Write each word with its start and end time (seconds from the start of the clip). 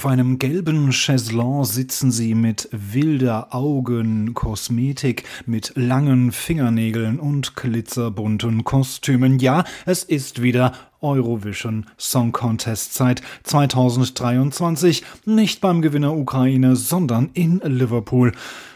Auf 0.00 0.06
einem 0.06 0.38
gelben 0.38 0.92
Chaiselon 0.92 1.66
sitzen 1.66 2.10
sie 2.10 2.34
mit 2.34 2.70
wilder 2.72 3.54
Augenkosmetik, 3.54 5.24
mit 5.44 5.72
langen 5.74 6.32
Fingernägeln 6.32 7.20
und 7.20 7.54
glitzerbunten 7.54 8.64
Kostümen. 8.64 9.38
Ja, 9.40 9.64
es 9.84 10.02
ist 10.02 10.40
wieder 10.40 10.72
Eurovision 11.02 11.84
Song 11.98 12.32
Contest 12.32 12.94
Zeit 12.94 13.20
2023. 13.42 15.04
Nicht 15.26 15.60
beim 15.60 15.82
Gewinner 15.82 16.16
Ukraine, 16.16 16.76
sondern 16.76 17.28
in 17.34 17.60
Liverpool. 17.62 18.32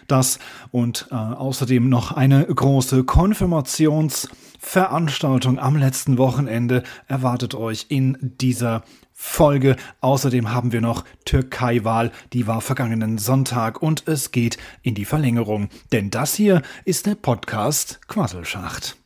Das 0.06 0.38
und 0.72 1.09
äh, 1.11 1.14
außerdem 1.14 1.88
noch 1.88 2.12
eine 2.12 2.45
große 2.45 3.04
Konfirmationsveranstaltung 3.04 5.59
am 5.59 5.77
letzten 5.77 6.18
Wochenende 6.18 6.82
erwartet 7.09 7.54
euch 7.54 7.86
in 7.88 8.18
dieser 8.20 8.82
Folge. 9.25 9.75
Außerdem 10.00 10.52
haben 10.52 10.70
wir 10.70 10.80
noch 10.80 11.02
Türkei-Wahl, 11.24 12.12
die 12.32 12.46
war 12.46 12.61
vergangenen 12.61 13.19
Sonntag 13.19 13.82
und 13.82 14.06
es 14.06 14.30
geht 14.30 14.59
in 14.82 14.95
die 14.95 15.06
Verlängerung. 15.06 15.70
Denn 15.92 16.10
das 16.10 16.34
hier 16.34 16.62
ist 16.84 17.06
der 17.06 17.16
Podcast 17.16 18.01
Quasselschacht. 18.06 18.96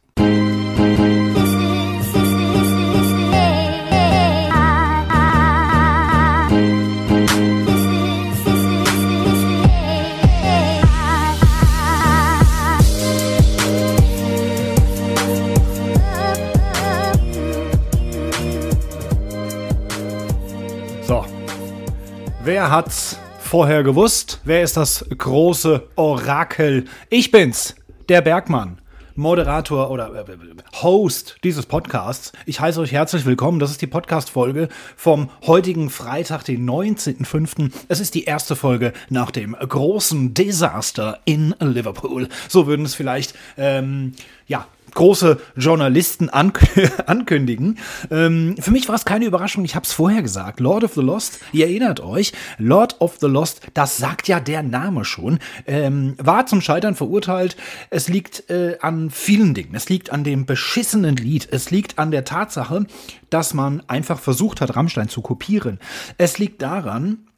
Wer 22.58 22.72
hat's 22.72 23.20
vorher 23.38 23.84
gewusst? 23.84 24.40
Wer 24.42 24.64
ist 24.64 24.76
das 24.76 25.06
große 25.16 25.90
Orakel? 25.94 26.86
Ich 27.08 27.30
bin's, 27.30 27.76
der 28.08 28.20
Bergmann. 28.20 28.80
Moderator 29.14 29.92
oder 29.92 30.12
äh, 30.12 30.36
Host 30.82 31.36
dieses 31.44 31.66
Podcasts. 31.66 32.32
Ich 32.46 32.58
heiße 32.58 32.80
euch 32.80 32.90
herzlich 32.90 33.24
willkommen. 33.26 33.60
Das 33.60 33.70
ist 33.70 33.80
die 33.80 33.86
Podcast-Folge 33.86 34.68
vom 34.96 35.30
heutigen 35.46 35.88
Freitag, 35.88 36.42
den 36.46 36.68
19.05. 36.68 37.70
Es 37.86 38.00
ist 38.00 38.16
die 38.16 38.24
erste 38.24 38.56
Folge 38.56 38.92
nach 39.08 39.30
dem 39.30 39.52
großen 39.52 40.34
Desaster 40.34 41.20
in 41.24 41.54
Liverpool. 41.60 42.28
So 42.48 42.66
würden 42.66 42.84
es 42.84 42.96
vielleicht, 42.96 43.34
ähm, 43.56 44.14
ja, 44.48 44.66
große 44.94 45.40
Journalisten 45.56 46.28
ank 46.28 46.60
ankündigen. 47.06 47.78
Ähm, 48.10 48.56
für 48.58 48.70
mich 48.70 48.88
war 48.88 48.94
es 48.94 49.04
keine 49.04 49.24
Überraschung, 49.24 49.64
ich 49.64 49.74
habe 49.74 49.84
es 49.84 49.92
vorher 49.92 50.22
gesagt. 50.22 50.60
Lord 50.60 50.84
of 50.84 50.94
the 50.94 51.00
Lost, 51.00 51.40
ihr 51.52 51.66
erinnert 51.66 52.00
euch, 52.00 52.32
Lord 52.58 53.00
of 53.00 53.18
the 53.20 53.26
Lost, 53.26 53.62
das 53.74 53.96
sagt 53.96 54.28
ja 54.28 54.40
der 54.40 54.62
Name 54.62 55.04
schon, 55.04 55.38
ähm, 55.66 56.14
war 56.18 56.46
zum 56.46 56.60
Scheitern 56.60 56.94
verurteilt. 56.94 57.56
Es 57.90 58.08
liegt 58.08 58.50
äh, 58.50 58.78
an 58.80 59.10
vielen 59.10 59.54
Dingen. 59.54 59.74
Es 59.74 59.88
liegt 59.88 60.10
an 60.10 60.24
dem 60.24 60.46
beschissenen 60.46 61.16
Lied. 61.16 61.48
Es 61.50 61.70
liegt 61.70 61.98
an 61.98 62.10
der 62.10 62.24
Tatsache, 62.24 62.86
dass 63.30 63.54
man 63.54 63.82
einfach 63.88 64.18
versucht 64.18 64.60
hat, 64.60 64.76
Rammstein 64.76 65.08
zu 65.08 65.22
kopieren. 65.22 65.78
Es 66.16 66.38
liegt 66.38 66.62
daran, 66.62 67.28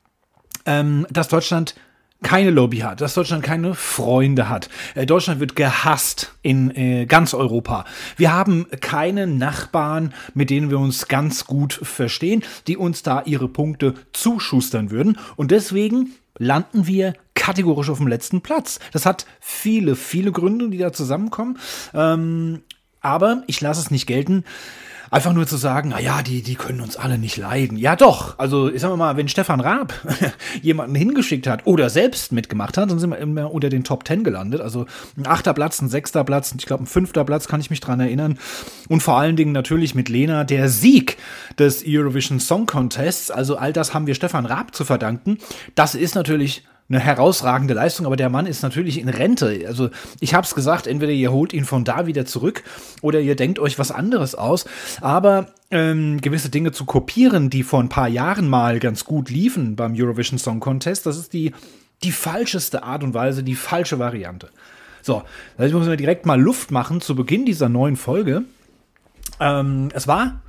ähm, 0.66 1.06
dass 1.10 1.28
Deutschland 1.28 1.74
keine 2.22 2.50
Lobby 2.50 2.78
hat, 2.78 3.00
dass 3.00 3.14
Deutschland 3.14 3.42
keine 3.42 3.74
Freunde 3.74 4.48
hat. 4.48 4.68
Äh, 4.94 5.06
Deutschland 5.06 5.40
wird 5.40 5.56
gehasst 5.56 6.34
in 6.42 6.70
äh, 6.77 7.06
ganz 7.06 7.34
Europa. 7.34 7.84
Wir 8.16 8.32
haben 8.32 8.66
keine 8.80 9.27
Nachbarn, 9.27 10.12
mit 10.34 10.50
denen 10.50 10.70
wir 10.70 10.78
uns 10.78 11.08
ganz 11.08 11.46
gut 11.46 11.72
verstehen, 11.72 12.42
die 12.66 12.77
uns 12.77 13.02
da 13.02 13.22
ihre 13.22 13.48
Punkte 13.48 13.94
zuschustern 14.12 14.90
würden. 14.90 15.18
Und 15.36 15.50
deswegen 15.50 16.10
landen 16.38 16.86
wir 16.86 17.14
kategorisch 17.34 17.88
auf 17.88 17.98
dem 17.98 18.08
letzten 18.08 18.42
Platz. 18.42 18.80
Das 18.92 19.06
hat 19.06 19.27
viele, 19.40 19.96
viele 19.96 20.32
Gründe, 20.32 20.68
die 20.68 20.78
da 20.78 20.92
zusammenkommen. 20.92 21.58
Ähm, 21.94 22.62
aber 23.00 23.45
ich 23.46 23.61
lasse 23.62 23.80
es 23.80 23.90
nicht 23.90 24.06
gelten 24.06 24.45
einfach 25.10 25.32
nur 25.32 25.46
zu 25.46 25.56
sagen, 25.56 25.90
na 25.90 26.00
ja, 26.00 26.22
die, 26.22 26.42
die 26.42 26.54
können 26.54 26.80
uns 26.80 26.96
alle 26.96 27.18
nicht 27.18 27.36
leiden. 27.36 27.76
Ja, 27.76 27.96
doch. 27.96 28.38
Also, 28.38 28.70
ich 28.70 28.80
sag 28.80 28.96
mal, 28.96 29.16
wenn 29.16 29.28
Stefan 29.28 29.60
Raab 29.60 29.92
jemanden 30.62 30.94
hingeschickt 30.94 31.46
hat 31.46 31.66
oder 31.66 31.90
selbst 31.90 32.32
mitgemacht 32.32 32.76
hat, 32.76 32.90
dann 32.90 32.98
sind 32.98 33.10
wir 33.10 33.18
immer 33.18 33.52
unter 33.52 33.68
den 33.68 33.84
Top 33.84 34.04
Ten 34.04 34.24
gelandet. 34.24 34.60
Also, 34.60 34.86
ein 35.16 35.26
achter 35.26 35.52
Platz, 35.52 35.80
ein 35.82 35.88
sechster 35.88 36.24
Platz, 36.24 36.54
ich 36.56 36.66
glaube, 36.66 36.84
ein 36.84 36.86
fünfter 36.86 37.24
Platz, 37.24 37.48
kann 37.48 37.60
ich 37.60 37.70
mich 37.70 37.80
dran 37.80 38.00
erinnern. 38.00 38.38
Und 38.88 39.02
vor 39.02 39.18
allen 39.18 39.36
Dingen 39.36 39.52
natürlich 39.52 39.94
mit 39.94 40.08
Lena 40.08 40.44
der 40.44 40.68
Sieg 40.68 41.16
des 41.58 41.84
Eurovision 41.86 42.40
Song 42.40 42.66
Contests. 42.66 43.30
Also, 43.30 43.56
all 43.56 43.72
das 43.72 43.92
haben 43.94 44.06
wir 44.06 44.14
Stefan 44.14 44.46
Raab 44.46 44.74
zu 44.74 44.84
verdanken. 44.84 45.38
Das 45.74 45.94
ist 45.94 46.14
natürlich 46.14 46.64
eine 46.90 46.98
herausragende 46.98 47.73
Leistung, 47.73 48.05
aber 48.05 48.17
der 48.17 48.30
Mann 48.30 48.46
ist 48.46 48.62
natürlich 48.62 48.98
in 48.98 49.08
Rente. 49.08 49.64
Also 49.67 49.90
ich 50.18 50.34
habe 50.34 50.45
es 50.45 50.55
gesagt, 50.56 50.89
entweder 50.89 51.12
ihr 51.12 51.30
holt 51.30 51.52
ihn 51.52 51.64
von 51.64 51.84
da 51.84 52.06
wieder 52.06 52.27
zurück 52.27 52.64
oder 53.01 53.20
ihr 53.20 53.36
denkt 53.36 53.61
euch 53.61 53.78
was 53.78 53.92
anderes 53.92 54.34
aus. 54.34 54.67
Aber 55.01 55.46
ähm, 55.70 56.20
gewisse 56.20 56.51
Dinge 56.51 56.73
zu 56.73 56.84
kopieren, 56.84 57.48
die 57.48 57.62
vor 57.62 57.80
ein 57.80 57.89
paar 57.89 58.08
Jahren 58.08 58.48
mal 58.48 58.80
ganz 58.80 59.05
gut 59.05 59.30
liefen 59.30 59.77
beim 59.77 59.95
Eurovision 59.96 60.39
Song 60.39 60.58
Contest, 60.58 61.06
das 61.06 61.17
ist 61.17 61.33
die, 61.33 61.52
die 62.02 62.12
falscheste 62.12 62.83
Art 62.83 63.05
und 63.05 63.14
Weise, 63.14 63.45
die 63.45 63.55
falsche 63.55 64.01
Variante. 64.01 64.48
So, 65.01 65.22
jetzt 65.58 65.72
müssen 65.72 65.89
wir 65.89 65.96
direkt 65.96 66.27
mal 66.27 66.40
Luft 66.40 66.72
machen 66.72 67.01
zu 67.01 67.14
Beginn 67.14 67.46
dieser 67.46 67.68
neuen 67.68 67.96
Folge. 67.96 68.42
Ähm, 69.39 69.90
es 69.95 70.08
war 70.08 70.40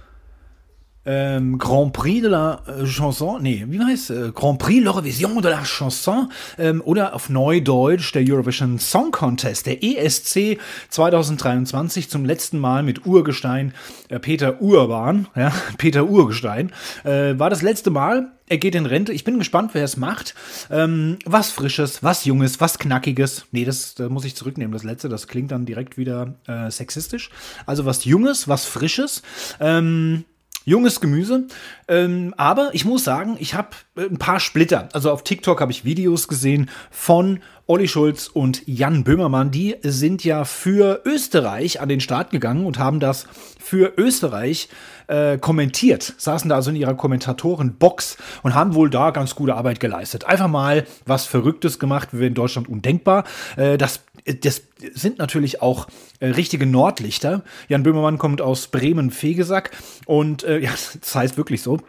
ähm, 1.06 1.58
Grand 1.58 1.94
Prix 1.94 2.22
de 2.22 2.30
la 2.30 2.62
äh, 2.68 2.86
Chanson, 2.86 3.42
nee, 3.42 3.66
wie 3.68 3.80
heißt 3.80 4.12
äh, 4.12 4.32
Grand 4.34 4.60
Prix 4.60 4.84
l'Eurovision 4.84 5.42
de 5.42 5.52
la 5.52 5.64
Chanson 5.64 6.32
ähm, 6.58 6.82
oder 6.86 7.16
auf 7.16 7.30
Neudeutsch 7.30 8.14
der 8.14 8.24
Eurovision 8.28 8.78
Song 8.78 9.12
Contest, 9.12 9.66
der 9.66 9.84
ESC 9.84 10.60
2023 10.90 12.10
zum 12.10 12.26
letzten 12.26 12.60
Mal 12.60 12.84
mit 12.84 13.06
Urgestein 13.06 13.74
äh, 14.10 14.20
Peter 14.20 14.62
Urban, 14.62 15.28
ja, 15.36 15.52
Peter 15.78 16.06
Urgestein, 16.06 16.72
äh, 17.04 17.38
war 17.38 17.50
das 17.50 17.62
letzte 17.62 17.90
Mal. 17.90 18.32
Er 18.48 18.58
geht 18.58 18.76
in 18.76 18.86
Rente. 18.86 19.14
Ich 19.14 19.24
bin 19.24 19.40
gespannt, 19.40 19.72
wer 19.74 19.86
es 19.86 19.96
macht. 19.96 20.36
Ähm, 20.70 21.18
was 21.26 21.52
Frisches, 21.52 22.04
was 22.04 22.26
Junges, 22.26 22.60
was 22.60 22.80
Knackiges. 22.80 23.46
Nee, 23.52 23.64
das, 23.64 23.96
das 23.96 24.10
muss 24.10 24.26
ich 24.26 24.36
zurücknehmen, 24.36 24.74
das 24.74 24.84
letzte. 24.84 25.08
Das 25.08 25.30
klingt 25.30 25.52
dann 25.52 25.66
direkt 25.66 25.98
wieder 25.98 26.36
äh, 26.48 26.70
sexistisch. 26.70 27.30
Also 27.66 27.86
was 27.86 28.04
Junges, 28.04 28.50
was 28.50 28.66
Frisches. 28.66 29.22
Ähm, 29.62 30.26
junges 30.66 31.02
Gemüse. 31.02 31.48
Ähm, 31.88 32.34
aber 32.38 32.70
ich 32.74 32.86
muss 32.86 33.04
sagen, 33.04 33.38
ich 33.40 33.54
habe 33.54 33.70
ein 34.10 34.18
paar 34.18 34.40
Splitter. 34.40 34.90
Also 34.94 35.12
auf 35.12 35.24
TikTok 35.24 35.62
habe 35.62 35.72
ich 35.72 35.86
Videos 35.86 36.28
gesehen 36.28 36.70
von 36.90 37.40
Olli 37.68 37.88
Schulz 37.88 38.28
und 38.28 38.64
Jan 38.68 39.04
Böhmermann. 39.04 39.52
Die 39.52 39.76
sind 39.82 40.24
ja 40.24 40.44
für 40.44 41.02
Österreich 41.06 41.80
an 41.80 41.90
den 41.90 42.02
Start 42.02 42.32
gegangen 42.32 42.66
und 42.66 42.80
haben 42.80 43.00
das 43.00 43.28
für 43.60 43.94
Österreich 43.98 44.70
äh, 45.08 45.38
kommentiert. 45.38 46.14
Saßen 46.18 46.50
da 46.50 46.56
also 46.56 46.70
in 46.70 46.76
ihrer 46.76 46.96
Kommentatorenbox 46.96 48.18
und 48.44 48.56
haben 48.56 48.74
wohl 48.76 48.90
da 48.90 49.12
ganz 49.12 49.36
gute 49.36 49.56
Arbeit 49.56 49.80
geleistet. 49.80 50.26
Einfach 50.26 50.48
mal 50.48 50.86
was 51.06 51.26
Verrücktes 51.26 51.80
gemacht, 51.80 52.10
wie 52.12 52.28
in 52.28 52.34
Deutschland 52.34 52.68
undenkbar. 52.68 53.24
Äh, 53.56 53.78
das 53.78 54.02
das 54.26 54.62
sind 54.94 55.18
natürlich 55.18 55.62
auch 55.62 55.88
äh, 56.20 56.28
richtige 56.28 56.66
Nordlichter. 56.66 57.44
Jan 57.70 57.84
Böhmermann 57.84 58.18
kommt 58.18 58.42
aus 58.42 58.68
Bremen-Fegesack 58.68 59.72
und 60.06 60.44
äh, 60.44 60.60
ja, 60.64 60.72
das 60.72 61.16
heißt 61.16 61.38
wirklich 61.38 61.62
so. 61.62 61.80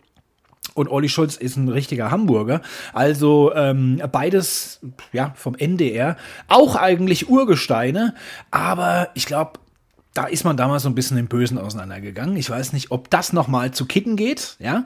Und 0.75 0.89
Olli 0.89 1.09
Schulz 1.09 1.37
ist 1.37 1.57
ein 1.57 1.69
richtiger 1.69 2.11
Hamburger. 2.11 2.63
Also 2.93 3.53
ähm, 3.55 4.01
beides 4.11 4.81
ja 5.13 5.33
vom 5.35 5.55
NDR. 5.55 6.17
Auch 6.49 6.77
eigentlich 6.77 7.29
Urgesteine, 7.29 8.15
aber 8.51 9.11
ich 9.15 9.27
glaube, 9.27 9.59
da 10.15 10.27
ist 10.27 10.45
man 10.45 10.57
damals 10.57 10.83
so 10.83 10.91
ein 10.91 10.95
bisschen 10.95 11.17
im 11.17 11.27
Bösen 11.27 11.59
auseinandergegangen. 11.59 12.37
Ich 12.37 12.49
weiß 12.49 12.73
nicht, 12.75 12.91
ob 12.91 13.11
das 13.11 13.33
nochmal 13.33 13.73
zu 13.73 13.87
kicken 13.87 14.17
geht, 14.17 14.57
ja. 14.59 14.85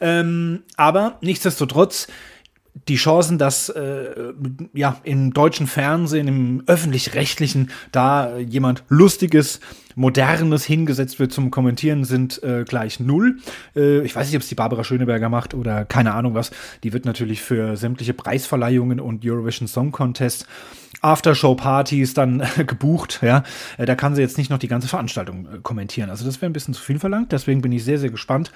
Ähm, 0.00 0.62
aber 0.76 1.18
nichtsdestotrotz 1.20 2.06
die 2.86 2.96
Chancen, 2.96 3.38
dass 3.38 3.70
äh, 3.70 4.32
ja 4.72 5.00
im 5.02 5.32
deutschen 5.32 5.66
Fernsehen, 5.66 6.28
im 6.28 6.62
öffentlich-rechtlichen, 6.66 7.70
da 7.90 8.38
jemand 8.38 8.84
Lustiges, 8.88 9.60
Modernes 9.98 10.64
hingesetzt 10.64 11.18
wird 11.18 11.32
zum 11.32 11.50
Kommentieren, 11.50 12.04
sind 12.04 12.40
äh, 12.44 12.64
gleich 12.64 13.00
null. 13.00 13.38
Äh, 13.74 14.02
ich 14.02 14.14
weiß 14.14 14.28
nicht, 14.28 14.36
ob 14.36 14.42
es 14.42 14.48
die 14.48 14.54
Barbara 14.54 14.84
Schöneberger 14.84 15.28
macht 15.28 15.54
oder 15.54 15.84
keine 15.84 16.14
Ahnung 16.14 16.34
was. 16.34 16.52
Die 16.84 16.92
wird 16.92 17.04
natürlich 17.04 17.42
für 17.42 17.76
sämtliche 17.76 18.14
Preisverleihungen 18.14 19.00
und 19.00 19.24
Eurovision 19.24 19.66
Song 19.66 19.90
Contest 19.90 20.46
Aftershow-Partys 21.00 22.14
dann 22.14 22.42
gebucht, 22.66 23.20
ja. 23.22 23.42
Äh, 23.76 23.86
da 23.86 23.96
kann 23.96 24.14
sie 24.14 24.22
jetzt 24.22 24.38
nicht 24.38 24.50
noch 24.50 24.58
die 24.58 24.68
ganze 24.68 24.86
Veranstaltung 24.86 25.46
äh, 25.46 25.58
kommentieren. 25.62 26.10
Also 26.10 26.24
das 26.24 26.40
wäre 26.40 26.48
ein 26.48 26.52
bisschen 26.52 26.74
zu 26.74 26.82
viel 26.82 27.00
verlangt. 27.00 27.32
Deswegen 27.32 27.60
bin 27.60 27.72
ich 27.72 27.82
sehr, 27.82 27.98
sehr 27.98 28.10
gespannt, 28.10 28.52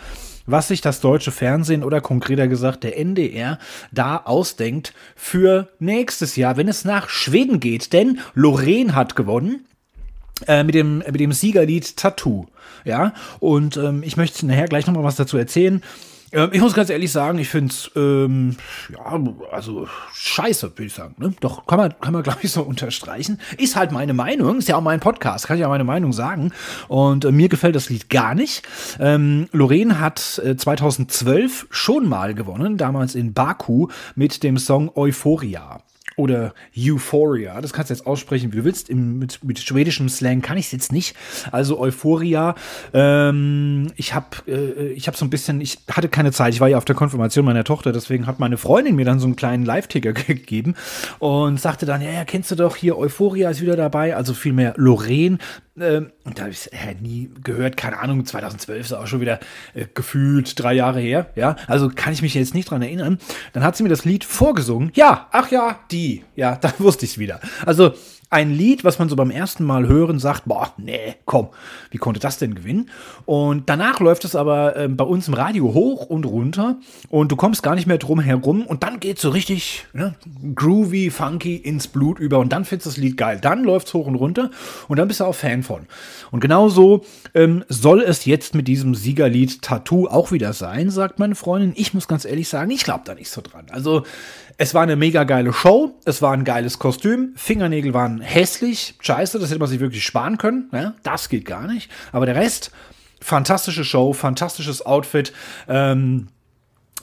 was 0.47 0.69
sich 0.69 0.81
das 0.81 1.01
deutsche 1.01 1.33
Fernsehen 1.33 1.83
oder 1.83 2.01
konkreter 2.01 2.47
gesagt 2.47 2.85
der 2.85 2.97
NDR 2.99 3.59
da 3.91 4.17
ausdenkt 4.17 4.95
für 5.17 5.69
nächstes 5.81 6.37
Jahr, 6.37 6.57
wenn 6.57 6.69
es 6.69 6.85
nach 6.85 7.09
Schweden 7.09 7.59
geht. 7.59 7.93
Denn 7.93 8.21
Lorraine 8.35 8.95
hat 8.95 9.17
gewonnen. 9.17 9.67
Äh, 10.47 10.65
mit, 10.65 10.75
dem, 10.75 10.99
mit 10.99 11.21
dem 11.21 11.33
Siegerlied 11.33 11.97
Tattoo. 11.97 12.47
Ja, 12.85 13.13
und 13.39 13.77
ähm, 13.77 14.03
ich 14.03 14.17
möchte 14.17 14.47
nachher 14.47 14.67
gleich 14.67 14.87
nochmal 14.87 15.05
was 15.05 15.17
dazu 15.17 15.37
erzählen. 15.37 15.83
Ähm, 16.33 16.51
ich 16.53 16.61
muss 16.61 16.75
ganz 16.75 16.91
ehrlich 16.91 17.13
sagen, 17.13 17.39
ich 17.39 17.49
finde 17.49 17.73
es, 17.73 17.91
ähm, 17.95 18.57
ja, 18.91 19.21
also 19.51 19.87
scheiße, 20.15 20.71
würde 20.73 20.85
ich 20.85 20.95
sagen. 20.95 21.15
Ne? 21.19 21.35
Doch, 21.41 21.67
kann 21.67 21.79
man, 21.79 21.95
kann 22.01 22.13
man 22.13 22.23
glaube 22.25 22.41
ich, 22.43 22.51
so 22.51 22.63
unterstreichen. 22.63 23.39
Ist 23.59 23.77
halt 23.77 23.93
meine 23.93 24.15
Meinung, 24.15 24.59
ist 24.59 24.69
ja 24.69 24.77
auch 24.77 24.83
mein 24.83 25.01
Podcast, 25.01 25.47
kann 25.47 25.57
ich 25.57 25.61
ja 25.61 25.69
meine 25.69 25.85
Meinung 25.85 26.13
sagen. 26.13 26.53
Und 26.89 27.25
äh, 27.25 27.33
mir 27.33 27.49
gefällt 27.49 27.77
das 27.77 27.91
Lied 27.91 28.09
gar 28.09 28.35
nicht. 28.35 28.63
Ähm, 28.99 29.49
Lorraine 29.53 30.01
hat 30.01 30.41
äh, 30.45 30.57
2012 30.57 31.67
schon 31.71 32.09
mal 32.09 32.35
gewonnen, 32.35 32.79
damals 32.79 33.15
in 33.15 33.35
Baku 33.35 33.89
mit 34.15 34.43
dem 34.43 34.59
Song 34.59 34.91
Euphoria 34.95 35.81
oder 36.23 36.55
Euphoria. 36.77 37.61
Das 37.61 37.73
kannst 37.73 37.91
du 37.91 37.95
jetzt 37.95 38.07
aussprechen, 38.07 38.53
wie 38.53 38.59
du 38.59 38.65
willst. 38.65 38.89
Im, 38.89 39.19
mit, 39.19 39.43
mit 39.43 39.59
schwedischem 39.59 40.09
Slang 40.09 40.41
kann 40.41 40.57
ich 40.57 40.67
es 40.67 40.73
jetzt 40.73 40.93
nicht. 40.93 41.17
Also 41.51 41.81
Euphoria. 41.81 42.55
Ähm, 42.95 43.93
ich 43.97 44.15
habe 44.15 44.29
äh, 44.47 44.93
ich 44.93 45.09
hab 45.09 45.17
so 45.17 45.25
ein 45.25 45.31
bisschen, 45.31 45.61
ich 45.61 45.79
hatte 45.91 46.09
keine 46.09 46.31
Zeit. 46.31 46.55
Ich 46.55 46.61
war 46.61 46.69
ja 46.69 46.79
auf 46.79 46.85
der 46.85 46.95
Konfirmation 46.95 47.45
meiner 47.45 47.65
Tochter, 47.65 47.93
deswegen 47.93 48.27
hat 48.27 48.39
meine 48.39 48.57
Freundin 48.57 48.95
mir 48.95 49.05
dann 49.05 49.19
so 49.19 49.27
einen 49.27 49.37
kleinen 49.37 49.65
Live-Ticker 49.65 50.13
gegeben 50.27 50.75
und 51.19 51.61
sagte 51.61 51.87
dann, 51.87 52.01
ja, 52.01 52.11
ja, 52.11 52.25
kennst 52.25 52.51
du 52.53 52.55
doch 52.55 52.77
hier 52.77 52.97
Euphoria 52.97 53.51
ist 53.51 53.61
wieder 53.61 53.77
dabei. 53.77 54.15
Also 54.15 54.33
vielmehr 54.35 54.75
Lorraine. 54.77 55.39
Ähm, 55.81 56.13
und 56.25 56.39
da 56.39 56.43
habe 56.43 56.53
ich 56.53 56.71
äh, 56.73 56.95
nie 57.01 57.31
gehört, 57.43 57.79
keine 57.79 57.99
Ahnung, 57.99 58.27
2012 58.27 58.81
ist 58.81 58.93
auch 58.93 59.07
schon 59.07 59.23
wieder 59.23 59.41
äh, 59.73 59.87
gefühlt 59.93 60.59
drei 60.59 60.75
Jahre 60.75 61.01
her, 61.01 61.31
ja. 61.35 61.57
Also 61.67 61.91
kann 61.95 62.13
ich 62.13 62.21
mich 62.21 62.35
jetzt 62.35 62.55
nicht 62.55 62.71
dran 62.71 62.83
erinnern. 62.83 63.19
Dann 63.55 63.65
hat 63.65 63.77
sie 63.77 63.83
mir 63.83 63.89
das 63.89 64.05
Lied 64.05 64.25
vorgesungen. 64.25 64.93
Ja, 64.95 65.29
ach 65.33 65.51
ja, 65.51 65.81
die. 65.91 66.25
Ja, 66.37 66.57
da 66.61 66.73
wusste 66.79 67.07
ich 67.07 67.13
es 67.13 67.19
wieder. 67.19 67.41
Also 67.65 67.95
ein 68.33 68.51
Lied, 68.51 68.83
was 68.83 68.99
man 68.99 69.11
so 69.11 69.17
beim 69.17 69.31
ersten 69.31 69.63
Mal 69.63 69.87
hören 69.87 70.19
sagt, 70.19 70.47
boah, 70.47 70.73
nee, 70.79 71.17
komm, 71.27 71.49
wie 71.91 71.99
konnte 71.99 72.19
das 72.19 72.39
denn 72.39 72.55
gewinnen? 72.55 72.89
Und 73.27 73.69
danach 73.69 74.01
läuft 74.01 74.25
es 74.25 74.35
aber 74.35 74.75
äh, 74.75 74.89
bei 74.89 75.05
uns 75.05 75.29
im 75.29 75.35
Radio 75.35 75.75
hoch 75.75 76.07
und 76.07 76.25
runter 76.25 76.77
und 77.11 77.31
du 77.31 77.37
kommst 77.37 77.63
gar 77.63 77.75
nicht 77.75 77.87
mehr 77.87 77.99
drum 77.99 78.21
herum 78.21 78.67
und 78.67 78.83
dann 78.85 79.01
geht 79.01 79.19
so 79.19 79.29
richtig 79.29 79.85
ne, 79.93 80.15
groovy, 80.55 81.11
funky 81.11 81.57
ins 81.57 81.89
Blut 81.89 82.19
über 82.19 82.39
und 82.39 82.53
dann 82.55 82.65
findest 82.65 82.87
du 82.87 82.91
das 82.91 82.97
Lied 82.97 83.19
geil. 83.19 83.39
Dann 83.41 83.65
läuft 83.65 83.89
es 83.89 83.95
hoch 83.95 84.07
und 84.07 84.15
runter 84.15 84.51
und 84.89 84.99
dann 84.99 85.09
bist 85.09 85.21
du 85.21 85.25
auch 85.25 85.35
Fan 85.35 85.63
von. 85.63 85.87
Und 86.31 86.41
genauso 86.41 87.05
ähm, 87.35 87.65
soll 87.69 88.01
es 88.01 88.25
jetzt 88.25 88.55
mit 88.55 88.67
diesem 88.67 88.95
Siegerlied 88.95 89.61
Tattoo 89.61 90.07
auch 90.07 90.33
wieder 90.33 90.55
sein, 90.55 90.89
sagt 90.89 91.19
meine 91.19 91.35
Freundin. 91.35 91.75
Ich 91.77 91.93
muss 91.93 92.09
ganz 92.09 92.25
ehrlich 92.25 92.49
sagen, 92.49 92.71
ich 92.71 92.83
glaube 92.83 93.03
da 93.05 93.15
nicht 93.15 93.29
so 93.29 93.43
dran. 93.43 93.67
Also 93.71 94.05
es 94.59 94.75
war 94.75 94.83
eine 94.83 94.97
mega 94.97 95.25
geile 95.25 95.53
Show, 95.53 95.95
es 96.05 96.23
war 96.23 96.33
ein 96.33 96.45
geiles 96.45 96.79
Kostüm, 96.79 97.33
Fingernägel 97.37 97.95
waren 97.95 98.21
hässlich, 98.21 98.95
scheiße, 99.01 99.39
das 99.39 99.51
hätte 99.51 99.61
man 99.61 99.69
sich 99.69 99.81
wirklich 99.81 100.05
sparen 100.05 100.39
können, 100.39 100.69
ja? 100.73 100.95
das 101.03 101.29
geht 101.29 101.45
gar 101.45 101.67
nicht. 101.67 101.91
Aber 102.13 102.27
der 102.27 102.37
Rest, 102.37 102.71
fantastische 103.21 103.85
Show, 103.85 104.13
fantastisches 104.13 104.85
Outfit, 104.85 105.33
ähm, 105.69 106.29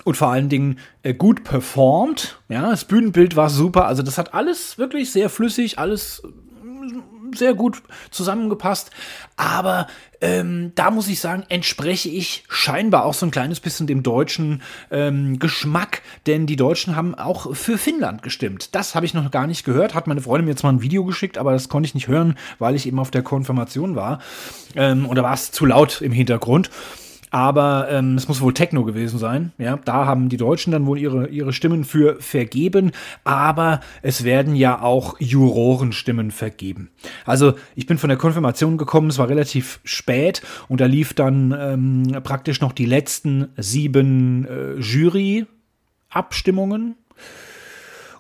und 0.06 0.16
vor 0.16 0.30
allen 0.30 0.50
Dingen 0.50 0.80
äh, 1.04 1.14
gut 1.14 1.44
performt. 1.44 2.40
Ja, 2.48 2.70
das 2.70 2.86
Bühnenbild 2.86 3.36
war 3.36 3.50
super. 3.50 3.86
Also 3.86 4.02
das 4.02 4.18
hat 4.18 4.34
alles 4.34 4.78
wirklich 4.78 5.12
sehr 5.12 5.30
flüssig, 5.30 5.78
alles 5.78 6.24
sehr 7.36 7.54
gut 7.54 7.82
zusammengepasst. 8.12 8.92
Aber 9.36 9.88
ähm, 10.22 10.74
da 10.76 10.92
muss 10.92 11.08
ich 11.08 11.20
sagen, 11.20 11.44
entspreche 11.50 12.10
ich 12.10 12.44
scheinbar 12.50 13.06
auch 13.06 13.14
so 13.14 13.26
ein 13.26 13.32
kleines 13.32 13.60
bisschen 13.60 13.88
dem 13.88 14.04
deutschen 14.04 14.62
ähm, 14.92 15.40
Geschmack, 15.40 16.02
denn 16.28 16.46
die 16.46 16.56
Deutschen 16.56 16.96
haben 16.96 17.16
auch 17.16 17.56
für 17.56 17.78
Finnland 17.78 18.22
gestimmt. 18.22 18.76
Das 18.76 18.96
habe 18.96 19.06
ich 19.06 19.14
noch 19.14 19.32
gar 19.32 19.48
nicht 19.48 19.64
gehört. 19.64 19.94
Hat 19.94 20.08
meine 20.08 20.22
Freundin 20.22 20.46
mir 20.46 20.52
jetzt 20.52 20.64
mal 20.64 20.74
ein 20.74 20.82
Video 20.82 21.06
geschickt, 21.06 21.38
aber 21.38 21.54
das 21.54 21.70
konnte 21.70 21.88
ich 21.88 21.96
nicht 21.96 22.08
hören, 22.08 22.38
weil 22.58 22.76
ich 22.76 22.86
eben 22.86 23.00
auf 23.00 23.12
der 23.12 23.24
Konfirmation 23.24 23.96
war. 23.96 24.20
Ähm, 24.76 25.08
oder 25.08 25.24
war 25.24 25.34
es 25.34 25.52
zu 25.52 25.66
laut 25.66 26.02
im 26.02 26.12
Hintergrund? 26.12 26.70
Aber 27.32 27.88
ähm, 27.90 28.16
es 28.16 28.28
muss 28.28 28.42
wohl 28.42 28.54
Techno 28.54 28.84
gewesen 28.84 29.20
sein. 29.20 29.52
Ja, 29.58 29.78
da 29.78 30.06
haben 30.06 30.30
die 30.30 30.38
Deutschen 30.38 30.72
dann 30.72 30.86
wohl 30.86 30.98
ihre, 30.98 31.28
ihre 31.28 31.54
Stimmen 31.54 31.84
für 31.84 32.18
vergeben. 32.20 32.92
Aber 33.24 33.82
es 34.02 34.24
werden 34.24 34.56
ja 34.56 34.82
auch 34.82 35.20
Jurorenstimmen 35.20 36.32
vergeben. 36.32 36.90
Also 37.26 37.54
ich 37.76 37.86
bin 37.86 37.98
von 37.98 38.10
der 38.10 38.18
Konfirmation 38.18 38.78
gekommen, 38.78 39.10
es 39.10 39.18
war 39.18 39.30
relativ 39.30 39.80
spät 39.84 40.42
und 40.68 40.82
da 40.82 40.86
lief 40.86 41.14
dann 41.14 41.56
ähm, 41.58 42.04
praktisch 42.24 42.62
noch 42.62 42.74
die 42.74 42.86
letzten 42.86 43.50
sieben 43.58 44.46
äh, 44.46 44.76
Jury-Abstimmungen 44.80 46.96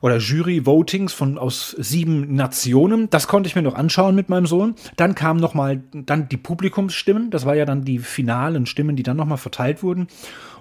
oder 0.01 0.17
Jury-Votings 0.17 1.13
von 1.13 1.37
aus 1.37 1.75
sieben 1.77 2.35
Nationen. 2.35 3.09
Das 3.09 3.27
konnte 3.27 3.47
ich 3.47 3.55
mir 3.55 3.61
noch 3.61 3.75
anschauen 3.75 4.15
mit 4.15 4.29
meinem 4.29 4.45
Sohn. 4.45 4.75
Dann 4.95 5.15
kamen 5.15 5.39
noch 5.39 5.53
mal 5.53 5.81
dann 5.93 6.29
die 6.29 6.37
Publikumsstimmen. 6.37 7.29
Das 7.31 7.45
war 7.45 7.55
ja 7.55 7.65
dann 7.65 7.83
die 7.83 7.99
finalen 7.99 8.65
Stimmen, 8.65 8.95
die 8.95 9.03
dann 9.03 9.17
noch 9.17 9.25
mal 9.25 9.37
verteilt 9.37 9.83
wurden. 9.83 10.07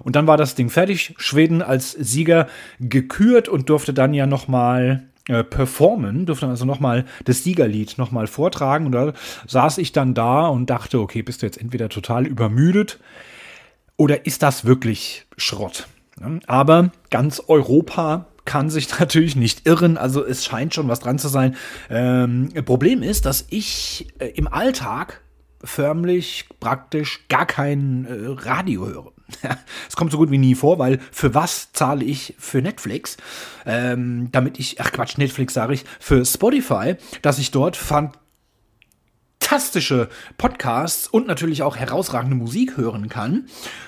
Und 0.03 0.15
dann 0.15 0.27
war 0.27 0.37
das 0.37 0.55
Ding 0.55 0.69
fertig. 0.69 1.15
Schweden 1.17 1.61
als 1.61 1.91
Sieger 1.91 2.47
gekürt 2.79 3.49
und 3.49 3.69
durfte 3.69 3.93
dann 3.93 4.13
ja 4.13 4.25
noch 4.25 4.47
mal 4.47 5.03
äh, 5.27 5.43
performen, 5.43 6.25
durfte 6.25 6.47
also 6.47 6.65
nochmal 6.65 7.05
das 7.23 7.43
Siegerlied 7.43 7.97
nochmal 7.97 8.27
vortragen. 8.27 8.87
Und 8.87 8.93
da 8.93 9.13
saß 9.47 9.77
ich 9.77 9.91
dann 9.91 10.13
da 10.13 10.47
und 10.47 10.69
dachte, 10.69 10.99
okay, 10.99 11.21
bist 11.21 11.41
du 11.41 11.45
jetzt 11.45 11.61
entweder 11.61 11.87
total 11.89 12.25
übermüdet 12.25 12.99
oder 13.95 14.25
ist 14.25 14.41
das 14.41 14.65
wirklich 14.65 15.27
Schrott? 15.37 15.87
Aber 16.47 16.91
ganz 17.11 17.43
Europa 17.47 18.25
kann 18.49 18.71
sich 18.71 18.99
natürlich 18.99 19.35
nicht 19.35 19.67
irren. 19.67 19.97
Also 19.97 20.25
es 20.25 20.43
scheint 20.43 20.73
schon 20.73 20.87
was 20.89 20.99
dran 20.99 21.19
zu 21.19 21.29
sein. 21.29 21.55
Ähm, 21.89 22.49
Problem 22.65 23.03
ist, 23.03 23.25
dass 23.25 23.45
ich 23.49 24.07
äh, 24.17 24.27
im 24.29 24.47
Alltag 24.47 25.21
förmlich 25.63 26.45
praktisch 26.59 27.27
gar 27.27 27.45
kein 27.45 28.05
äh, 28.05 28.45
Radio 28.45 28.87
höre. 28.87 29.11
Es 29.87 29.95
kommt 29.95 30.11
so 30.11 30.17
gut 30.17 30.31
wie 30.31 30.37
nie 30.37 30.55
vor, 30.55 30.79
weil 30.79 30.99
für 31.11 31.35
was 31.35 31.71
zahle 31.73 32.03
ich 32.03 32.33
für 32.39 32.61
Netflix? 32.61 33.17
Ähm, 33.65 34.29
damit 34.31 34.57
ich, 34.59 34.81
ach 34.81 34.91
Quatsch, 34.91 35.17
Netflix 35.17 35.53
sage 35.53 35.73
ich, 35.73 35.85
für 35.99 36.25
Spotify, 36.25 36.95
dass 37.21 37.37
ich 37.37 37.51
dort 37.51 37.75
fand 37.75 38.17
fantastische 39.49 40.09
Podcasts 40.37 41.07
und 41.07 41.25
natürlich 41.25 41.63
auch 41.63 41.75
herausragende 41.75 42.35
Musik 42.35 42.77
hören 42.77 43.09
kann. 43.09 43.45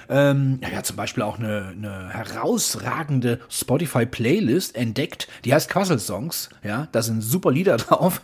Ähm, 0.10 0.60
ja, 0.62 0.82
zum 0.82 0.96
Beispiel 0.96 1.22
auch 1.22 1.38
eine, 1.38 1.74
eine 1.78 2.10
herausragende 2.10 3.40
Spotify-Playlist 3.48 4.76
entdeckt, 4.76 5.28
die 5.46 5.54
heißt 5.54 5.70
Quassel 5.70 6.00
Songs. 6.00 6.50
Ja, 6.64 6.88
da 6.92 7.04
sind 7.04 7.22
super 7.22 7.52
Lieder 7.52 7.78
drauf. 7.78 8.22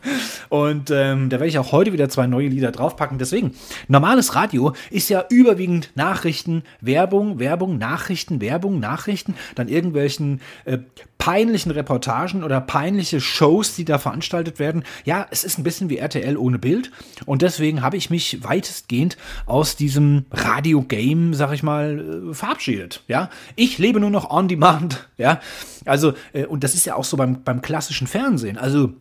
Und 0.50 0.90
ähm, 0.90 1.30
da 1.30 1.38
werde 1.38 1.48
ich 1.48 1.60
auch 1.60 1.72
heute 1.72 1.94
wieder 1.94 2.10
zwei 2.10 2.26
neue 2.26 2.48
Lieder 2.48 2.72
draufpacken. 2.72 3.20
Deswegen, 3.20 3.54
normales 3.88 4.34
Radio 4.34 4.74
ist 4.90 5.10
ja 5.10 5.24
überwiegend 5.30 5.92
Nachrichten, 5.96 6.64
Werbung, 6.82 7.38
Werbung, 7.38 7.78
Nachrichten, 7.78 8.42
Werbung, 8.42 8.80
Nachrichten, 8.80 9.36
dann 9.54 9.68
irgendwelchen 9.68 10.42
äh, 10.66 10.80
peinlichen 11.28 11.74
Reportagen 11.74 12.42
oder 12.42 12.62
peinliche 12.62 13.20
Shows, 13.20 13.76
die 13.76 13.84
da 13.84 13.98
veranstaltet 13.98 14.60
werden. 14.60 14.86
Ja, 15.04 15.28
es 15.30 15.44
ist 15.44 15.60
ein 15.60 15.64
bisschen 15.64 15.90
wie 15.90 15.98
RTL 15.98 16.38
ohne 16.38 16.58
Bild. 16.58 16.90
Und 17.26 17.42
deswegen 17.42 17.82
habe 17.82 17.98
ich 17.98 18.10
mich 18.10 18.46
weitestgehend 18.46 19.18
aus 19.46 19.76
diesem 19.76 20.24
Radio-Game, 20.32 21.34
sag 21.34 21.52
ich 21.52 21.64
mal, 21.64 22.30
äh, 22.30 22.34
verabschiedet. 22.34 23.04
Ja, 23.10 23.30
ich 23.58 23.78
lebe 23.78 24.00
nur 24.00 24.10
noch 24.10 24.30
on 24.30 24.48
demand. 24.48 25.10
Ja, 25.18 25.42
also, 25.86 26.14
äh, 26.32 26.46
und 26.46 26.64
das 26.64 26.76
ist 26.76 26.86
ja 26.86 26.94
auch 26.94 27.04
so 27.04 27.18
beim, 27.18 27.42
beim 27.44 27.64
klassischen 27.64 28.06
Fernsehen. 28.06 28.56
Also, 28.56 28.94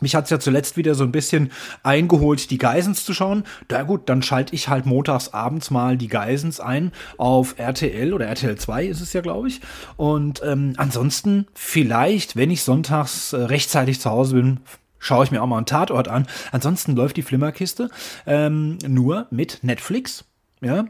mich 0.00 0.14
hat 0.14 0.24
es 0.24 0.30
ja 0.30 0.38
zuletzt 0.38 0.76
wieder 0.76 0.94
so 0.94 1.04
ein 1.04 1.12
bisschen 1.12 1.50
eingeholt, 1.82 2.50
die 2.50 2.58
Geisens 2.58 3.04
zu 3.04 3.14
schauen. 3.14 3.44
Na 3.70 3.82
gut, 3.82 4.08
dann 4.08 4.22
schalte 4.22 4.54
ich 4.54 4.68
halt 4.68 4.86
montags 4.86 5.28
abends 5.32 5.70
mal 5.70 5.96
die 5.96 6.08
Geisens 6.08 6.60
ein 6.60 6.92
auf 7.16 7.58
RTL 7.58 8.12
oder 8.12 8.26
RTL 8.26 8.56
2 8.56 8.86
ist 8.86 9.00
es 9.00 9.12
ja, 9.12 9.20
glaube 9.20 9.48
ich. 9.48 9.60
Und 9.96 10.42
ähm, 10.44 10.74
ansonsten 10.76 11.46
vielleicht, 11.54 12.36
wenn 12.36 12.50
ich 12.50 12.62
sonntags 12.62 13.32
äh, 13.32 13.36
rechtzeitig 13.36 14.00
zu 14.00 14.10
Hause 14.10 14.36
bin, 14.36 14.60
schaue 14.98 15.24
ich 15.24 15.30
mir 15.30 15.42
auch 15.42 15.46
mal 15.46 15.58
einen 15.58 15.66
Tatort 15.66 16.08
an. 16.08 16.26
Ansonsten 16.52 16.94
läuft 16.94 17.16
die 17.16 17.22
Flimmerkiste 17.22 17.90
ähm, 18.26 18.78
nur 18.86 19.26
mit 19.30 19.60
Netflix. 19.62 20.24
Ja, 20.60 20.86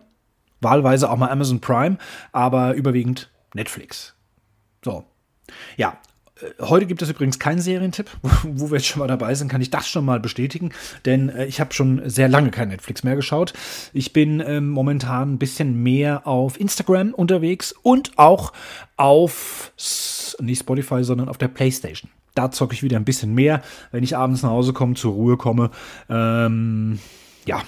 wahlweise 0.61 1.11
auch 1.11 1.17
mal 1.17 1.31
Amazon 1.31 1.61
Prime, 1.61 1.99
aber 2.33 2.75
überwiegend 2.75 3.31
Netflix. 3.55 4.15
So. 4.85 5.05
Ja, 5.77 5.99
Heute 6.61 6.85
gibt 6.85 7.01
es 7.01 7.09
übrigens 7.09 7.39
keinen 7.39 7.61
Serientipp, 7.61 8.11
wo 8.43 8.71
wir 8.71 8.77
jetzt 8.77 8.87
schon 8.87 9.01
mal 9.01 9.09
dabei 9.09 9.35
sind, 9.35 9.49
kann 9.49 9.63
ich 9.63 9.71
das 9.71 9.89
schon 9.89 10.05
mal 10.05 10.21
bestätigen, 10.21 10.71
denn 11.07 11.31
äh, 11.31 11.47
ich 11.47 11.61
habe 11.61 11.73
schon 11.73 12.03
sehr 12.09 12.29
lange 12.29 12.51
kein 12.51 12.69
Netflix 12.69 13.03
mehr 13.05 13.17
geschaut. 13.17 13.55
Ich 13.95 14.13
bin 14.13 14.41
äh, 14.41 14.61
momentan 14.61 15.35
ein 15.35 15.39
bisschen 15.39 15.83
mehr 15.83 16.27
auf 16.27 16.61
Instagram 16.61 17.15
unterwegs 17.15 17.75
und 17.83 18.19
auch 18.19 18.53
auf 18.99 19.73
nicht 20.41 20.61
Spotify, 20.61 21.05
sondern 21.05 21.31
auf 21.31 21.39
der 21.39 21.49
PlayStation. 21.49 22.11
Da 22.35 22.51
zocke 22.51 22.75
ich 22.75 22.83
wieder 22.83 22.99
ein 22.99 23.07
bisschen 23.07 23.35
mehr, 23.35 23.63
wenn 23.91 24.05
ich 24.05 24.15
abends 24.15 24.43
nach 24.43 24.51
Hause 24.51 24.75
komme, 24.75 24.95
zur 24.95 25.15
Ruhe 25.15 25.39
komme. 25.39 25.71
Ähm, 26.11 26.99
ja, 27.47 27.63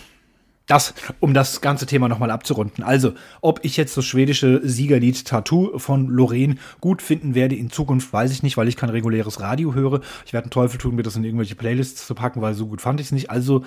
das, 0.68 0.94
um 1.18 1.34
das 1.34 1.60
ganze 1.60 1.86
Thema 1.86 2.08
nochmal 2.08 2.30
abzurunden. 2.30 2.84
Also, 2.84 3.14
ob 3.40 3.64
ich 3.64 3.76
jetzt 3.76 3.96
das 3.96 4.04
schwedische 4.04 4.60
Siegerlied 4.62 5.24
Tattoo 5.24 5.76
von 5.78 6.06
Lorraine 6.08 6.54
gut 6.80 7.02
finden 7.02 7.34
werde 7.34 7.56
in 7.56 7.70
Zukunft, 7.70 8.12
weiß 8.12 8.30
ich 8.30 8.44
nicht, 8.44 8.56
weil 8.56 8.68
ich 8.68 8.76
kein 8.76 8.90
reguläres 8.90 9.40
Radio 9.40 9.74
höre. 9.74 10.02
Ich 10.24 10.32
werde 10.32 10.44
einen 10.44 10.52
Teufel 10.52 10.78
tun, 10.78 10.94
mir 10.94 11.02
das 11.02 11.16
in 11.16 11.24
irgendwelche 11.24 11.56
Playlists 11.56 12.06
zu 12.06 12.14
packen, 12.14 12.40
weil 12.40 12.54
so 12.54 12.66
gut 12.66 12.80
fand 12.80 13.00
ich 13.00 13.06
es 13.06 13.12
nicht. 13.12 13.30
Also, 13.30 13.64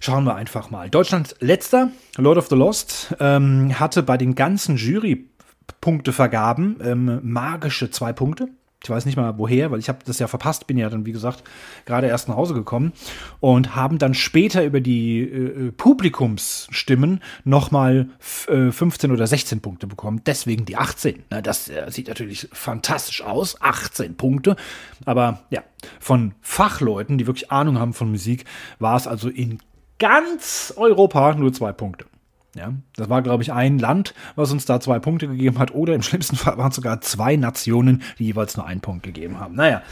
Schauen 0.00 0.24
wir 0.24 0.34
einfach 0.34 0.70
mal. 0.70 0.90
Deutschland 0.90 1.36
letzter, 1.40 1.90
Lord 2.18 2.36
of 2.36 2.48
the 2.48 2.56
Lost, 2.56 3.14
ähm, 3.20 3.80
hatte 3.80 4.02
bei 4.02 4.18
den 4.18 4.34
ganzen 4.34 4.76
Jury-Punktevergaben 4.76 6.76
ähm, 6.84 7.20
magische 7.22 7.90
zwei 7.90 8.12
Punkte. 8.12 8.48
Ich 8.84 8.90
weiß 8.90 9.06
nicht 9.06 9.16
mal 9.16 9.38
woher, 9.38 9.70
weil 9.70 9.78
ich 9.78 9.88
habe 9.88 9.98
das 10.04 10.18
ja 10.18 10.26
verpasst, 10.26 10.66
bin 10.66 10.76
ja 10.76 10.90
dann, 10.90 11.06
wie 11.06 11.12
gesagt, 11.12 11.42
gerade 11.86 12.06
erst 12.06 12.28
nach 12.28 12.36
Hause 12.36 12.54
gekommen 12.54 12.92
und 13.40 13.74
haben 13.74 13.98
dann 13.98 14.14
später 14.14 14.64
über 14.64 14.80
die 14.80 15.22
äh, 15.22 15.72
Publikumsstimmen 15.72 17.20
nochmal 17.44 18.08
äh, 18.48 18.70
15 18.70 19.10
oder 19.10 19.26
16 19.26 19.60
Punkte 19.60 19.86
bekommen. 19.86 20.20
Deswegen 20.26 20.64
die 20.64 20.76
18. 20.76 21.24
Na, 21.30 21.40
das 21.40 21.68
äh, 21.68 21.90
sieht 21.90 22.08
natürlich 22.08 22.48
fantastisch 22.52 23.22
aus. 23.22 23.60
18 23.60 24.16
Punkte. 24.16 24.56
Aber 25.04 25.40
ja, 25.50 25.62
von 26.00 26.34
Fachleuten, 26.40 27.18
die 27.18 27.26
wirklich 27.26 27.50
Ahnung 27.50 27.78
haben 27.78 27.94
von 27.94 28.10
Musik, 28.10 28.44
war 28.78 28.96
es 28.96 29.06
also 29.06 29.28
in 29.28 29.58
ganz 29.98 30.72
Europa 30.76 31.34
nur 31.34 31.52
zwei 31.52 31.72
Punkte. 31.72 32.06
Ja, 32.54 32.72
das 32.94 33.08
war, 33.08 33.20
glaube 33.22 33.42
ich, 33.42 33.52
ein 33.52 33.78
Land, 33.78 34.14
was 34.36 34.52
uns 34.52 34.64
da 34.64 34.78
zwei 34.78 35.00
Punkte 35.00 35.26
gegeben 35.26 35.58
hat, 35.58 35.74
oder 35.74 35.94
im 35.94 36.02
schlimmsten 36.02 36.36
Fall 36.36 36.56
waren 36.56 36.70
es 36.70 36.76
sogar 36.76 37.00
zwei 37.00 37.34
Nationen, 37.36 38.02
die 38.18 38.26
jeweils 38.26 38.56
nur 38.56 38.66
einen 38.66 38.80
Punkt 38.80 39.02
gegeben 39.02 39.40
haben. 39.40 39.56
Naja, 39.56 39.82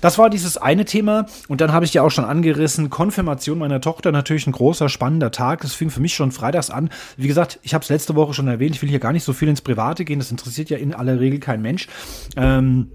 das 0.00 0.18
war 0.18 0.28
dieses 0.28 0.56
eine 0.56 0.84
Thema. 0.84 1.26
Und 1.48 1.60
dann 1.60 1.72
habe 1.72 1.84
ich 1.84 1.94
ja 1.94 2.02
auch 2.02 2.10
schon 2.10 2.24
angerissen, 2.24 2.90
Konfirmation 2.90 3.58
meiner 3.58 3.80
Tochter, 3.80 4.10
natürlich 4.10 4.46
ein 4.46 4.52
großer, 4.52 4.88
spannender 4.88 5.30
Tag. 5.30 5.60
Das 5.60 5.74
fing 5.74 5.90
für 5.90 6.00
mich 6.00 6.14
schon 6.14 6.32
freitags 6.32 6.70
an. 6.70 6.90
Wie 7.16 7.28
gesagt, 7.28 7.60
ich 7.62 7.74
habe 7.74 7.82
es 7.82 7.88
letzte 7.88 8.16
Woche 8.16 8.34
schon 8.34 8.48
erwähnt, 8.48 8.74
ich 8.74 8.82
will 8.82 8.88
hier 8.88 8.98
gar 8.98 9.12
nicht 9.12 9.24
so 9.24 9.32
viel 9.32 9.48
ins 9.48 9.60
Private 9.60 10.04
gehen, 10.04 10.18
das 10.18 10.30
interessiert 10.30 10.70
ja 10.70 10.78
in 10.78 10.94
aller 10.94 11.20
Regel 11.20 11.38
kein 11.38 11.62
Mensch. 11.62 11.86
Ähm, 12.36 12.90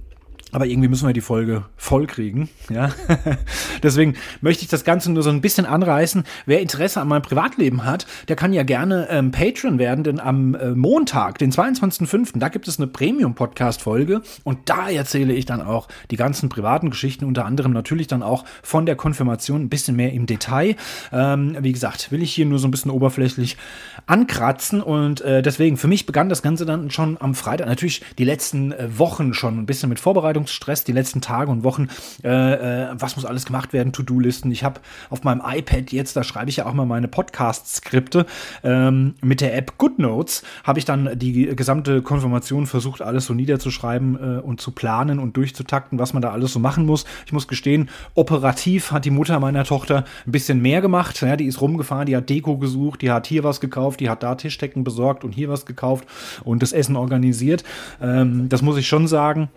aber 0.53 0.65
irgendwie 0.65 0.87
müssen 0.87 1.05
wir 1.05 1.13
die 1.13 1.21
Folge 1.21 1.65
voll 1.75 2.07
kriegen. 2.07 2.49
Ja? 2.69 2.91
Deswegen 3.83 4.15
möchte 4.41 4.63
ich 4.63 4.69
das 4.69 4.85
Ganze 4.85 5.11
nur 5.11 5.23
so 5.23 5.29
ein 5.29 5.41
bisschen 5.41 5.65
anreißen. 5.65 6.23
Wer 6.45 6.61
Interesse 6.61 7.01
an 7.01 7.09
meinem 7.09 7.21
Privatleben 7.21 7.83
hat, 7.83 8.07
der 8.29 8.37
kann 8.37 8.53
ja 8.53 8.63
gerne 8.63 9.07
ähm, 9.09 9.31
Patreon 9.31 9.77
werden, 9.77 10.03
denn 10.03 10.19
am 10.19 10.55
äh, 10.55 10.71
Montag, 10.71 11.37
den 11.37 11.51
22.05., 11.51 12.39
da 12.39 12.47
gibt 12.47 12.67
es 12.67 12.79
eine 12.79 12.87
Premium-Podcast-Folge 12.87 14.21
und 14.43 14.69
da 14.69 14.89
erzähle 14.89 15.33
ich 15.33 15.45
dann 15.45 15.61
auch 15.61 15.89
die 16.11 16.15
ganzen 16.15 16.47
privaten 16.47 16.91
Geschichten, 16.91 17.25
unter 17.25 17.45
anderem 17.45 17.73
natürlich 17.73 18.07
dann 18.07 18.23
auch 18.23 18.45
von 18.63 18.85
der 18.85 18.95
Konfirmation 18.95 19.63
ein 19.63 19.69
bisschen 19.69 19.95
mehr 19.97 20.13
im 20.13 20.27
Detail. 20.27 20.75
Ähm, 21.11 21.57
wie 21.59 21.73
gesagt, 21.73 22.11
will 22.11 22.23
ich 22.23 22.33
hier 22.33 22.45
nur 22.45 22.59
so 22.59 22.67
ein 22.67 22.71
bisschen 22.71 22.91
oberflächlich 22.91 23.57
ankratzen 24.05 24.81
und 24.81 25.21
äh, 25.21 25.41
deswegen, 25.41 25.75
für 25.75 25.87
mich 25.87 26.05
begann 26.05 26.29
das 26.29 26.41
Ganze 26.41 26.65
dann 26.65 26.89
schon 26.89 27.17
am 27.19 27.35
Freitag, 27.35 27.67
natürlich 27.67 28.01
die 28.17 28.23
letzten 28.23 28.71
äh, 28.71 28.87
Wochen 28.97 29.33
schon 29.33 29.59
ein 29.59 29.65
bisschen 29.65 29.89
mit 29.89 29.99
Vorbereitung 29.99 30.36
Vorbereitungsstress 30.37 30.83
die 30.83 30.91
letzten 30.91 31.21
Tage 31.21 31.51
und 31.51 31.63
Wochen. 31.63 31.87
Äh, 32.23 32.29
äh, 32.29 32.87
was 32.93 33.15
muss 33.15 33.25
alles 33.25 33.45
gemacht 33.45 33.73
werden? 33.73 33.93
To-Do-Listen. 33.93 34.51
Ich 34.51 34.63
habe 34.63 34.79
auf 35.09 35.23
meinem 35.23 35.41
iPad 35.43 35.91
jetzt, 35.91 36.15
da 36.15 36.23
schreibe 36.23 36.49
ich 36.49 36.57
ja 36.57 36.65
auch 36.65 36.73
mal 36.73 36.85
meine 36.85 37.07
Podcast-Skripte. 37.07 38.25
Ähm, 38.63 39.15
mit 39.21 39.41
der 39.41 39.55
App 39.55 39.77
GoodNotes 39.77 40.43
habe 40.63 40.79
ich 40.79 40.85
dann 40.85 41.17
die 41.17 41.55
gesamte 41.55 42.01
Konfirmation 42.01 42.67
versucht, 42.67 43.01
alles 43.01 43.25
so 43.25 43.33
niederzuschreiben 43.33 44.37
äh, 44.37 44.39
und 44.39 44.61
zu 44.61 44.71
planen 44.71 45.19
und 45.19 45.37
durchzutakten, 45.37 45.99
was 45.99 46.13
man 46.13 46.21
da 46.21 46.31
alles 46.31 46.53
so 46.53 46.59
machen 46.59 46.85
muss. 46.85 47.05
Ich 47.25 47.33
muss 47.33 47.47
gestehen, 47.47 47.89
operativ 48.13 48.91
hat 48.91 49.05
die 49.05 49.11
Mutter 49.11 49.39
meiner 49.39 49.63
Tochter 49.63 50.05
ein 50.25 50.31
bisschen 50.31 50.61
mehr 50.61 50.81
gemacht. 50.81 51.21
Ja, 51.21 51.35
die 51.35 51.45
ist 51.45 51.61
rumgefahren, 51.61 52.05
die 52.05 52.15
hat 52.15 52.29
Deko 52.29 52.57
gesucht, 52.57 53.01
die 53.01 53.11
hat 53.11 53.27
hier 53.27 53.43
was 53.43 53.59
gekauft, 53.59 53.99
die 53.99 54.09
hat 54.09 54.23
da 54.23 54.35
Tischdecken 54.35 54.83
besorgt 54.83 55.23
und 55.23 55.31
hier 55.31 55.49
was 55.49 55.65
gekauft 55.65 56.07
und 56.43 56.61
das 56.61 56.73
Essen 56.73 56.95
organisiert. 56.95 57.63
Ähm, 58.01 58.49
das 58.49 58.61
muss 58.61 58.77
ich 58.77 58.87
schon 58.87 59.07
sagen. 59.07 59.49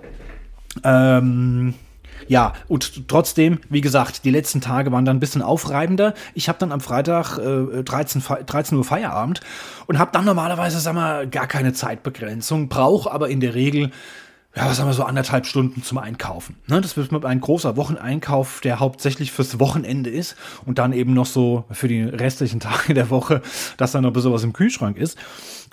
Ähm, 0.84 1.74
ja, 2.28 2.52
und 2.68 3.08
trotzdem, 3.08 3.58
wie 3.70 3.80
gesagt, 3.80 4.24
die 4.24 4.30
letzten 4.30 4.60
Tage 4.60 4.92
waren 4.92 5.04
dann 5.04 5.16
ein 5.16 5.20
bisschen 5.20 5.42
aufreibender. 5.42 6.14
Ich 6.34 6.48
habe 6.48 6.58
dann 6.58 6.70
am 6.70 6.80
Freitag 6.80 7.38
äh, 7.38 7.82
13, 7.82 8.22
13 8.46 8.78
Uhr 8.78 8.84
Feierabend 8.84 9.40
und 9.86 9.98
habe 9.98 10.12
dann 10.12 10.24
normalerweise, 10.24 10.78
sag 10.80 10.94
mal, 10.94 11.26
gar 11.28 11.46
keine 11.46 11.72
Zeitbegrenzung, 11.72 12.68
brauche 12.68 13.10
aber 13.10 13.28
in 13.30 13.40
der 13.40 13.54
Regel 13.54 13.90
ja, 14.56 14.68
was 14.68 14.80
haben 14.80 14.88
wir 14.88 14.94
so 14.94 15.04
anderthalb 15.04 15.46
Stunden 15.46 15.84
zum 15.84 15.98
Einkaufen. 15.98 16.56
Ne, 16.66 16.80
das 16.80 16.96
wird 16.96 17.24
ein 17.24 17.40
großer 17.40 17.76
Wocheneinkauf, 17.76 18.60
der 18.60 18.80
hauptsächlich 18.80 19.30
fürs 19.30 19.60
Wochenende 19.60 20.10
ist 20.10 20.34
und 20.66 20.78
dann 20.78 20.92
eben 20.92 21.14
noch 21.14 21.26
so 21.26 21.64
für 21.70 21.86
die 21.86 22.02
restlichen 22.02 22.58
Tage 22.60 22.94
der 22.94 23.10
Woche, 23.10 23.42
dass 23.76 23.92
dann 23.92 24.02
noch 24.02 24.10
ein 24.10 24.12
bisschen 24.12 24.32
was 24.32 24.42
im 24.42 24.52
Kühlschrank 24.52 24.96
ist. 24.96 25.16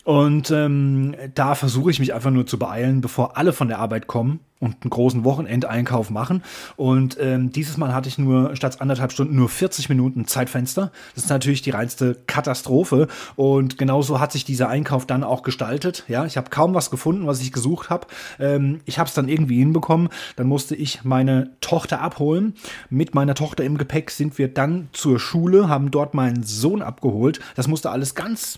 Und 0.08 0.52
ähm, 0.52 1.16
da 1.36 1.54
versuche 1.54 1.92
ich 1.92 2.00
mich 2.00 2.14
einfach 2.14 2.32
nur 2.32 2.48
zu 2.48 2.58
beeilen, 2.58 3.02
bevor 3.02 3.36
alle 3.36 3.52
von 3.52 3.68
der 3.68 3.80
Arbeit 3.80 4.08
kommen 4.08 4.40
und 4.62 4.78
einen 4.82 4.90
großen 4.90 5.26
Wochenendeinkauf 5.26 6.12
machen. 6.12 6.44
Und 6.78 7.18
ähm, 7.20 7.52
dieses 7.52 7.76
Mal 7.76 7.94
hatte 7.94 8.08
ich 8.08 8.18
nur 8.18 8.56
statt 8.56 8.80
anderthalb 8.80 9.12
Stunden 9.12 9.36
nur 9.36 9.50
40 9.50 9.90
Minuten 9.90 10.26
Zeitfenster. 10.26 10.94
Das 11.14 11.26
ist 11.26 11.30
natürlich 11.30 11.62
die 11.62 11.72
reinste 11.72 12.16
Katastrophe. 12.26 13.10
Und 13.36 13.78
genauso 13.78 14.22
hat 14.22 14.32
sich 14.32 14.46
dieser 14.46 14.70
Einkauf 14.70 15.06
dann 15.06 15.26
auch 15.26 15.44
gestaltet. 15.44 16.06
Ja, 16.08 16.24
ich 16.24 16.38
habe 16.38 16.50
kaum 16.52 16.74
was 16.74 16.90
gefunden, 16.90 17.28
was 17.28 17.42
ich 17.42 17.52
gesucht 17.52 17.90
habe. 17.90 18.08
Ähm, 18.40 18.80
ich 18.86 19.00
habe 19.00 19.10
es 19.10 19.14
dann 19.14 19.28
irgendwie 19.28 19.60
hinbekommen. 19.60 20.08
Dann 20.38 20.48
musste 20.48 20.74
ich 20.74 21.04
meine 21.04 21.52
Tochter 21.60 22.00
abholen. 22.00 22.54
Mit 22.90 23.14
meiner 23.14 23.36
Tochter 23.36 23.66
im 23.66 23.78
Gepäck 23.78 24.12
sind 24.12 24.38
wir 24.38 24.48
dann 24.48 24.88
zur 24.94 25.20
Schule, 25.20 25.68
haben 25.68 25.92
dort 25.92 26.14
meinen 26.14 26.44
Sohn 26.44 26.82
abgeholt. 26.82 27.42
Das 27.58 27.68
musste 27.68 27.90
alles 27.90 28.16
ganz 28.16 28.56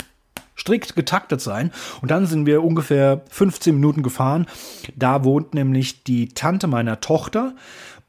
strikt 0.59 0.95
getaktet 0.95 1.41
sein. 1.41 1.71
Und 2.01 2.11
dann 2.11 2.25
sind 2.25 2.45
wir 2.45 2.63
ungefähr 2.63 3.21
15 3.29 3.75
Minuten 3.75 4.03
gefahren. 4.03 4.45
Da 4.95 5.23
wohnt 5.23 5.53
nämlich 5.53 6.03
die 6.03 6.29
Tante 6.29 6.67
meiner 6.67 6.99
Tochter 6.99 7.55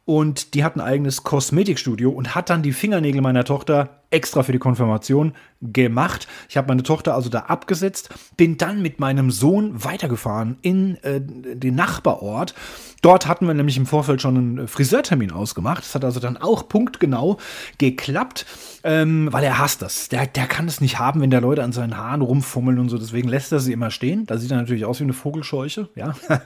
und 0.05 0.55
die 0.55 0.65
hat 0.65 0.75
ein 0.75 0.81
eigenes 0.81 1.23
Kosmetikstudio 1.23 2.11
und 2.11 2.35
hat 2.35 2.51
dann 2.51 2.63
die 2.63 2.73
Fingernägel 2.73 3.21
meiner 3.21 3.45
Tochter 3.45 4.01
extra 4.11 4.43
für 4.43 4.51
die 4.51 4.59
Konfirmation 4.59 5.35
gemacht. 5.63 6.27
Ich 6.49 6.57
habe 6.57 6.67
meine 6.67 6.83
Tochter 6.83 7.15
also 7.15 7.31
da 7.31 7.41
abgesetzt, 7.41 8.09
bin 8.37 8.59
dann 8.59 8.83
mit 8.83 8.99
meinem 8.99 9.31
Sohn 9.31 9.85
weitergefahren 9.85 10.57
in 10.63 10.97
äh, 11.05 11.21
den 11.21 11.77
Nachbarort. 11.77 12.55
Dort 13.03 13.27
hatten 13.27 13.47
wir 13.47 13.55
nämlich 13.55 13.79
im 13.79 13.87
Vorfeld 13.87 14.21
schon 14.21 14.37
einen 14.37 14.69
Friseurtermin 14.69 15.31
ausgemacht. 15.31 15.85
Das 15.85 15.95
hat 15.95 16.05
also 16.05 16.21
dann 16.21 16.37
auch 16.37 16.69
punktgenau 16.69 17.39
geklappt, 17.79 18.45
ähm, 18.85 19.29
weil 19.31 19.43
er 19.43 19.59
hasst 19.59 19.81
das. 19.81 20.09
Der, 20.11 20.27
der 20.27 20.47
kann 20.47 20.69
es 20.69 20.83
nicht 20.83 20.99
haben, 20.99 21.23
wenn 21.23 21.31
der 21.31 21.41
Leute 21.41 21.63
an 21.65 21.73
seinen 21.73 21.97
Haaren 21.97 22.21
rumfummeln 22.21 22.79
und 22.79 22.91
so. 22.91 22.99
Deswegen 22.99 23.29
lässt 23.29 23.53
er 23.53 23.61
sie 23.61 23.73
immer 23.73 23.91
stehen. 23.91 24.27
Da 24.27 24.37
sieht 24.37 24.51
er 24.51 24.59
natürlich 24.59 24.85
aus 24.85 25.01
wie 25.01 25.05
eine 25.05 25.15
Vogelscheuche, 25.15 25.89
ja. 25.95 26.15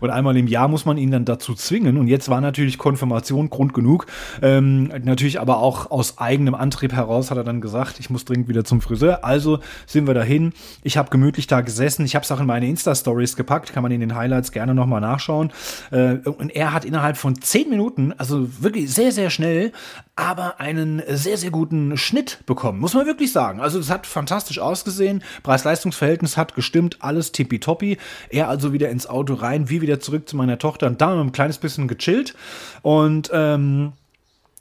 und 0.00 0.10
einmal 0.10 0.36
im 0.36 0.46
Jahr 0.46 0.68
muss 0.68 0.84
man 0.84 0.96
ihn 0.96 1.10
dann 1.10 1.24
dazu 1.24 1.54
zwingen. 1.54 1.96
Und 1.96 2.06
jetzt 2.06 2.28
war 2.28 2.40
natürlich 2.40 2.78
Konfirmation 2.78 3.50
Grund 3.50 3.74
genug. 3.74 4.06
Ähm, 4.42 4.92
natürlich 5.02 5.40
aber 5.40 5.58
auch 5.58 5.90
aus 5.90 6.18
eigenem 6.18 6.54
Antrieb 6.54 6.92
heraus 6.92 7.32
hat 7.32 7.36
er 7.36 7.44
dann 7.44 7.60
gesagt, 7.60 7.98
ich 7.98 8.10
muss 8.10 8.24
dringend 8.24 8.46
wieder 8.46 8.64
zum 8.64 8.80
Friseur. 8.80 9.24
Also 9.24 9.58
sind 9.86 10.06
wir 10.06 10.14
dahin. 10.14 10.52
Ich 10.84 10.96
habe 10.96 11.10
gemütlich 11.10 11.48
da 11.48 11.62
gesessen. 11.62 12.04
Ich 12.04 12.14
habe 12.14 12.24
es 12.24 12.30
auch 12.30 12.40
in 12.40 12.46
meine 12.46 12.68
Insta-Stories 12.68 13.34
gepackt. 13.34 13.72
Kann 13.72 13.82
man 13.82 13.90
in 13.90 14.00
den 14.00 14.14
Highlights 14.14 14.52
gerne 14.52 14.72
nochmal 14.72 15.00
nachschauen. 15.00 15.52
Äh, 15.90 16.16
und 16.28 16.50
er 16.50 16.72
hat 16.72 16.84
innerhalb 16.84 17.16
von 17.16 17.40
zehn 17.40 17.68
Minuten, 17.68 18.12
also 18.16 18.48
wirklich 18.62 18.92
sehr, 18.92 19.12
sehr 19.12 19.30
schnell, 19.30 19.72
aber 20.16 20.60
einen 20.60 21.02
sehr, 21.08 21.38
sehr 21.38 21.50
guten 21.50 21.96
Schnitt 21.96 22.40
bekommen. 22.46 22.78
Muss 22.78 22.94
man 22.94 23.06
wirklich 23.06 23.32
sagen. 23.32 23.60
Also 23.60 23.78
es 23.78 23.90
hat 23.90 24.06
fantastisch 24.06 24.58
ausgesehen. 24.58 25.22
Preis-Leistungs-Verhältnis 25.42 26.36
hat 26.36 26.54
gestimmt. 26.54 26.98
Alles 27.00 27.32
tippitoppi. 27.32 27.98
Er 28.28 28.48
also 28.48 28.72
wieder 28.72 28.90
ins 28.90 29.06
Auto 29.06 29.34
rein, 29.34 29.70
wie 29.70 29.80
wieder 29.80 30.00
zurück 30.00 30.28
zu 30.28 30.36
meiner 30.36 30.58
Tochter 30.58 30.86
und 30.86 31.00
da 31.00 31.18
ein 31.18 31.32
kleines 31.32 31.58
bisschen 31.58 31.88
gechillt. 31.88 32.34
Und 32.82 33.30
ähm, 33.32 33.92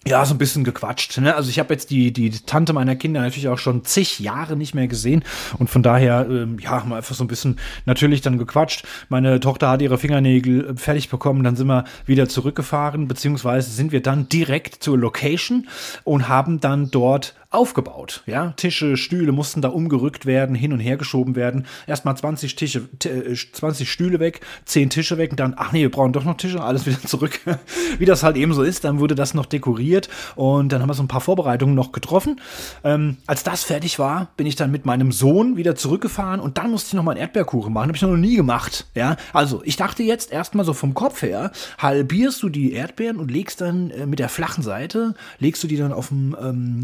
ja, 0.07 0.25
so 0.25 0.33
ein 0.33 0.37
bisschen 0.37 0.63
gequatscht. 0.63 1.17
Ne? 1.19 1.35
Also 1.35 1.49
ich 1.49 1.59
habe 1.59 1.73
jetzt 1.73 1.89
die, 1.89 2.13
die 2.13 2.31
Tante 2.31 2.71
meiner 2.71 2.95
Kinder 2.95 3.21
natürlich 3.21 3.49
auch 3.49 3.57
schon 3.57 3.83
zig 3.83 4.19
Jahre 4.19 4.55
nicht 4.55 4.73
mehr 4.73 4.87
gesehen 4.87 5.23
und 5.57 5.69
von 5.69 5.83
daher, 5.83 6.25
ähm, 6.29 6.57
ja, 6.59 6.83
wir 6.85 6.95
einfach 6.95 7.15
so 7.15 7.23
ein 7.23 7.27
bisschen 7.27 7.59
natürlich 7.85 8.21
dann 8.21 8.37
gequatscht. 8.37 8.85
Meine 9.09 9.39
Tochter 9.41 9.69
hat 9.69 9.81
ihre 9.81 9.97
Fingernägel 9.97 10.69
äh, 10.69 10.75
fertig 10.77 11.09
bekommen, 11.09 11.43
dann 11.43 11.57
sind 11.57 11.67
wir 11.67 11.83
wieder 12.05 12.29
zurückgefahren, 12.29 13.07
beziehungsweise 13.07 13.71
sind 13.71 13.91
wir 13.91 14.01
dann 14.01 14.29
direkt 14.29 14.81
zur 14.81 14.97
Location 14.97 15.67
und 16.05 16.29
haben 16.29 16.61
dann 16.61 16.91
dort 16.91 17.35
aufgebaut. 17.51 18.21
Ja, 18.27 18.53
Tische, 18.57 18.95
Stühle 18.95 19.31
mussten 19.31 19.61
da 19.63 19.69
umgerückt 19.69 20.27
werden, 20.27 20.53
hin 20.53 20.71
und 20.71 20.79
her 20.79 20.97
geschoben 20.97 21.35
werden. 21.35 21.65
Erstmal 21.87 22.15
20 22.15 22.55
Tische, 22.55 22.87
20 22.99 23.87
äh, 23.87 23.89
Stühle 23.89 24.19
weg, 24.19 24.41
10 24.65 24.91
Tische 24.91 25.17
weg 25.17 25.31
und 25.31 25.39
dann, 25.39 25.55
ach 25.57 25.71
nee, 25.71 25.81
wir 25.81 25.89
brauchen 25.89 26.13
doch 26.13 26.23
noch 26.23 26.37
Tische, 26.37 26.61
alles 26.61 26.85
wieder 26.85 27.01
zurück. 27.01 27.39
Wie 27.97 28.05
das 28.05 28.21
halt 28.21 28.37
eben 28.37 28.53
so 28.53 28.61
ist, 28.61 28.83
dann 28.83 28.99
wurde 28.99 29.15
das 29.15 29.33
noch 29.33 29.47
dekoriert 29.47 30.09
und 30.35 30.71
dann 30.71 30.81
haben 30.81 30.89
wir 30.89 30.93
so 30.93 31.01
ein 31.01 31.07
paar 31.07 31.21
Vorbereitungen 31.21 31.73
noch 31.73 31.91
getroffen. 31.91 32.39
Ähm, 32.83 33.17
als 33.25 33.43
das 33.43 33.63
fertig 33.63 33.97
war, 33.97 34.27
bin 34.37 34.45
ich 34.45 34.55
dann 34.55 34.69
mit 34.69 34.85
meinem 34.85 35.11
Sohn 35.11 35.57
wieder 35.57 35.75
zurückgefahren 35.75 36.41
und 36.41 36.59
dann 36.59 36.69
musste 36.69 36.89
ich 36.89 36.93
noch 36.93 37.03
mal 37.03 37.13
einen 37.13 37.21
Erdbeerkuchen 37.21 37.73
machen. 37.73 37.87
Habe 37.87 37.95
ich 37.95 38.01
noch 38.03 38.15
nie 38.15 38.35
gemacht. 38.35 38.85
Ja, 38.93 39.17
also 39.33 39.63
ich 39.65 39.75
dachte 39.75 40.03
jetzt 40.03 40.31
erstmal 40.31 40.65
so 40.65 40.73
vom 40.73 40.93
Kopf 40.93 41.23
her, 41.23 41.51
halbierst 41.79 42.43
du 42.43 42.49
die 42.49 42.73
Erdbeeren 42.73 43.17
und 43.17 43.31
legst 43.31 43.61
dann 43.61 43.89
äh, 43.89 44.05
mit 44.05 44.19
der 44.19 44.29
flachen 44.29 44.61
Seite, 44.61 45.15
legst 45.39 45.63
du 45.63 45.67
die 45.67 45.77
dann 45.77 45.93
auf 45.93 46.09
dem, 46.09 46.35
ähm, 46.39 46.83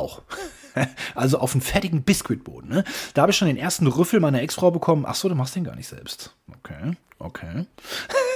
Bauch. 0.01 0.21
Also 1.15 1.39
auf 1.39 1.51
einen 1.51 1.59
fertigen 1.59 2.03
Biskuitboden. 2.03 2.69
Ne? 2.69 2.85
Da 3.13 3.23
habe 3.23 3.31
ich 3.33 3.37
schon 3.37 3.49
den 3.49 3.57
ersten 3.57 3.87
Rüffel 3.87 4.21
meiner 4.21 4.41
Ex-Frau 4.41 4.71
bekommen. 4.71 5.03
Ach 5.05 5.15
so, 5.15 5.27
du 5.27 5.35
machst 5.35 5.53
den 5.53 5.65
gar 5.65 5.75
nicht 5.75 5.89
selbst. 5.89 6.33
Okay, 6.47 6.93
okay. 7.19 7.65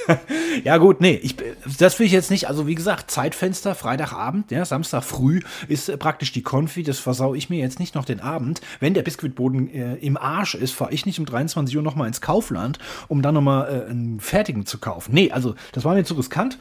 ja 0.66 0.76
gut, 0.76 1.00
nee, 1.00 1.14
ich, 1.16 1.38
das 1.80 1.98
will 1.98 2.08
ich 2.08 2.12
jetzt 2.12 2.32
nicht, 2.32 2.50
also 2.50 2.68
wie 2.68 2.76
gesagt, 2.76 3.10
Zeitfenster, 3.10 3.74
Freitagabend, 3.74 4.52
ja, 4.52 4.66
Samstag 4.66 5.06
früh 5.06 5.40
ist 5.70 5.88
äh, 5.88 5.96
praktisch 5.96 6.34
die 6.34 6.44
Konfi, 6.44 6.84
das 6.84 7.00
versau 7.00 7.36
ich 7.36 7.50
mir 7.50 7.60
jetzt 7.60 7.80
nicht 7.80 7.96
noch 7.96 8.04
den 8.04 8.20
Abend. 8.20 8.60
Wenn 8.82 8.94
der 8.94 9.04
Biskuitboden 9.04 9.74
äh, 9.74 9.96
im 9.96 10.18
Arsch 10.18 10.56
ist, 10.56 10.74
fahre 10.74 10.92
ich 10.92 11.06
nicht 11.06 11.20
um 11.20 11.26
23 11.26 11.78
Uhr 11.78 11.84
nochmal 11.84 12.10
ins 12.10 12.20
Kaufland, 12.20 12.80
um 13.08 13.22
dann 13.22 13.36
nochmal 13.36 13.86
äh, 13.88 13.90
einen 13.90 14.20
fertigen 14.20 14.66
zu 14.66 14.78
kaufen. 14.78 15.14
Nee, 15.14 15.32
also 15.32 15.56
das 15.72 15.86
war 15.86 15.96
mir 15.96 16.04
zu 16.04 16.16
riskant 16.16 16.60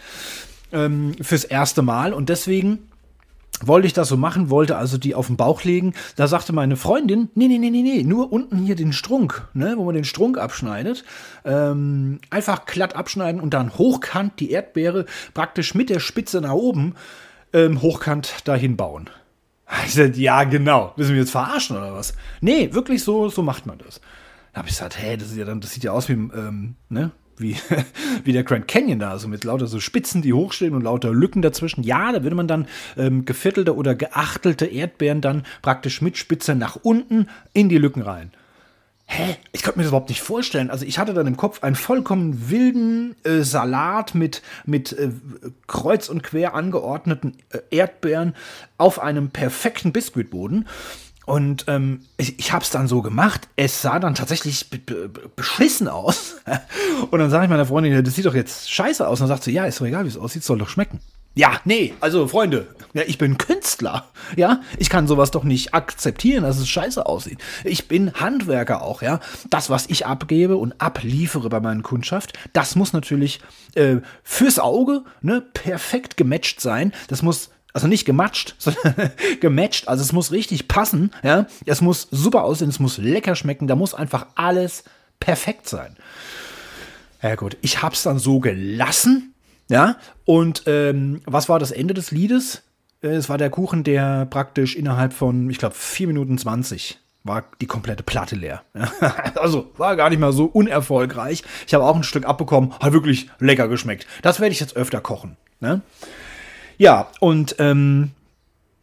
ähm, 0.73 1.16
fürs 1.20 1.42
erste 1.42 1.82
Mal 1.82 2.12
und 2.12 2.28
deswegen 2.28 2.78
wollte 3.62 3.87
ich 3.87 3.92
das 3.92 4.08
so 4.08 4.16
machen, 4.16 4.50
wollte 4.50 4.76
also 4.76 4.99
die 4.99 5.14
auf 5.14 5.28
den 5.28 5.37
Bauch 5.37 5.62
legen. 5.64 5.94
Da 6.16 6.26
sagte 6.26 6.52
meine 6.52 6.76
Freundin, 6.76 7.28
nee, 7.34 7.49
nee, 7.49 7.58
nee, 7.58 7.70
nee, 7.70 7.82
nee, 7.82 8.02
nur 8.02 8.32
unten 8.32 8.58
hier 8.58 8.75
den 8.75 8.92
Strunk, 8.92 9.49
ne, 9.54 9.75
wo 9.76 9.84
man 9.84 9.94
den 9.94 10.04
Strunk 10.04 10.38
abschneidet. 10.38 11.04
Ähm, 11.44 12.20
einfach 12.30 12.66
glatt 12.66 12.96
abschneiden 12.96 13.40
und 13.40 13.54
dann 13.54 13.76
hochkant 13.76 14.40
die 14.40 14.50
Erdbeere 14.50 15.06
praktisch 15.34 15.75
mit 15.75 15.90
der 15.90 16.00
Spitze 16.00 16.40
nach 16.40 16.52
oben 16.52 16.94
ähm, 17.52 17.80
hochkant 17.82 18.46
dahin 18.46 18.76
bauen. 18.76 19.11
Ich 19.87 19.94
sagte, 19.94 20.20
ja, 20.20 20.44
genau. 20.44 20.92
Müssen 20.96 21.14
wir 21.14 21.23
jetzt 21.23 21.30
verarschen 21.30 21.76
oder 21.76 21.94
was? 21.94 22.14
Nee, 22.40 22.73
wirklich 22.75 23.02
so, 23.02 23.28
so 23.28 23.42
macht 23.42 23.66
man 23.66 23.78
das. 23.78 24.00
Da 24.52 24.58
habe 24.58 24.68
ich 24.68 24.75
gesagt, 24.75 25.00
hä, 25.02 25.16
das, 25.16 25.34
ja 25.34 25.44
dann, 25.44 25.61
das 25.61 25.73
sieht 25.73 25.84
ja 25.84 25.92
aus 25.92 26.08
wie, 26.08 26.12
ähm, 26.12 26.76
ne, 26.90 27.11
wie, 27.38 27.56
wie 28.24 28.32
der 28.32 28.44
Grand 28.44 28.68
Canyon 28.68 28.98
da, 28.98 29.10
also 29.10 29.28
mit 29.28 29.44
lauter 29.44 29.66
so 29.66 29.80
Spitzen, 29.80 30.22
die 30.22 30.32
hochstehen 30.32 30.74
und 30.74 30.82
lauter 30.82 31.12
Lücken 31.12 31.42
dazwischen. 31.42 31.82
Ja, 31.82 32.12
da 32.12 32.22
würde 32.22 32.36
man 32.36 32.48
dann 32.48 32.66
ähm, 32.96 33.24
geviertelte 33.24 33.74
oder 33.76 33.94
geachtelte 33.94 34.66
Erdbeeren 34.66 35.20
dann 35.20 35.44
praktisch 35.62 36.00
mit 36.00 36.16
Spitze 36.16 36.54
nach 36.54 36.76
unten 36.76 37.28
in 37.52 37.68
die 37.68 37.78
Lücken 37.78 38.02
rein. 38.02 38.30
Hä? 39.06 39.36
Ich 39.52 39.62
konnte 39.62 39.78
mir 39.78 39.84
das 39.84 39.90
überhaupt 39.90 40.08
nicht 40.08 40.22
vorstellen. 40.22 40.70
Also 40.70 40.86
ich 40.86 40.98
hatte 40.98 41.12
dann 41.12 41.26
im 41.26 41.36
Kopf 41.36 41.62
einen 41.62 41.76
vollkommen 41.76 42.50
wilden 42.50 43.14
äh, 43.24 43.42
Salat 43.42 44.14
mit, 44.14 44.42
mit 44.64 44.92
äh, 44.92 45.10
kreuz 45.66 46.08
und 46.08 46.22
quer 46.22 46.54
angeordneten 46.54 47.36
äh, 47.50 47.58
Erdbeeren 47.70 48.34
auf 48.78 48.98
einem 48.98 49.28
perfekten 49.28 49.92
Biskuitboden. 49.92 50.66
Und 51.26 51.64
ähm, 51.69 52.00
ich, 52.16 52.38
ich 52.38 52.52
habe 52.52 52.64
es 52.64 52.71
dann 52.71 52.88
so 52.88 53.02
gemacht. 53.02 53.49
Es 53.57 53.83
sah 53.83 53.99
dann 53.99 54.14
tatsächlich 54.14 54.66
beschissen 55.37 55.88
aus. 55.88 56.37
und 57.11 57.19
dann 57.19 57.31
sage 57.31 57.45
ich 57.45 57.50
meiner 57.50 57.66
Freundin, 57.66 58.04
das 58.04 58.14
sieht 58.14 58.26
doch 58.26 58.35
jetzt 58.35 58.71
scheiße 58.71 59.07
aus. 59.07 59.21
Und 59.21 59.28
dann 59.28 59.37
sagt 59.37 59.45
sie, 59.45 59.52
ja, 59.52 59.64
ist 59.64 59.81
doch 59.81 59.87
egal, 59.87 60.04
wie 60.04 60.09
es 60.09 60.19
aussieht, 60.19 60.45
soll 60.45 60.59
doch 60.59 60.69
schmecken. 60.69 61.00
Ja, 61.37 61.61
nee, 61.64 61.95
also 61.99 62.28
Freunde, 62.28 62.69
ja, 62.93 63.02
ich 63.07 63.19
bin 63.19 63.38
Künstler. 63.38 64.07
Ja, 64.37 64.61
ich 64.78 64.88
kann 64.88 65.09
sowas 65.09 65.33
doch 65.33 65.43
nicht 65.43 65.75
akzeptieren, 65.75 66.45
dass 66.45 66.59
es 66.59 66.69
scheiße 66.69 67.04
aussieht. 67.04 67.38
Ich 67.64 67.88
bin 67.88 68.14
Handwerker 68.14 68.83
auch, 68.83 69.02
ja. 69.02 69.19
Das, 69.50 69.69
was 69.69 69.87
ich 69.87 70.07
abgebe 70.07 70.57
und 70.57 70.81
abliefere 70.81 71.49
bei 71.49 71.59
meinen 71.59 71.83
Kundschaft, 71.83 72.38
das 72.52 72.76
muss 72.76 72.93
natürlich 72.93 73.40
äh, 73.75 73.97
fürs 74.23 74.61
Auge 74.61 75.02
ne, 75.23 75.40
perfekt 75.40 76.16
gematcht 76.16 76.61
sein. 76.61 76.93
Das 77.09 77.23
muss 77.23 77.50
also 77.75 77.88
nicht 77.88 78.07
gematscht, 78.07 78.54
sondern 78.59 79.12
gematcht. 79.40 79.88
Also 79.88 80.02
es 80.02 80.12
muss 80.12 80.33
richtig 80.33 80.69
passen, 80.69 81.11
ja. 81.23 81.47
Es 81.66 81.83
muss 81.83 82.09
super 82.11 82.45
aussehen, 82.45 82.71
es 82.71 82.81
muss 82.81 82.97
lecker 82.97 83.37
schmecken, 83.37 83.66
da 83.66 83.76
muss 83.76 83.93
einfach 83.93 84.28
alles 84.37 84.85
perfekt 85.21 85.69
sein. 85.69 85.97
Ja 87.23 87.35
gut, 87.35 87.57
ich 87.61 87.83
hab's 87.83 88.02
dann 88.02 88.19
so 88.19 88.40
gelassen, 88.40 89.35
ja. 89.69 89.97
Und 90.25 90.62
ähm, 90.66 91.21
was 91.26 91.49
war 91.49 91.59
das 91.59 91.71
Ende 91.73 91.95
des 91.95 92.11
Liedes? 92.11 92.62
Äh, 93.02 93.09
es 93.09 93.28
war 93.28 93.38
der 93.38 93.50
Kuchen, 93.50 93.85
der 93.85 94.26
praktisch 94.26 94.76
innerhalb 94.76 95.12
von, 95.12 95.50
ich 95.50 95.59
glaube, 95.59 95.75
4 95.75 96.07
Minuten 96.07 96.38
20 96.38 97.00
war 97.25 97.45
die 97.61 97.66
komplette 97.66 98.02
Platte 98.02 98.37
leer. 98.37 98.62
also 99.37 99.73
war 99.78 99.97
gar 99.97 100.11
nicht 100.11 100.19
mal 100.19 100.33
so 100.33 100.45
unerfolgreich. 100.45 101.43
Ich 101.66 101.75
habe 101.75 101.85
auch 101.85 101.97
ein 101.97 102.04
Stück 102.04 102.26
abbekommen, 102.26 102.75
hat 102.78 102.93
wirklich 102.93 103.31
lecker 103.40 103.66
geschmeckt. 103.66 104.07
Das 104.23 104.40
werde 104.40 104.52
ich 104.52 104.61
jetzt 104.61 104.76
öfter 104.76 105.00
kochen. 105.00 105.38
Ne? 105.61 105.81
Ja, 106.78 107.09
und 107.21 107.57
ähm, 107.59 108.11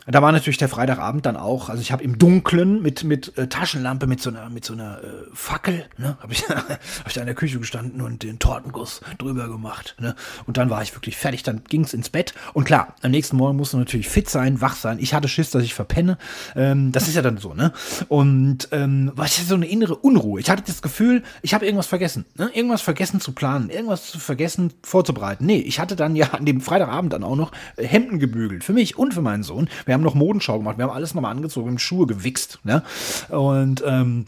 da 0.07 0.21
war 0.21 0.31
natürlich 0.31 0.57
der 0.57 0.69
Freitagabend 0.69 1.25
dann 1.25 1.37
auch, 1.37 1.69
also 1.69 1.81
ich 1.81 1.91
habe 1.91 2.03
im 2.03 2.17
Dunkeln 2.17 2.81
mit, 2.81 3.03
mit 3.03 3.37
äh, 3.37 3.47
Taschenlampe, 3.47 4.07
mit 4.07 4.21
so 4.21 4.31
einer, 4.31 4.49
mit 4.49 4.65
so 4.65 4.73
einer 4.73 4.97
äh, 5.03 5.07
Fackel, 5.33 5.85
ne, 5.97 6.17
habe 6.21 6.33
ich, 6.33 6.47
hab 6.49 7.07
ich 7.07 7.13
da 7.13 7.21
in 7.21 7.27
der 7.27 7.35
Küche 7.35 7.59
gestanden 7.59 8.01
und 8.01 8.23
den 8.23 8.39
Tortenguss 8.39 9.01
drüber 9.17 9.47
gemacht. 9.47 9.95
Ne? 9.99 10.15
Und 10.47 10.57
dann 10.57 10.69
war 10.69 10.81
ich 10.81 10.95
wirklich 10.95 11.17
fertig, 11.17 11.43
dann 11.43 11.63
ging's 11.67 11.93
ins 11.93 12.09
Bett. 12.09 12.33
Und 12.53 12.63
klar, 12.63 12.95
am 13.01 13.11
nächsten 13.11 13.37
Morgen 13.37 13.57
musst 13.57 13.73
du 13.73 13.77
natürlich 13.77 14.09
fit 14.09 14.29
sein, 14.29 14.59
wach 14.61 14.75
sein. 14.75 14.97
Ich 14.99 15.13
hatte 15.13 15.27
Schiss, 15.27 15.51
dass 15.51 15.63
ich 15.63 15.73
verpenne. 15.73 16.17
Ähm, 16.55 16.91
das 16.91 17.07
ist 17.07 17.15
ja 17.15 17.21
dann 17.21 17.37
so, 17.37 17.53
ne? 17.53 17.71
Und 18.07 18.69
ähm, 18.71 19.11
war 19.15 19.25
ich 19.25 19.33
so 19.33 19.55
eine 19.55 19.67
innere 19.67 19.95
Unruhe. 19.95 20.39
Ich 20.39 20.49
hatte 20.49 20.63
das 20.65 20.81
Gefühl, 20.81 21.23
ich 21.41 21.53
habe 21.53 21.65
irgendwas 21.65 21.87
vergessen. 21.87 22.25
Ne? 22.35 22.49
Irgendwas 22.53 22.81
vergessen 22.81 23.19
zu 23.19 23.33
planen, 23.33 23.69
irgendwas 23.69 24.11
zu 24.11 24.19
vergessen 24.19 24.73
vorzubereiten. 24.83 25.45
Nee, 25.45 25.59
ich 25.59 25.79
hatte 25.79 25.95
dann 25.95 26.15
ja 26.15 26.31
an 26.31 26.45
dem 26.45 26.61
Freitagabend 26.61 27.13
dann 27.13 27.23
auch 27.23 27.35
noch 27.35 27.51
äh, 27.77 27.85
Hemden 27.85 28.19
gebügelt. 28.19 28.63
Für 28.63 28.73
mich 28.73 28.97
und 28.97 29.13
für 29.13 29.21
meinen 29.21 29.43
Sohn. 29.43 29.69
Wir 29.85 29.90
haben 29.93 30.03
noch 30.03 30.15
Modenschau 30.15 30.57
gemacht, 30.57 30.77
wir 30.77 30.85
haben 30.85 30.93
alles 30.93 31.13
nochmal 31.13 31.31
angezogen, 31.31 31.67
wir 31.67 31.71
haben 31.71 31.79
Schuhe 31.79 32.07
gewichst. 32.07 32.59
Ne? 32.63 32.83
Und 33.29 33.83
ähm, 33.85 34.25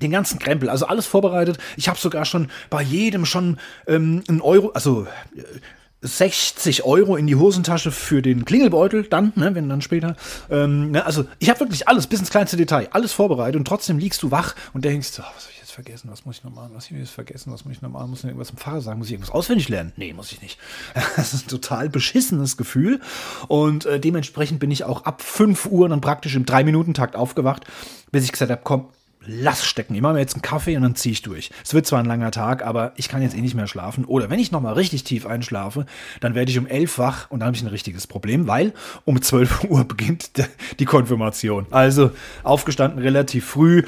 den 0.00 0.10
ganzen 0.10 0.38
Krempel, 0.38 0.68
also 0.68 0.86
alles 0.86 1.06
vorbereitet. 1.06 1.58
Ich 1.76 1.88
habe 1.88 1.98
sogar 1.98 2.24
schon 2.24 2.50
bei 2.70 2.82
jedem 2.82 3.24
schon 3.26 3.58
ähm, 3.86 4.22
einen 4.28 4.40
Euro, 4.40 4.70
also 4.70 5.06
60 6.00 6.84
Euro 6.84 7.16
in 7.16 7.26
die 7.26 7.34
Hosentasche 7.34 7.90
für 7.90 8.22
den 8.22 8.44
Klingelbeutel, 8.44 9.04
dann, 9.04 9.32
ne, 9.34 9.54
wenn 9.54 9.68
dann 9.68 9.82
später. 9.82 10.16
Ähm, 10.50 10.92
ne, 10.92 11.04
also 11.04 11.24
ich 11.40 11.50
habe 11.50 11.60
wirklich 11.60 11.88
alles 11.88 12.06
bis 12.06 12.20
ins 12.20 12.30
kleinste 12.30 12.56
Detail, 12.56 12.88
alles 12.92 13.12
vorbereitet 13.12 13.56
und 13.56 13.66
trotzdem 13.66 13.98
liegst 13.98 14.22
du 14.22 14.30
wach 14.30 14.54
und 14.72 14.84
denkst, 14.84 15.10
oh, 15.18 15.24
was 15.34 15.44
soll 15.44 15.52
ich 15.52 15.57
vergessen, 15.78 16.10
was 16.10 16.26
muss 16.26 16.38
ich 16.38 16.44
nochmal, 16.44 16.68
was 16.72 16.90
ich 16.90 16.96
jetzt 16.96 17.12
vergessen, 17.12 17.52
was 17.52 17.64
muss 17.64 17.76
ich 17.76 17.82
nochmal, 17.82 18.08
muss 18.08 18.18
ich 18.18 18.24
irgendwas 18.24 18.50
im 18.50 18.56
Fahrer 18.56 18.80
sagen, 18.80 18.98
muss 18.98 19.06
ich 19.06 19.12
irgendwas 19.12 19.32
auswendig 19.32 19.68
lernen? 19.68 19.92
Nee, 19.96 20.12
muss 20.12 20.32
ich 20.32 20.42
nicht. 20.42 20.58
Das 21.14 21.34
ist 21.34 21.46
ein 21.46 21.48
total 21.48 21.88
beschissenes 21.88 22.56
Gefühl 22.56 23.00
und 23.46 23.86
äh, 23.86 24.00
dementsprechend 24.00 24.58
bin 24.58 24.72
ich 24.72 24.82
auch 24.82 25.04
ab 25.04 25.22
5 25.22 25.66
Uhr 25.66 25.88
dann 25.88 26.00
praktisch 26.00 26.34
im 26.34 26.46
3-Minuten-Takt 26.46 27.14
aufgewacht, 27.14 27.64
bis 28.10 28.24
ich 28.24 28.32
gesagt 28.32 28.50
habe, 28.50 28.60
komm, 28.64 28.88
lass 29.24 29.64
stecken. 29.64 29.94
Ich 29.94 30.00
mache 30.00 30.14
mir 30.14 30.20
jetzt 30.20 30.34
einen 30.34 30.42
Kaffee 30.42 30.76
und 30.76 30.82
dann 30.82 30.96
ziehe 30.96 31.12
ich 31.12 31.22
durch. 31.22 31.50
Es 31.64 31.74
wird 31.74 31.86
zwar 31.86 32.00
ein 32.00 32.06
langer 32.06 32.32
Tag, 32.32 32.64
aber 32.64 32.92
ich 32.96 33.08
kann 33.08 33.22
jetzt 33.22 33.36
eh 33.36 33.40
nicht 33.40 33.54
mehr 33.54 33.68
schlafen. 33.68 34.04
Oder 34.04 34.30
wenn 34.30 34.40
ich 34.40 34.50
nochmal 34.50 34.74
richtig 34.74 35.04
tief 35.04 35.26
einschlafe, 35.26 35.86
dann 36.20 36.34
werde 36.34 36.50
ich 36.50 36.58
um 36.58 36.66
11 36.66 36.98
wach 36.98 37.30
und 37.30 37.40
dann 37.40 37.48
habe 37.48 37.56
ich 37.56 37.62
ein 37.62 37.68
richtiges 37.68 38.08
Problem, 38.08 38.48
weil 38.48 38.72
um 39.04 39.22
12 39.22 39.64
Uhr 39.68 39.84
beginnt 39.84 40.30
die 40.80 40.84
Konfirmation. 40.86 41.66
Also 41.70 42.10
aufgestanden 42.42 43.00
relativ 43.00 43.46
früh, 43.46 43.84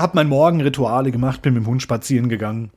habe 0.00 0.12
mein 0.14 0.28
Morgenrituale 0.28 1.10
gemacht, 1.10 1.42
bin 1.42 1.54
mit 1.54 1.64
dem 1.64 1.66
Hund 1.66 1.82
spazieren 1.82 2.28
gegangen. 2.28 2.70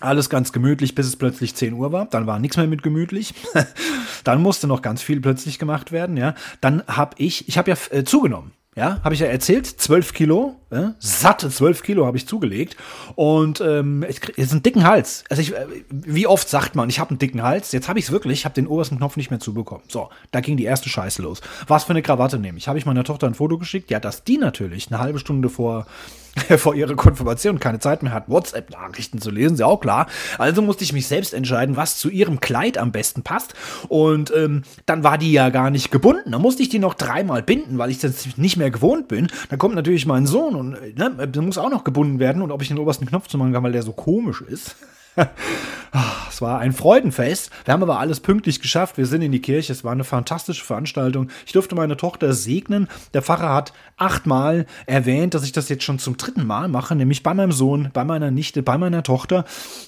Alles 0.00 0.28
ganz 0.28 0.52
gemütlich, 0.52 0.94
bis 0.94 1.06
es 1.06 1.16
plötzlich 1.16 1.54
10 1.54 1.72
Uhr 1.74 1.92
war. 1.92 2.06
Dann 2.06 2.26
war 2.26 2.38
nichts 2.38 2.56
mehr 2.56 2.66
mit 2.66 2.82
gemütlich. 2.82 3.34
dann 4.24 4.42
musste 4.42 4.66
noch 4.66 4.82
ganz 4.82 5.02
viel 5.02 5.20
plötzlich 5.20 5.58
gemacht 5.58 5.92
werden. 5.92 6.16
Ja, 6.16 6.34
dann 6.60 6.82
habe 6.86 7.14
ich, 7.18 7.48
ich 7.48 7.58
habe 7.58 7.70
ja 7.70 7.76
äh, 7.90 8.04
zugenommen. 8.04 8.52
Ja, 8.76 9.00
habe 9.04 9.14
ich 9.14 9.20
ja 9.20 9.28
erzählt, 9.28 9.66
12 9.66 10.14
Kilo, 10.14 10.56
äh, 10.70 10.88
satte 10.98 11.48
12 11.48 11.84
Kilo 11.84 12.06
habe 12.06 12.16
ich 12.16 12.26
zugelegt 12.26 12.76
und 13.14 13.60
ähm, 13.60 14.04
ich 14.08 14.20
krieg, 14.20 14.36
jetzt 14.36 14.50
einen 14.50 14.64
dicken 14.64 14.82
Hals. 14.82 15.22
Also 15.30 15.42
ich, 15.42 15.54
äh, 15.54 15.66
wie 15.90 16.26
oft 16.26 16.48
sagt 16.48 16.74
man, 16.74 16.88
ich 16.88 16.98
habe 16.98 17.10
einen 17.10 17.20
dicken 17.20 17.44
Hals, 17.44 17.70
jetzt 17.70 17.88
habe 17.88 18.00
ich 18.00 18.06
es 18.06 18.10
wirklich, 18.10 18.40
ich 18.40 18.44
habe 18.44 18.56
den 18.56 18.66
obersten 18.66 18.96
Knopf 18.96 19.16
nicht 19.16 19.30
mehr 19.30 19.38
zubekommen. 19.38 19.84
So, 19.86 20.08
da 20.32 20.40
ging 20.40 20.56
die 20.56 20.64
erste 20.64 20.88
Scheiße 20.88 21.22
los. 21.22 21.40
Was 21.68 21.84
für 21.84 21.90
eine 21.90 22.02
Krawatte 22.02 22.40
nehme 22.40 22.58
ich? 22.58 22.66
Habe 22.66 22.76
ich 22.78 22.84
meiner 22.84 23.04
Tochter 23.04 23.28
ein 23.28 23.34
Foto 23.34 23.58
geschickt? 23.58 23.92
Ja, 23.92 24.00
dass 24.00 24.24
die 24.24 24.38
natürlich 24.38 24.88
eine 24.90 24.98
halbe 24.98 25.20
Stunde 25.20 25.50
vor 25.50 25.86
vor 26.58 26.74
ihrer 26.74 26.94
Konfirmation 26.94 27.60
keine 27.60 27.78
Zeit 27.78 28.02
mehr 28.02 28.12
hat, 28.12 28.28
WhatsApp-Nachrichten 28.28 29.20
zu 29.20 29.30
lesen, 29.30 29.54
ist 29.54 29.60
ja 29.60 29.66
auch 29.66 29.80
klar. 29.80 30.06
Also 30.38 30.62
musste 30.62 30.84
ich 30.84 30.92
mich 30.92 31.06
selbst 31.06 31.34
entscheiden, 31.34 31.76
was 31.76 31.98
zu 31.98 32.10
ihrem 32.10 32.40
Kleid 32.40 32.78
am 32.78 32.92
besten 32.92 33.22
passt. 33.22 33.54
Und 33.88 34.32
ähm, 34.34 34.62
dann 34.86 35.04
war 35.04 35.18
die 35.18 35.32
ja 35.32 35.50
gar 35.50 35.70
nicht 35.70 35.90
gebunden. 35.90 36.32
Dann 36.32 36.42
musste 36.42 36.62
ich 36.62 36.68
die 36.68 36.78
noch 36.78 36.94
dreimal 36.94 37.42
binden, 37.42 37.78
weil 37.78 37.90
ich 37.90 37.98
das 37.98 38.36
nicht 38.36 38.56
mehr 38.56 38.70
gewohnt 38.70 39.08
bin. 39.08 39.28
Dann 39.50 39.58
kommt 39.58 39.74
natürlich 39.74 40.06
mein 40.06 40.26
Sohn 40.26 40.54
und 40.54 40.70
ne, 40.96 41.28
der 41.28 41.42
muss 41.42 41.58
auch 41.58 41.70
noch 41.70 41.84
gebunden 41.84 42.18
werden. 42.18 42.42
Und 42.42 42.50
ob 42.50 42.62
ich 42.62 42.68
den 42.68 42.78
obersten 42.78 43.06
Knopf 43.06 43.28
zu 43.28 43.38
machen 43.38 43.52
kann, 43.52 43.62
weil 43.62 43.72
der 43.72 43.82
so 43.82 43.92
komisch 43.92 44.40
ist. 44.40 44.76
es 46.28 46.42
war 46.42 46.58
ein 46.58 46.72
Freudenfest. 46.72 47.50
Wir 47.64 47.74
haben 47.74 47.82
aber 47.82 47.98
alles 47.98 48.20
pünktlich 48.20 48.60
geschafft. 48.60 48.98
Wir 48.98 49.06
sind 49.06 49.22
in 49.22 49.32
die 49.32 49.40
Kirche. 49.40 49.72
Es 49.72 49.84
war 49.84 49.92
eine 49.92 50.04
fantastische 50.04 50.64
Veranstaltung. 50.64 51.28
Ich 51.46 51.52
durfte 51.52 51.74
meine 51.74 51.96
Tochter 51.96 52.32
segnen. 52.32 52.88
Der 53.12 53.22
Pfarrer 53.22 53.54
hat 53.54 53.72
achtmal 53.96 54.66
erwähnt, 54.86 55.34
dass 55.34 55.44
ich 55.44 55.52
das 55.52 55.68
jetzt 55.68 55.84
schon 55.84 55.98
zum 55.98 56.16
dritten 56.16 56.46
Mal 56.46 56.68
mache, 56.68 56.96
nämlich 56.96 57.22
bei 57.22 57.34
meinem 57.34 57.52
Sohn, 57.52 57.90
bei 57.92 58.04
meiner 58.04 58.30
Nichte, 58.30 58.62
bei 58.62 58.78
meiner 58.78 59.02
Tochter. 59.02 59.44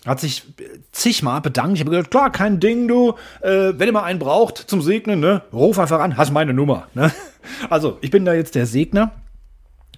Hat 0.07 0.21
sich 0.21 0.45
zigmal 0.93 1.41
bedankt. 1.41 1.75
Ich 1.75 1.81
habe 1.81 1.91
gesagt, 1.91 2.11
klar, 2.11 2.31
kein 2.31 2.61
Ding, 2.61 2.87
du. 2.89 3.15
Äh, 3.41 3.73
wenn 3.77 3.89
ihr 3.89 3.93
mal 3.93 4.05
einen 4.05 4.19
braucht 4.19 4.59
zum 4.59 4.83
Segnen, 4.83 5.21
ne, 5.21 5.43
ruf 5.53 5.79
einfach 5.79 6.01
an, 6.01 6.17
hast 6.17 6.33
meine 6.33 6.55
Nummer. 6.55 6.87
Ne? 6.95 7.13
Also, 7.71 7.99
ich 8.01 8.11
bin 8.11 8.25
da 8.25 8.35
jetzt 8.35 8.55
der 8.55 8.67
Segner. 8.67 9.13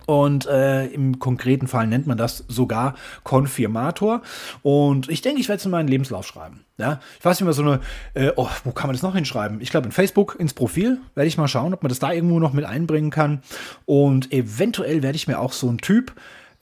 Und 0.07 0.47
äh, 0.47 0.87
im 0.87 1.19
konkreten 1.19 1.67
Fall 1.67 1.87
nennt 1.87 2.07
man 2.07 2.19
das 2.19 2.45
sogar 2.49 2.95
Konfirmator. 3.25 4.23
Und 4.63 5.09
ich 5.09 5.23
denke, 5.23 5.41
ich 5.41 5.49
werde 5.49 5.59
es 5.59 5.65
in 5.65 5.71
meinen 5.71 5.89
Lebenslauf 5.89 6.27
schreiben. 6.27 6.65
Ja, 6.79 7.01
ich 7.19 7.25
weiß 7.25 7.41
nicht 7.41 7.45
mehr 7.45 7.53
so 7.53 7.63
eine, 7.63 7.81
äh, 8.15 8.33
oh, 8.37 8.49
wo 8.65 8.71
kann 8.71 8.89
man 8.89 8.95
das 8.95 9.03
noch 9.03 9.15
hinschreiben? 9.15 9.61
Ich 9.61 9.71
glaube 9.71 9.87
in 9.87 9.93
Facebook 9.93 10.37
ins 10.39 10.55
Profil 10.55 11.01
werde 11.15 11.27
ich 11.27 11.37
mal 11.37 11.49
schauen, 11.49 11.75
ob 11.75 11.83
man 11.83 11.89
das 11.89 11.99
da 11.99 12.13
irgendwo 12.13 12.39
noch 12.39 12.53
mit 12.53 12.65
einbringen 12.65 13.11
kann. 13.11 13.43
Und 13.85 14.33
eventuell 14.33 15.03
werde 15.03 15.17
ich 15.17 15.27
mir 15.27 15.41
auch 15.41 15.53
so 15.53 15.69
einen 15.69 15.79
Typ 15.79 16.13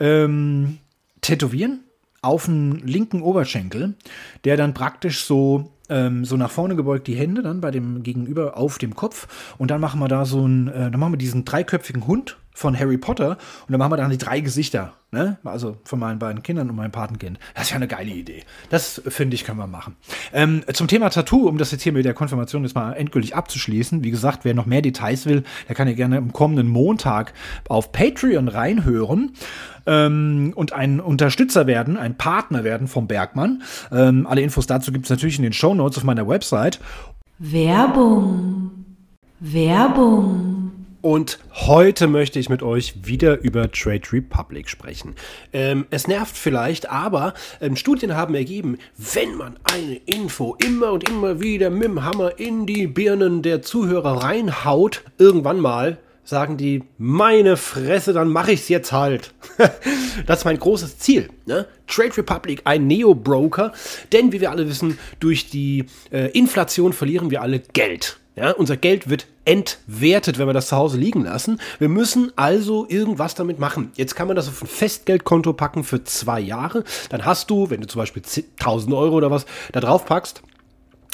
ähm, 0.00 0.78
tätowieren 1.20 1.80
auf 2.22 2.46
den 2.46 2.78
linken 2.78 3.22
Oberschenkel, 3.22 3.94
der 4.44 4.56
dann 4.56 4.74
praktisch 4.74 5.24
so 5.24 5.70
ähm, 5.88 6.24
so 6.24 6.36
nach 6.36 6.50
vorne 6.50 6.76
gebeugt 6.76 7.06
die 7.06 7.14
Hände 7.14 7.42
dann 7.42 7.60
bei 7.60 7.70
dem 7.70 8.02
Gegenüber 8.02 8.56
auf 8.56 8.78
dem 8.78 8.94
Kopf 8.94 9.54
und 9.58 9.70
dann 9.70 9.80
machen 9.80 10.00
wir 10.00 10.08
da 10.08 10.24
so 10.24 10.44
einen, 10.44 10.68
äh, 10.68 10.90
dann 10.90 10.98
machen 10.98 11.12
wir 11.12 11.18
diesen 11.18 11.44
dreiköpfigen 11.44 12.06
Hund 12.06 12.38
von 12.56 12.78
Harry 12.78 12.96
Potter 12.96 13.32
und 13.32 13.70
dann 13.70 13.78
machen 13.78 13.92
wir 13.92 13.96
dann 13.98 14.10
die 14.10 14.16
drei 14.16 14.40
Gesichter, 14.40 14.94
ne? 15.10 15.36
Also 15.44 15.76
von 15.84 15.98
meinen 15.98 16.18
beiden 16.18 16.42
Kindern 16.42 16.70
und 16.70 16.76
meinem 16.76 16.90
Patenkind. 16.90 17.38
Das 17.54 17.64
ist 17.64 17.70
ja 17.70 17.76
eine 17.76 17.86
geile 17.86 18.10
Idee. 18.10 18.44
Das 18.70 19.02
finde 19.06 19.34
ich, 19.34 19.44
können 19.44 19.58
wir 19.58 19.66
machen. 19.66 19.96
Ähm, 20.32 20.62
zum 20.72 20.88
Thema 20.88 21.10
Tattoo, 21.10 21.48
um 21.48 21.58
das 21.58 21.70
jetzt 21.70 21.82
hier 21.82 21.92
mit 21.92 22.06
der 22.06 22.14
Konfirmation 22.14 22.62
jetzt 22.62 22.74
mal 22.74 22.94
endgültig 22.94 23.36
abzuschließen. 23.36 24.02
Wie 24.02 24.10
gesagt, 24.10 24.46
wer 24.46 24.54
noch 24.54 24.64
mehr 24.64 24.80
Details 24.80 25.26
will, 25.26 25.44
der 25.68 25.76
kann 25.76 25.86
ja 25.86 25.94
gerne 25.94 26.16
am 26.16 26.32
kommenden 26.32 26.68
Montag 26.68 27.34
auf 27.68 27.92
Patreon 27.92 28.48
reinhören 28.48 29.34
ähm, 29.86 30.54
und 30.56 30.72
ein 30.72 30.98
Unterstützer 30.98 31.66
werden, 31.66 31.98
ein 31.98 32.16
Partner 32.16 32.64
werden 32.64 32.88
vom 32.88 33.06
Bergmann. 33.06 33.62
Ähm, 33.92 34.26
alle 34.26 34.40
Infos 34.40 34.66
dazu 34.66 34.92
gibt 34.92 35.04
es 35.04 35.10
natürlich 35.10 35.36
in 35.36 35.42
den 35.42 35.52
Show 35.52 35.74
Notes 35.74 35.98
auf 35.98 36.04
meiner 36.04 36.26
Website. 36.26 36.80
Werbung. 37.38 38.70
Werbung. 39.40 40.55
Und 41.06 41.38
heute 41.52 42.08
möchte 42.08 42.40
ich 42.40 42.48
mit 42.48 42.64
euch 42.64 43.06
wieder 43.06 43.40
über 43.40 43.70
Trade 43.70 44.02
Republic 44.12 44.68
sprechen. 44.68 45.14
Ähm, 45.52 45.86
es 45.90 46.08
nervt 46.08 46.36
vielleicht, 46.36 46.90
aber 46.90 47.32
ähm, 47.60 47.76
Studien 47.76 48.16
haben 48.16 48.34
ergeben, 48.34 48.76
wenn 48.96 49.36
man 49.36 49.56
eine 49.72 50.00
Info 50.06 50.56
immer 50.66 50.90
und 50.90 51.08
immer 51.08 51.40
wieder 51.40 51.70
mit 51.70 51.84
dem 51.84 52.02
Hammer 52.02 52.40
in 52.40 52.66
die 52.66 52.88
Birnen 52.88 53.42
der 53.42 53.62
Zuhörer 53.62 54.24
reinhaut, 54.24 55.04
irgendwann 55.16 55.60
mal 55.60 55.98
sagen 56.24 56.56
die, 56.56 56.82
meine 56.98 57.56
Fresse, 57.56 58.12
dann 58.12 58.28
mache 58.28 58.50
ich 58.50 58.62
es 58.62 58.68
jetzt 58.68 58.90
halt. 58.90 59.32
das 60.26 60.40
ist 60.40 60.44
mein 60.44 60.58
großes 60.58 60.98
Ziel. 60.98 61.28
Ne? 61.44 61.68
Trade 61.86 62.16
Republic, 62.16 62.62
ein 62.64 62.88
Neo-Broker, 62.88 63.70
denn 64.10 64.32
wie 64.32 64.40
wir 64.40 64.50
alle 64.50 64.68
wissen, 64.68 64.98
durch 65.20 65.50
die 65.50 65.84
äh, 66.10 66.32
Inflation 66.32 66.92
verlieren 66.92 67.30
wir 67.30 67.42
alle 67.42 67.60
Geld. 67.60 68.18
Ja, 68.38 68.50
unser 68.50 68.76
Geld 68.76 69.08
wird 69.08 69.28
entwertet, 69.46 70.38
wenn 70.38 70.46
wir 70.46 70.52
das 70.52 70.68
zu 70.68 70.76
Hause 70.76 70.98
liegen 70.98 71.24
lassen. 71.24 71.58
Wir 71.78 71.88
müssen 71.88 72.32
also 72.36 72.86
irgendwas 72.86 73.34
damit 73.34 73.58
machen. 73.58 73.92
Jetzt 73.94 74.14
kann 74.14 74.26
man 74.26 74.36
das 74.36 74.46
auf 74.46 74.60
ein 74.60 74.66
Festgeldkonto 74.66 75.54
packen 75.54 75.84
für 75.84 76.04
zwei 76.04 76.38
Jahre. 76.40 76.84
Dann 77.08 77.24
hast 77.24 77.48
du, 77.48 77.70
wenn 77.70 77.80
du 77.80 77.86
zum 77.86 78.00
Beispiel 78.00 78.22
1000 78.60 78.92
Euro 78.92 79.16
oder 79.16 79.30
was 79.30 79.46
da 79.72 79.80
drauf 79.80 80.04
packst, 80.04 80.42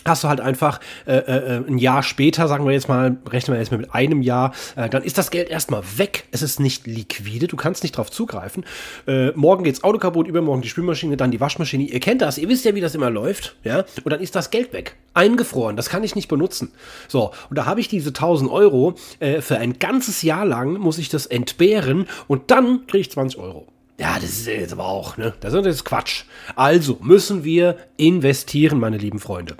hast 0.04 0.24
du 0.24 0.28
halt 0.28 0.40
einfach 0.40 0.80
äh, 1.06 1.16
äh, 1.16 1.64
ein 1.66 1.78
Jahr 1.78 2.02
später, 2.02 2.48
sagen 2.48 2.64
wir 2.64 2.72
jetzt 2.72 2.88
mal, 2.88 3.16
rechnen 3.28 3.54
wir 3.54 3.60
jetzt 3.60 3.70
mal 3.70 3.78
mit 3.78 3.94
einem 3.94 4.22
Jahr, 4.22 4.52
äh, 4.76 4.88
dann 4.88 5.02
ist 5.02 5.18
das 5.18 5.30
Geld 5.30 5.48
erstmal 5.48 5.82
weg. 5.96 6.24
Es 6.30 6.42
ist 6.42 6.60
nicht 6.60 6.86
liquide, 6.86 7.46
du 7.46 7.56
kannst 7.56 7.82
nicht 7.82 7.96
drauf 7.96 8.10
zugreifen. 8.10 8.64
Äh, 9.06 9.30
morgen 9.32 9.64
geht's 9.64 9.84
Auto 9.84 9.98
kaputt, 9.98 10.28
übermorgen 10.28 10.62
die 10.62 10.68
Spülmaschine, 10.68 11.16
dann 11.16 11.30
die 11.30 11.40
Waschmaschine. 11.40 11.84
Ihr 11.84 12.00
kennt 12.00 12.22
das, 12.22 12.38
ihr 12.38 12.48
wisst 12.48 12.64
ja, 12.64 12.74
wie 12.74 12.80
das 12.80 12.94
immer 12.94 13.10
läuft, 13.10 13.56
ja? 13.64 13.84
Und 14.04 14.12
dann 14.12 14.20
ist 14.20 14.34
das 14.34 14.50
Geld 14.50 14.72
weg, 14.72 14.96
eingefroren. 15.14 15.76
Das 15.76 15.88
kann 15.88 16.04
ich 16.04 16.14
nicht 16.14 16.28
benutzen. 16.28 16.72
So, 17.08 17.32
und 17.50 17.58
da 17.58 17.66
habe 17.66 17.80
ich 17.80 17.88
diese 17.88 18.10
1000 18.10 18.50
Euro 18.50 18.94
äh, 19.20 19.40
für 19.40 19.58
ein 19.58 19.78
ganzes 19.78 20.22
Jahr 20.22 20.44
lang 20.44 20.74
muss 20.74 20.98
ich 20.98 21.08
das 21.08 21.26
entbehren 21.26 22.06
und 22.28 22.50
dann 22.50 22.86
kriege 22.86 23.02
ich 23.02 23.10
20 23.10 23.38
Euro. 23.38 23.66
Ja, 23.98 24.14
das 24.14 24.30
ist 24.30 24.46
jetzt 24.46 24.72
aber 24.72 24.86
auch, 24.86 25.16
ne? 25.16 25.32
Das 25.40 25.54
ist 25.54 25.84
Quatsch. 25.84 26.24
Also 26.56 26.98
müssen 27.02 27.44
wir 27.44 27.76
investieren, 27.96 28.80
meine 28.80 28.98
lieben 28.98 29.20
Freunde. 29.20 29.56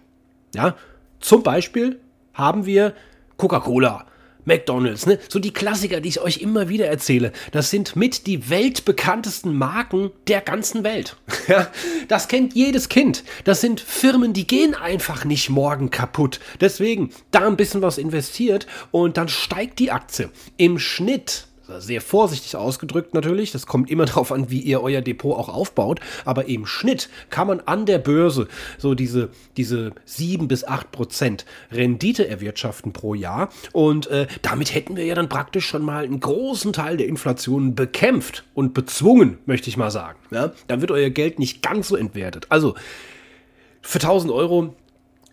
Ja, 0.54 0.76
zum 1.20 1.42
Beispiel 1.42 2.00
haben 2.34 2.66
wir 2.66 2.94
Coca-Cola, 3.36 4.06
McDonald's, 4.44 5.06
ne? 5.06 5.18
So 5.28 5.38
die 5.38 5.52
Klassiker, 5.52 6.00
die 6.00 6.08
ich 6.08 6.20
euch 6.20 6.38
immer 6.38 6.68
wieder 6.68 6.86
erzähle. 6.86 7.32
Das 7.52 7.70
sind 7.70 7.96
mit 7.96 8.26
die 8.26 8.50
weltbekanntesten 8.50 9.54
Marken 9.54 10.10
der 10.26 10.40
ganzen 10.40 10.84
Welt. 10.84 11.16
Das 12.08 12.28
kennt 12.28 12.54
jedes 12.54 12.88
Kind. 12.88 13.24
Das 13.44 13.60
sind 13.60 13.80
Firmen, 13.80 14.32
die 14.32 14.46
gehen 14.46 14.74
einfach 14.74 15.24
nicht 15.24 15.48
morgen 15.48 15.90
kaputt. 15.90 16.40
Deswegen 16.60 17.10
da 17.30 17.46
ein 17.46 17.56
bisschen 17.56 17.80
was 17.80 17.96
investiert 17.96 18.66
und 18.90 19.16
dann 19.16 19.28
steigt 19.28 19.78
die 19.78 19.92
Aktie. 19.92 20.28
Im 20.56 20.78
Schnitt 20.78 21.46
sehr 21.80 22.00
vorsichtig 22.00 22.56
ausgedrückt 22.56 23.14
natürlich, 23.14 23.52
das 23.52 23.66
kommt 23.66 23.90
immer 23.90 24.04
darauf 24.06 24.32
an, 24.32 24.50
wie 24.50 24.60
ihr 24.60 24.82
euer 24.82 25.00
Depot 25.00 25.36
auch 25.36 25.48
aufbaut, 25.48 26.00
aber 26.24 26.46
im 26.46 26.66
Schnitt 26.66 27.08
kann 27.30 27.46
man 27.46 27.60
an 27.60 27.86
der 27.86 27.98
Börse 27.98 28.48
so 28.78 28.94
diese, 28.94 29.30
diese 29.56 29.92
7 30.04 30.48
bis 30.48 30.64
8 30.64 30.90
Prozent 30.92 31.46
Rendite 31.70 32.28
erwirtschaften 32.28 32.92
pro 32.92 33.14
Jahr 33.14 33.50
und 33.72 34.06
äh, 34.08 34.26
damit 34.42 34.74
hätten 34.74 34.96
wir 34.96 35.04
ja 35.04 35.14
dann 35.14 35.28
praktisch 35.28 35.66
schon 35.66 35.82
mal 35.82 36.04
einen 36.04 36.20
großen 36.20 36.72
Teil 36.72 36.96
der 36.96 37.06
Inflation 37.06 37.74
bekämpft 37.74 38.44
und 38.54 38.74
bezwungen, 38.74 39.38
möchte 39.46 39.68
ich 39.68 39.76
mal 39.76 39.90
sagen. 39.90 40.18
Ja? 40.30 40.52
Dann 40.68 40.80
wird 40.80 40.90
euer 40.90 41.10
Geld 41.10 41.38
nicht 41.38 41.62
ganz 41.62 41.88
so 41.88 41.96
entwertet. 41.96 42.46
Also 42.48 42.74
für 43.80 43.98
1000 43.98 44.32
Euro 44.32 44.74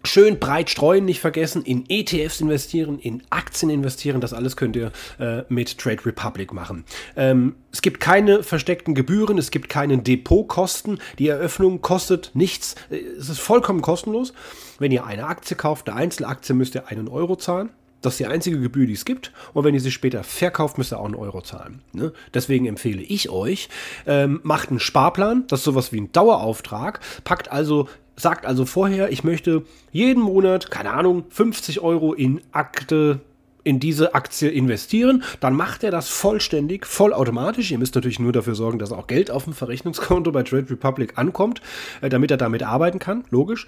Schön 0.05 0.39
breit 0.39 0.69
streuen, 0.69 1.03
nicht 1.03 1.19
vergessen, 1.19 1.63
in 1.63 1.83
ETFs 1.89 2.39
investieren, 2.39 2.99
in 2.99 3.21
Aktien 3.29 3.69
investieren, 3.69 4.21
das 4.21 4.33
alles 4.33 4.55
könnt 4.55 4.77
ihr 4.77 4.91
äh, 5.19 5.43
mit 5.49 5.77
Trade 5.77 6.05
Republic 6.05 6.53
machen. 6.53 6.85
Ähm, 7.17 7.55
es 7.73 7.81
gibt 7.81 7.99
keine 7.99 8.43
versteckten 8.43 8.95
Gebühren, 8.95 9.37
es 9.37 9.51
gibt 9.51 9.67
keine 9.67 9.97
Depotkosten, 9.97 10.99
die 11.17 11.27
Eröffnung 11.27 11.81
kostet 11.81 12.31
nichts, 12.33 12.75
es 12.89 13.27
ist 13.27 13.39
vollkommen 13.39 13.81
kostenlos. 13.81 14.33
Wenn 14.79 14.93
ihr 14.93 15.05
eine 15.05 15.25
Aktie 15.25 15.57
kauft, 15.57 15.89
eine 15.89 15.97
Einzelaktie, 15.97 16.55
müsst 16.55 16.75
ihr 16.75 16.87
einen 16.87 17.09
Euro 17.09 17.35
zahlen. 17.35 17.69
Das 18.01 18.13
ist 18.13 18.19
die 18.19 18.27
einzige 18.27 18.59
Gebühr, 18.61 18.87
die 18.87 18.93
es 18.93 19.03
gibt. 19.03 19.33
Und 19.53 19.65
wenn 19.65 19.73
ihr 19.73 19.81
sie 19.81 19.91
später 19.91 20.23
verkauft, 20.23 20.77
müsst 20.77 20.93
ihr 20.93 20.99
auch 20.99 21.05
einen 21.05 21.15
Euro 21.15 21.41
zahlen. 21.41 21.81
Ne? 21.91 22.13
Deswegen 22.33 22.65
empfehle 22.65 23.01
ich 23.01 23.29
euch, 23.29 23.67
ähm, 24.07 24.39
macht 24.43 24.69
einen 24.69 24.79
Sparplan. 24.79 25.45
Das 25.47 25.59
ist 25.59 25.65
sowas 25.65 25.91
wie 25.91 25.99
ein 25.99 26.11
Dauerauftrag. 26.13 27.01
Packt 27.25 27.51
also 27.51 27.89
sagt 28.19 28.45
also 28.45 28.65
vorher, 28.65 29.11
ich 29.11 29.23
möchte 29.23 29.63
jeden 29.91 30.21
Monat, 30.21 30.69
keine 30.69 30.91
Ahnung, 30.91 31.25
50 31.29 31.79
Euro 31.81 32.13
in 32.13 32.41
Akte 32.51 33.21
in 33.63 33.79
diese 33.79 34.15
Aktie 34.15 34.49
investieren, 34.49 35.23
dann 35.41 35.53
macht 35.53 35.83
er 35.83 35.91
das 35.91 36.09
vollständig, 36.09 36.85
vollautomatisch. 36.85 37.71
Ihr 37.71 37.77
müsst 37.77 37.93
natürlich 37.93 38.19
nur 38.19 38.31
dafür 38.31 38.55
sorgen, 38.55 38.79
dass 38.79 38.91
auch 38.91 39.05
Geld 39.07 39.29
auf 39.29 39.43
dem 39.43 39.53
Verrechnungskonto 39.53 40.31
bei 40.31 40.43
Trade 40.43 40.69
Republic 40.69 41.17
ankommt, 41.17 41.61
äh, 42.01 42.09
damit 42.09 42.31
er 42.31 42.37
damit 42.37 42.63
arbeiten 42.63 42.99
kann, 42.99 43.25
logisch. 43.29 43.65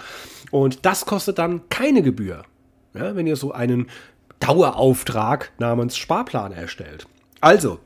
Und 0.50 0.86
das 0.86 1.06
kostet 1.06 1.38
dann 1.38 1.68
keine 1.70 2.02
Gebühr, 2.02 2.44
ja, 2.94 3.16
wenn 3.16 3.28
ihr 3.28 3.36
so 3.36 3.52
einen 3.52 3.88
Dauerauftrag 4.40 5.52
namens 5.60 5.98
Sparplan 5.98 6.52
erstellt. 6.52 7.06
Also, 7.42 7.80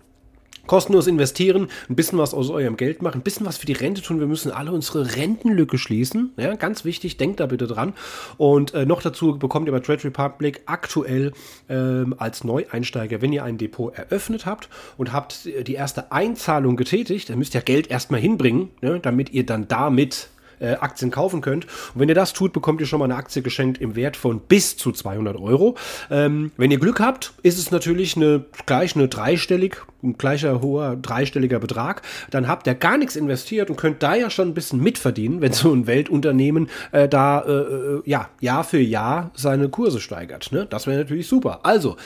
Kostenlos 0.67 1.08
investieren, 1.08 1.67
ein 1.89 1.95
bisschen 1.95 2.17
was 2.17 2.34
aus 2.34 2.49
eurem 2.49 2.78
Geld 2.78 3.01
machen, 3.01 3.19
ein 3.19 3.23
bisschen 3.23 3.45
was 3.45 3.58
für 3.58 3.65
die 3.65 3.73
Rente 3.73 4.01
tun. 4.01 4.19
Wir 4.19 4.28
müssen 4.28 4.51
alle 4.51 4.71
unsere 4.71 5.15
Rentenlücke 5.15 5.78
schließen. 5.78 6.34
Ja, 6.38 6.56
ganz 6.56 6.86
wichtig, 6.86 7.17
denkt 7.17 7.39
da 7.39 7.45
bitte 7.45 7.67
dran. 7.67 7.93
Und 8.38 8.73
äh, 8.73 8.86
noch 8.86 9.01
dazu 9.01 9.38
bekommt 9.38 9.67
ihr 9.67 9.71
bei 9.71 9.80
Trade 9.80 10.06
Republic 10.06 10.62
aktuell 10.65 11.32
ähm, 11.69 12.15
als 12.17 12.43
Neueinsteiger, 12.43 13.21
wenn 13.21 13.34
ihr 13.34 13.43
ein 13.43 13.58
Depot 13.58 13.93
eröffnet 13.95 14.45
habt 14.45 14.69
und 14.97 15.13
habt 15.13 15.45
die 15.45 15.73
erste 15.73 16.12
Einzahlung 16.12 16.75
getätigt, 16.75 17.30
dann 17.30 17.39
müsst 17.39 17.56
ihr 17.56 17.62
Geld 17.62 17.88
erstmal 17.88 18.19
hinbringen, 18.19 18.69
ne, 18.82 18.99
damit 18.99 19.32
ihr 19.32 19.45
dann 19.45 19.67
damit 19.67 20.30
äh, 20.60 20.74
Aktien 20.76 21.12
kaufen 21.12 21.41
könnt. 21.41 21.65
Und 21.65 22.02
wenn 22.02 22.10
ihr 22.10 22.15
das 22.15 22.34
tut, 22.34 22.54
bekommt 22.54 22.82
ihr 22.82 22.88
schon 22.88 23.00
mal 23.00 23.06
eine 23.06 23.15
Aktie 23.15 23.41
geschenkt 23.41 23.80
im 23.80 23.96
Wert 23.96 24.18
von 24.18 24.39
bis 24.39 24.78
zu 24.78 24.91
200 24.91 25.38
Euro. 25.38 25.76
Ähm, 26.10 26.52
wenn 26.58 26.72
ihr 26.72 26.80
Glück 26.80 27.00
habt, 27.00 27.34
ist 27.44 27.58
es 27.58 27.72
natürlich 27.72 28.15
eine, 28.15 28.46
gleich 28.65 28.96
eine 28.96 29.08
dreistellig, 29.08 29.78
ein 30.04 30.18
gleicher 30.18 30.62
hoher 30.62 30.96
dreistelliger 30.96 31.60
Betrag. 31.60 32.02
Dann 32.30 32.48
habt 32.48 32.68
ihr 32.68 32.76
gar 32.76 32.98
nichts 32.98 33.15
investiert 33.15 33.70
und 33.70 33.76
könnt 33.76 34.04
da 34.04 34.15
ja 34.15 34.30
schon 34.30 34.50
ein 34.50 34.54
bisschen 34.54 34.82
mitverdienen, 34.82 35.41
wenn 35.41 35.54
so 35.54 35.74
ein 35.74 35.88
Weltunternehmen 35.88 36.70
äh, 36.91 37.08
da 37.08 37.41
äh, 37.41 37.52
äh 37.52 38.02
ja, 38.06 38.30
Jahr 38.39 38.63
für 38.63 38.80
Jahr 38.80 39.32
seine 39.36 39.70
Kurse 39.70 40.00
steigert. 40.00 40.52
Ne? 40.52 40.65
Das 40.70 40.88
wäre 40.88 40.98
natürlich 40.98 41.28
super. 41.28 41.62
Also, 41.63 41.98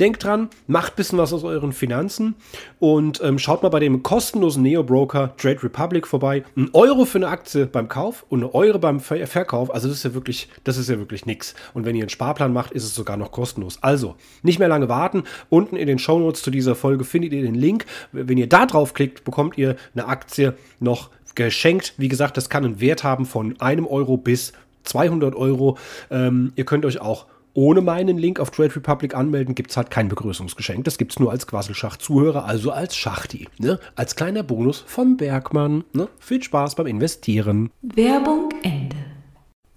Denkt 0.00 0.24
dran, 0.24 0.48
macht 0.66 0.94
ein 0.94 0.96
bisschen 0.96 1.18
was 1.18 1.32
aus 1.32 1.44
euren 1.44 1.72
Finanzen 1.72 2.34
und 2.80 3.20
ähm, 3.22 3.38
schaut 3.38 3.62
mal 3.62 3.68
bei 3.68 3.78
dem 3.78 4.02
kostenlosen 4.02 4.60
Neo-Broker 4.64 5.36
Trade 5.36 5.62
Republic 5.62 6.08
vorbei. 6.08 6.42
Ein 6.56 6.70
Euro 6.72 7.04
für 7.04 7.18
eine 7.18 7.28
Aktie 7.28 7.66
beim 7.66 7.86
Kauf 7.86 8.26
und 8.28 8.42
eine 8.42 8.52
Euro 8.54 8.80
beim 8.80 8.98
Ver 8.98 9.24
Verkauf. 9.28 9.72
Also 9.72 9.86
das 9.86 9.98
ist 9.98 10.02
ja 10.02 10.12
wirklich, 10.12 10.48
das 10.64 10.78
ist 10.78 10.88
ja 10.90 10.98
wirklich 10.98 11.26
nix. 11.26 11.54
Und 11.74 11.84
wenn 11.84 11.94
ihr 11.94 12.02
einen 12.02 12.08
Sparplan 12.08 12.52
macht, 12.52 12.72
ist 12.72 12.82
es 12.82 12.96
sogar 12.96 13.16
noch 13.16 13.30
kostenlos. 13.30 13.78
Also, 13.82 14.16
nicht 14.42 14.58
mehr 14.58 14.66
lange 14.66 14.88
warten. 14.88 15.22
Unten 15.48 15.76
in 15.76 15.86
den 15.86 16.00
Show 16.00 16.18
Notes 16.18 16.42
zu 16.42 16.50
dieser 16.50 16.74
Folge 16.74 17.04
findet 17.04 17.32
ihr 17.32 17.42
den 17.42 17.54
Link. 17.54 17.86
Wenn 18.10 18.36
ihr 18.36 18.48
da 18.48 18.66
drauf 18.66 18.94
klickt, 18.94 19.22
bekommt 19.22 19.56
ihr 19.58 19.76
eine 19.94 20.08
Aktie 20.08 20.54
noch 20.80 21.10
geschenkt. 21.36 21.94
Wie 21.98 22.08
gesagt, 22.08 22.36
das 22.36 22.48
kann 22.48 22.64
einen 22.64 22.80
Wert 22.80 23.04
haben 23.04 23.26
von 23.26 23.60
einem 23.60 23.86
Euro 23.86 24.16
bis 24.16 24.54
200 24.84 25.36
Euro. 25.36 25.78
Ähm, 26.10 26.52
ihr 26.56 26.64
könnt 26.64 26.84
euch 26.84 27.00
auch 27.00 27.26
ohne 27.54 27.80
meinen 27.80 28.18
Link 28.18 28.40
auf 28.40 28.50
Trade 28.50 28.76
Republic 28.76 29.14
anmelden, 29.14 29.54
gibt 29.54 29.70
es 29.70 29.76
halt 29.76 29.90
kein 29.90 30.08
Begrüßungsgeschenk. 30.08 30.84
Das 30.84 30.98
gibt 30.98 31.12
es 31.12 31.18
nur 31.18 31.30
als 31.30 31.46
Quasselschach-Zuhörer, 31.46 32.44
also 32.44 32.72
als 32.72 32.96
Schachti. 32.96 33.48
Ne? 33.58 33.78
Als 33.94 34.16
kleiner 34.16 34.42
Bonus 34.42 34.84
vom 34.86 35.16
Bergmann. 35.16 35.84
Ne? 35.92 36.08
Viel 36.18 36.42
Spaß 36.42 36.74
beim 36.74 36.86
Investieren. 36.86 37.70
Werbung 37.82 38.50
Ende. 38.62 38.96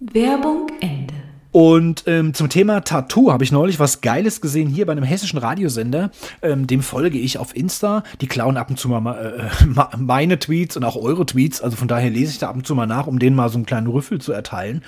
Werbung 0.00 0.66
Ende. 0.80 1.14
Und 1.50 2.04
ähm, 2.06 2.34
zum 2.34 2.50
Thema 2.50 2.82
Tattoo 2.82 3.32
habe 3.32 3.42
ich 3.42 3.52
neulich 3.52 3.80
was 3.80 4.02
Geiles 4.02 4.40
gesehen 4.40 4.68
hier 4.68 4.84
bei 4.84 4.92
einem 4.92 5.04
hessischen 5.04 5.38
Radiosender. 5.38 6.10
Ähm, 6.42 6.66
dem 6.66 6.82
folge 6.82 7.18
ich 7.18 7.38
auf 7.38 7.56
Insta. 7.56 8.02
Die 8.20 8.26
klauen 8.26 8.58
ab 8.58 8.68
und 8.68 8.78
zu 8.78 8.88
mal 8.88 9.50
äh, 9.50 9.96
meine 9.96 10.38
Tweets 10.38 10.76
und 10.76 10.84
auch 10.84 10.96
eure 10.96 11.24
Tweets. 11.24 11.62
Also 11.62 11.76
von 11.76 11.88
daher 11.88 12.10
lese 12.10 12.32
ich 12.32 12.38
da 12.38 12.50
ab 12.50 12.56
und 12.56 12.66
zu 12.66 12.74
mal 12.74 12.86
nach, 12.86 13.06
um 13.06 13.18
denen 13.18 13.34
mal 13.34 13.48
so 13.48 13.56
einen 13.56 13.66
kleinen 13.66 13.86
Rüffel 13.86 14.20
zu 14.20 14.32
erteilen. 14.32 14.84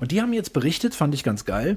Und 0.00 0.10
die 0.10 0.22
haben 0.22 0.32
jetzt 0.32 0.54
berichtet, 0.54 0.94
fand 0.94 1.14
ich 1.14 1.24
ganz 1.24 1.44
geil. 1.44 1.76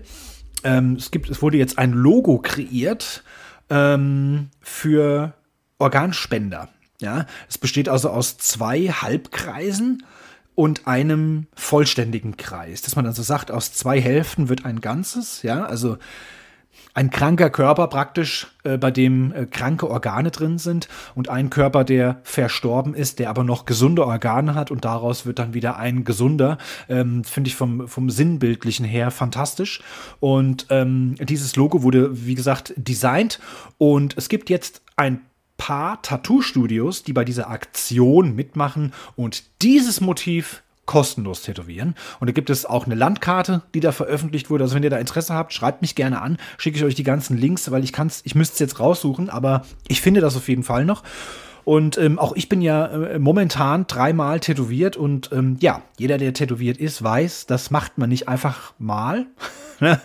Ähm, 0.63 0.95
es, 0.95 1.12
gibt, 1.12 1.30
es 1.30 1.41
wurde 1.41 1.58
jetzt 1.58 1.78
ein 1.78 1.93
Logo 1.93 2.39
kreiert 2.39 3.24
ähm, 3.69 4.50
für 4.62 5.34
Organspender. 5.80 6.69
Ja, 7.00 7.26
es 7.50 7.58
besteht 7.58 7.89
also 7.89 8.12
aus 8.12 8.38
zwei 8.38 8.88
Halbkreisen 8.88 10.04
und 10.54 10.88
einem 10.88 11.47
vollständigen 11.56 12.38
Kreis. 12.38 12.84
Dass 12.84 12.95
man 12.95 13.08
also 13.08 13.24
sagt, 13.24 13.50
aus 13.50 13.74
zwei 13.74 14.00
Hälften 14.00 14.50
wird 14.50 14.65
ein 14.65 14.82
Ganzes, 14.82 15.41
ja, 15.41 15.65
also 15.65 15.97
ein 16.93 17.10
kranker 17.10 17.49
Körper 17.49 17.88
praktisch, 17.88 18.47
äh, 18.63 18.77
bei 18.77 18.91
dem 18.91 19.32
äh, 19.34 19.45
kranke 19.45 19.89
Organe 19.89 20.32
drin 20.32 20.58
sind 20.58 20.88
und 21.15 21.30
ein 21.30 21.49
Körper, 21.49 21.84
der 21.84 22.19
verstorben 22.23 22.93
ist, 22.93 23.19
der 23.19 23.30
aber 23.30 23.43
noch 23.43 23.65
gesunde 23.65 24.06
Organe 24.06 24.56
hat 24.56 24.71
und 24.71 24.86
daraus 24.86 25.25
wird 25.25 25.39
dann 25.39 25.54
wieder 25.54 25.77
ein 25.77 26.04
gesunder. 26.04 26.58
Ähm, 26.89 27.23
Finde 27.23 27.47
ich 27.47 27.56
vom, 27.56 27.88
vom 27.88 28.10
Sinnbildlichen 28.10 28.86
her 28.86 29.12
fantastisch. 29.12 29.82
Und 30.19 30.67
ähm, 30.69 31.15
dieses 31.19 31.56
Logo 31.56 31.84
wurde, 31.84 32.25
wie 32.25 32.36
gesagt, 32.36 32.73
designt 32.75 33.39
und 33.77 34.17
es 34.17 34.30
gibt 34.30 34.49
jetzt 34.49 34.82
ein 34.95 35.21
paar 35.58 36.01
Tattoo-Studios, 36.01 37.04
die 37.04 37.13
bei 37.13 37.23
dieser 37.23 37.49
Aktion 37.49 38.36
mitmachen 38.36 38.93
und 39.15 39.43
dieses 39.62 40.01
Motiv 40.01 40.63
kostenlos 40.91 41.41
tätowieren. 41.41 41.95
Und 42.19 42.27
da 42.27 42.34
gibt 42.34 42.49
es 42.49 42.65
auch 42.65 42.86
eine 42.86 42.95
Landkarte, 42.95 43.62
die 43.73 43.80
da 43.80 43.93
veröffentlicht 43.93 44.49
wurde. 44.49 44.65
Also 44.65 44.75
wenn 44.75 44.84
ihr 44.84 44.89
da 44.89 44.97
Interesse 44.97 45.34
habt, 45.34 45.54
schreibt 45.54 45.82
mich 45.82 45.95
gerne 45.95 46.21
an, 46.21 46.38
schicke 46.58 46.77
ich 46.77 46.84
euch 46.84 46.95
die 46.95 47.04
ganzen 47.04 47.38
Links, 47.38 47.71
weil 47.71 47.86
ich 47.86 47.93
kann's, 47.93 48.19
ich 48.25 48.36
müsste 48.36 48.56
es 48.56 48.60
jetzt 48.60 48.82
raussuchen, 48.82 49.30
aber 49.30 49.62
ich 49.88 50.01
finde 50.01 50.19
das 50.19 50.36
auf 50.36 50.49
jeden 50.49 50.63
Fall 50.63 50.84
noch. 50.84 51.04
Und 51.63 51.97
ähm, 51.97 52.19
auch 52.19 52.36
ich 52.36 52.49
bin 52.49 52.62
ja 52.62 52.88
äh, 52.88 53.19
momentan 53.19 53.88
dreimal 53.88 54.41
tätowiert 54.41 54.97
und 54.97 55.30
ähm, 55.32 55.56
ja, 55.62 55.82
jeder, 55.97 56.17
der 56.17 56.34
tätowiert 56.34 56.77
ist, 56.77 57.01
weiß, 57.01 57.45
das 57.45 57.71
macht 57.71 57.97
man 57.97 58.10
nicht 58.10 58.27
einfach 58.27 58.73
mal, 58.77 59.27
ne? 59.80 60.01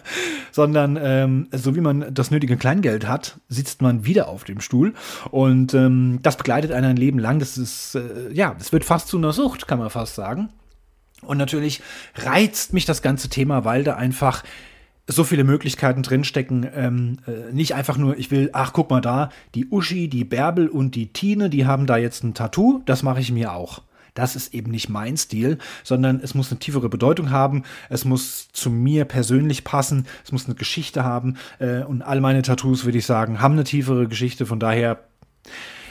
sondern 0.53 0.97
ähm, 1.03 1.49
so 1.51 1.75
wie 1.75 1.81
man 1.81 2.15
das 2.15 2.31
nötige 2.31 2.57
Kleingeld 2.57 3.09
hat, 3.09 3.41
sitzt 3.49 3.83
man 3.83 4.07
wieder 4.07 4.29
auf 4.29 4.45
dem 4.45 4.61
Stuhl 4.61 4.95
und 5.33 5.75
ähm, 5.75 6.21
das 6.23 6.37
begleitet 6.37 6.71
einen 6.71 6.91
ein 6.91 6.97
Leben 6.97 7.19
lang. 7.19 7.41
Das 7.41 7.59
ist, 7.59 7.97
äh, 7.97 8.31
ja, 8.33 8.55
das 8.57 8.73
wird 8.73 8.85
fast 8.85 9.09
zu 9.09 9.17
einer 9.17 9.33
Sucht, 9.33 9.67
kann 9.67 9.81
man 9.81 9.91
fast 9.91 10.15
sagen. 10.15 10.51
Und 11.23 11.39
natürlich 11.39 11.83
reizt 12.15 12.73
mich 12.73 12.85
das 12.85 13.03
ganze 13.03 13.29
Thema, 13.29 13.65
weil 13.65 13.85
da 13.85 13.97
einfach 13.97 14.45
so 15.09 15.25
viele 15.25 15.45
Möglichkeiten 15.45 16.03
drinstecken. 16.03 16.67
Ähm, 16.75 17.19
äh, 17.27 17.53
nicht 17.53 17.75
einfach 17.75 17.97
nur, 17.97 18.19
ich 18.19 18.31
will, 18.31 18.51
ach, 18.53 18.73
guck 18.73 18.91
mal 18.91 19.01
da, 19.01 19.31
die 19.55 19.67
Uschi, 19.71 20.09
die 20.09 20.25
Bärbel 20.25 20.69
und 20.69 20.95
die 20.95 21.13
Tine, 21.13 21.49
die 21.49 21.67
haben 21.67 21.87
da 21.87 21.97
jetzt 21.97 22.25
ein 22.25 22.35
Tattoo, 22.35 22.83
das 22.87 23.03
mache 23.03 23.21
ich 23.21 23.33
mir 23.33 23.53
auch. 23.53 23.83
Das 24.15 24.35
ist 24.35 24.55
eben 24.55 24.71
nicht 24.71 24.89
mein 24.89 25.17
Stil, 25.17 25.59
sondern 25.85 26.21
es 26.21 26.35
muss 26.35 26.51
eine 26.51 26.59
tiefere 26.59 26.89
Bedeutung 26.89 27.31
haben, 27.31 27.65
es 27.91 28.07
muss 28.07 28.49
zu 28.51 28.71
mir 28.71 29.05
persönlich 29.05 29.63
passen, 29.63 30.07
es 30.25 30.33
muss 30.33 30.47
eine 30.47 30.55
Geschichte 30.55 31.05
haben. 31.05 31.37
Äh, 31.59 31.83
und 31.83 32.03
all 32.03 32.21
meine 32.21 32.43
Tattoos, 32.43 32.85
würde 32.85 32.99
ich 32.99 33.07
sagen, 33.07 33.41
haben 33.41 33.53
eine 33.53 33.65
tiefere 33.65 34.09
Geschichte. 34.09 34.47
Von 34.47 34.59
daher 34.59 35.05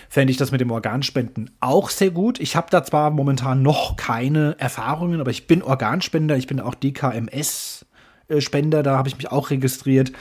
fände 0.09 0.31
ich 0.31 0.37
das 0.37 0.51
mit 0.51 0.61
dem 0.61 0.71
Organspenden 0.71 1.51
auch 1.59 1.89
sehr 1.89 2.11
gut. 2.11 2.39
Ich 2.39 2.55
habe 2.55 2.67
da 2.69 2.83
zwar 2.83 3.11
momentan 3.11 3.61
noch 3.61 3.95
keine 3.95 4.55
Erfahrungen, 4.59 5.19
aber 5.19 5.31
ich 5.31 5.47
bin 5.47 5.61
Organspender, 5.61 6.37
ich 6.37 6.47
bin 6.47 6.59
auch 6.59 6.75
DKMS 6.75 7.85
äh, 8.27 8.41
Spender, 8.41 8.83
da 8.83 8.97
habe 8.97 9.07
ich 9.07 9.17
mich 9.17 9.31
auch 9.31 9.49
registriert. 9.49 10.11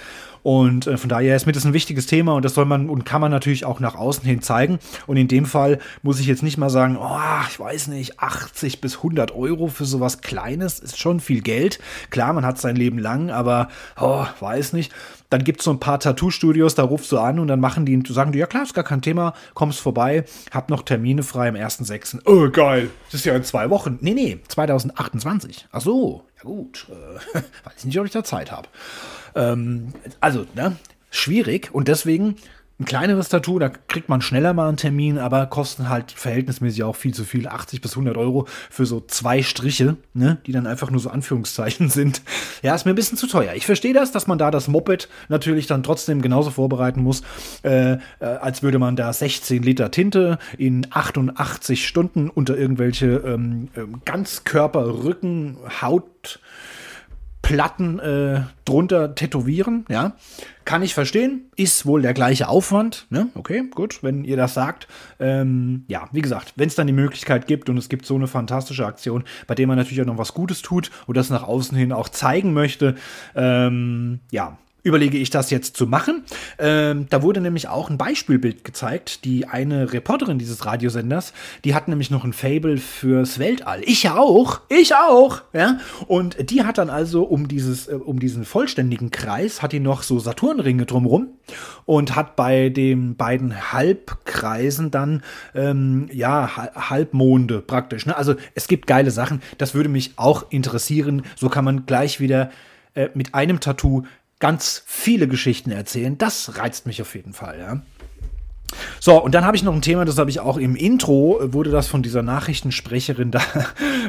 Und 0.44 0.86
äh, 0.86 0.98
von 0.98 1.08
daher 1.08 1.34
ist 1.34 1.46
mir 1.46 1.52
das 1.52 1.64
ein 1.64 1.72
wichtiges 1.72 2.06
Thema 2.06 2.34
und 2.34 2.44
das 2.44 2.52
soll 2.52 2.66
man 2.66 2.90
und 2.90 3.06
kann 3.06 3.22
man 3.22 3.30
natürlich 3.30 3.64
auch 3.64 3.80
nach 3.80 3.94
außen 3.94 4.24
hin 4.24 4.42
zeigen. 4.42 4.78
Und 5.06 5.16
in 5.16 5.26
dem 5.26 5.46
Fall 5.46 5.78
muss 6.02 6.20
ich 6.20 6.26
jetzt 6.26 6.42
nicht 6.42 6.58
mal 6.58 6.68
sagen, 6.68 6.98
oh, 7.00 7.46
ich 7.48 7.58
weiß 7.58 7.86
nicht, 7.88 8.20
80 8.20 8.82
bis 8.82 8.98
100 8.98 9.34
Euro 9.34 9.68
für 9.68 9.86
sowas 9.86 10.20
Kleines 10.20 10.80
ist 10.80 10.98
schon 10.98 11.20
viel 11.20 11.40
Geld. 11.40 11.78
Klar, 12.10 12.34
man 12.34 12.44
hat 12.44 12.58
sein 12.58 12.76
Leben 12.76 12.98
lang, 12.98 13.30
aber 13.30 13.68
oh, 13.98 14.26
weiß 14.38 14.74
nicht. 14.74 14.92
Dann 15.30 15.44
gibt 15.44 15.60
es 15.60 15.64
so 15.64 15.70
ein 15.70 15.80
paar 15.80 15.98
Tattoo-Studios, 16.00 16.74
da 16.74 16.82
rufst 16.82 17.10
du 17.10 17.18
an 17.18 17.38
und 17.38 17.48
dann 17.48 17.60
machen 17.60 17.86
die, 17.86 18.00
sagen 18.12 18.32
die, 18.32 18.38
ja 18.38 18.46
klar, 18.46 18.62
ist 18.62 18.74
gar 18.74 18.84
kein 18.84 19.02
Thema, 19.02 19.34
kommst 19.54 19.80
vorbei, 19.80 20.24
hab 20.52 20.70
noch 20.70 20.82
Termine 20.82 21.22
frei 21.22 21.48
am 21.48 21.56
1.6. 21.56 22.20
Oh, 22.26 22.50
geil, 22.50 22.90
das 23.06 23.20
ist 23.20 23.24
ja 23.26 23.34
in 23.34 23.44
zwei 23.44 23.70
Wochen. 23.70 23.98
Nee, 24.00 24.14
nee, 24.14 24.38
2028. 24.48 25.68
Ach 25.72 25.80
so, 25.80 26.24
ja 26.36 26.42
gut, 26.42 26.86
äh, 26.90 27.38
weiß 27.64 27.84
nicht, 27.84 27.98
ob 27.98 28.06
ich 28.06 28.12
da 28.12 28.22
Zeit 28.22 28.52
habe. 28.52 28.68
Ähm, 29.34 29.92
also, 30.20 30.46
ne, 30.54 30.76
schwierig 31.10 31.70
und 31.72 31.88
deswegen 31.88 32.36
ein 32.80 32.86
kleineres 32.86 33.28
Tattoo, 33.28 33.60
da 33.60 33.68
kriegt 33.68 34.08
man 34.08 34.20
schneller 34.20 34.52
mal 34.52 34.66
einen 34.66 34.76
Termin, 34.76 35.18
aber 35.18 35.46
kosten 35.46 35.88
halt 35.88 36.10
verhältnismäßig 36.10 36.82
auch 36.82 36.96
viel 36.96 37.14
zu 37.14 37.22
viel, 37.22 37.46
80 37.46 37.80
bis 37.80 37.92
100 37.92 38.16
Euro 38.16 38.48
für 38.68 38.84
so 38.84 39.00
zwei 39.00 39.42
Striche, 39.42 39.96
ne, 40.12 40.38
die 40.46 40.50
dann 40.50 40.66
einfach 40.66 40.90
nur 40.90 41.00
so 41.00 41.08
Anführungszeichen 41.08 41.88
sind. 41.90 42.22
Ja, 42.62 42.74
ist 42.74 42.84
mir 42.84 42.92
ein 42.92 42.96
bisschen 42.96 43.16
zu 43.16 43.28
teuer. 43.28 43.54
Ich 43.54 43.64
verstehe 43.64 43.94
das, 43.94 44.10
dass 44.10 44.26
man 44.26 44.38
da 44.38 44.50
das 44.50 44.66
Moped 44.66 45.08
natürlich 45.28 45.68
dann 45.68 45.84
trotzdem 45.84 46.20
genauso 46.20 46.50
vorbereiten 46.50 47.00
muss, 47.00 47.22
äh, 47.62 47.92
äh, 47.92 47.98
als 48.18 48.64
würde 48.64 48.80
man 48.80 48.96
da 48.96 49.12
16 49.12 49.62
Liter 49.62 49.92
Tinte 49.92 50.38
in 50.58 50.88
88 50.90 51.86
Stunden 51.86 52.28
unter 52.28 52.58
irgendwelche 52.58 53.06
ähm, 53.24 53.68
ähm, 53.76 54.00
Ganzkörper, 54.04 55.04
Rücken, 55.04 55.58
Haut, 55.80 56.40
Platten 57.44 57.98
äh, 57.98 58.40
drunter 58.64 59.14
tätowieren, 59.14 59.84
ja. 59.90 60.12
Kann 60.64 60.82
ich 60.82 60.94
verstehen, 60.94 61.42
ist 61.56 61.84
wohl 61.84 62.00
der 62.00 62.14
gleiche 62.14 62.48
Aufwand, 62.48 63.06
ne? 63.10 63.28
Okay, 63.34 63.64
gut, 63.70 64.02
wenn 64.02 64.24
ihr 64.24 64.38
das 64.38 64.54
sagt. 64.54 64.88
Ähm, 65.20 65.84
ja, 65.86 66.08
wie 66.12 66.22
gesagt, 66.22 66.54
wenn 66.56 66.68
es 66.68 66.74
dann 66.74 66.86
die 66.86 66.94
Möglichkeit 66.94 67.46
gibt 67.46 67.68
und 67.68 67.76
es 67.76 67.90
gibt 67.90 68.06
so 68.06 68.14
eine 68.14 68.28
fantastische 68.28 68.86
Aktion, 68.86 69.24
bei 69.46 69.54
der 69.54 69.66
man 69.66 69.76
natürlich 69.76 70.00
auch 70.00 70.06
noch 70.06 70.16
was 70.16 70.32
Gutes 70.32 70.62
tut 70.62 70.90
und 71.06 71.18
das 71.18 71.28
nach 71.28 71.42
außen 71.42 71.76
hin 71.76 71.92
auch 71.92 72.08
zeigen 72.08 72.54
möchte, 72.54 72.94
ähm, 73.36 74.20
ja, 74.30 74.56
überlege 74.84 75.18
ich 75.18 75.30
das 75.30 75.50
jetzt 75.50 75.76
zu 75.76 75.86
machen. 75.86 76.22
Ähm, 76.58 77.06
da 77.10 77.22
wurde 77.22 77.40
nämlich 77.40 77.68
auch 77.68 77.90
ein 77.90 77.98
Beispielbild 77.98 78.64
gezeigt. 78.64 79.24
Die 79.24 79.46
eine 79.46 79.92
Reporterin 79.92 80.38
dieses 80.38 80.64
Radiosenders, 80.64 81.32
die 81.64 81.74
hat 81.74 81.88
nämlich 81.88 82.10
noch 82.10 82.24
ein 82.24 82.34
Fable 82.34 82.76
fürs 82.76 83.38
Weltall. 83.38 83.80
Ich 83.84 84.08
auch, 84.10 84.60
ich 84.68 84.94
auch, 84.94 85.42
ja. 85.52 85.78
Und 86.06 86.50
die 86.50 86.64
hat 86.64 86.78
dann 86.78 86.90
also 86.90 87.24
um 87.24 87.48
dieses, 87.48 87.88
äh, 87.88 87.94
um 87.94 88.20
diesen 88.20 88.44
vollständigen 88.44 89.10
Kreis, 89.10 89.62
hat 89.62 89.72
die 89.72 89.80
noch 89.80 90.02
so 90.02 90.18
Saturnringe 90.18 90.84
drumrum 90.84 91.28
und 91.86 92.14
hat 92.14 92.36
bei 92.36 92.68
den 92.68 93.16
beiden 93.16 93.72
Halbkreisen 93.72 94.90
dann 94.90 95.22
ähm, 95.54 96.08
ja 96.12 96.50
Halbmonde 96.74 97.62
praktisch. 97.62 98.04
Ne? 98.04 98.16
Also 98.16 98.34
es 98.54 98.68
gibt 98.68 98.86
geile 98.86 99.10
Sachen. 99.10 99.40
Das 99.56 99.74
würde 99.74 99.88
mich 99.88 100.12
auch 100.16 100.50
interessieren. 100.50 101.22
So 101.36 101.48
kann 101.48 101.64
man 101.64 101.86
gleich 101.86 102.20
wieder 102.20 102.50
äh, 102.94 103.08
mit 103.14 103.34
einem 103.34 103.60
Tattoo 103.60 104.04
ganz 104.44 104.82
viele 104.84 105.26
Geschichten 105.26 105.70
erzählen. 105.70 106.18
Das 106.18 106.58
reizt 106.58 106.84
mich 106.84 107.00
auf 107.00 107.14
jeden 107.14 107.32
Fall, 107.32 107.58
ja. 107.58 107.82
So, 109.04 109.22
und 109.22 109.34
dann 109.34 109.44
habe 109.44 109.54
ich 109.54 109.62
noch 109.62 109.74
ein 109.74 109.82
Thema, 109.82 110.06
das 110.06 110.16
habe 110.16 110.30
ich 110.30 110.40
auch 110.40 110.56
im 110.56 110.76
Intro, 110.76 111.38
äh, 111.38 111.52
wurde 111.52 111.70
das 111.70 111.88
von 111.88 112.02
dieser 112.02 112.22
Nachrichtensprecherin 112.22 113.30
da, 113.30 113.42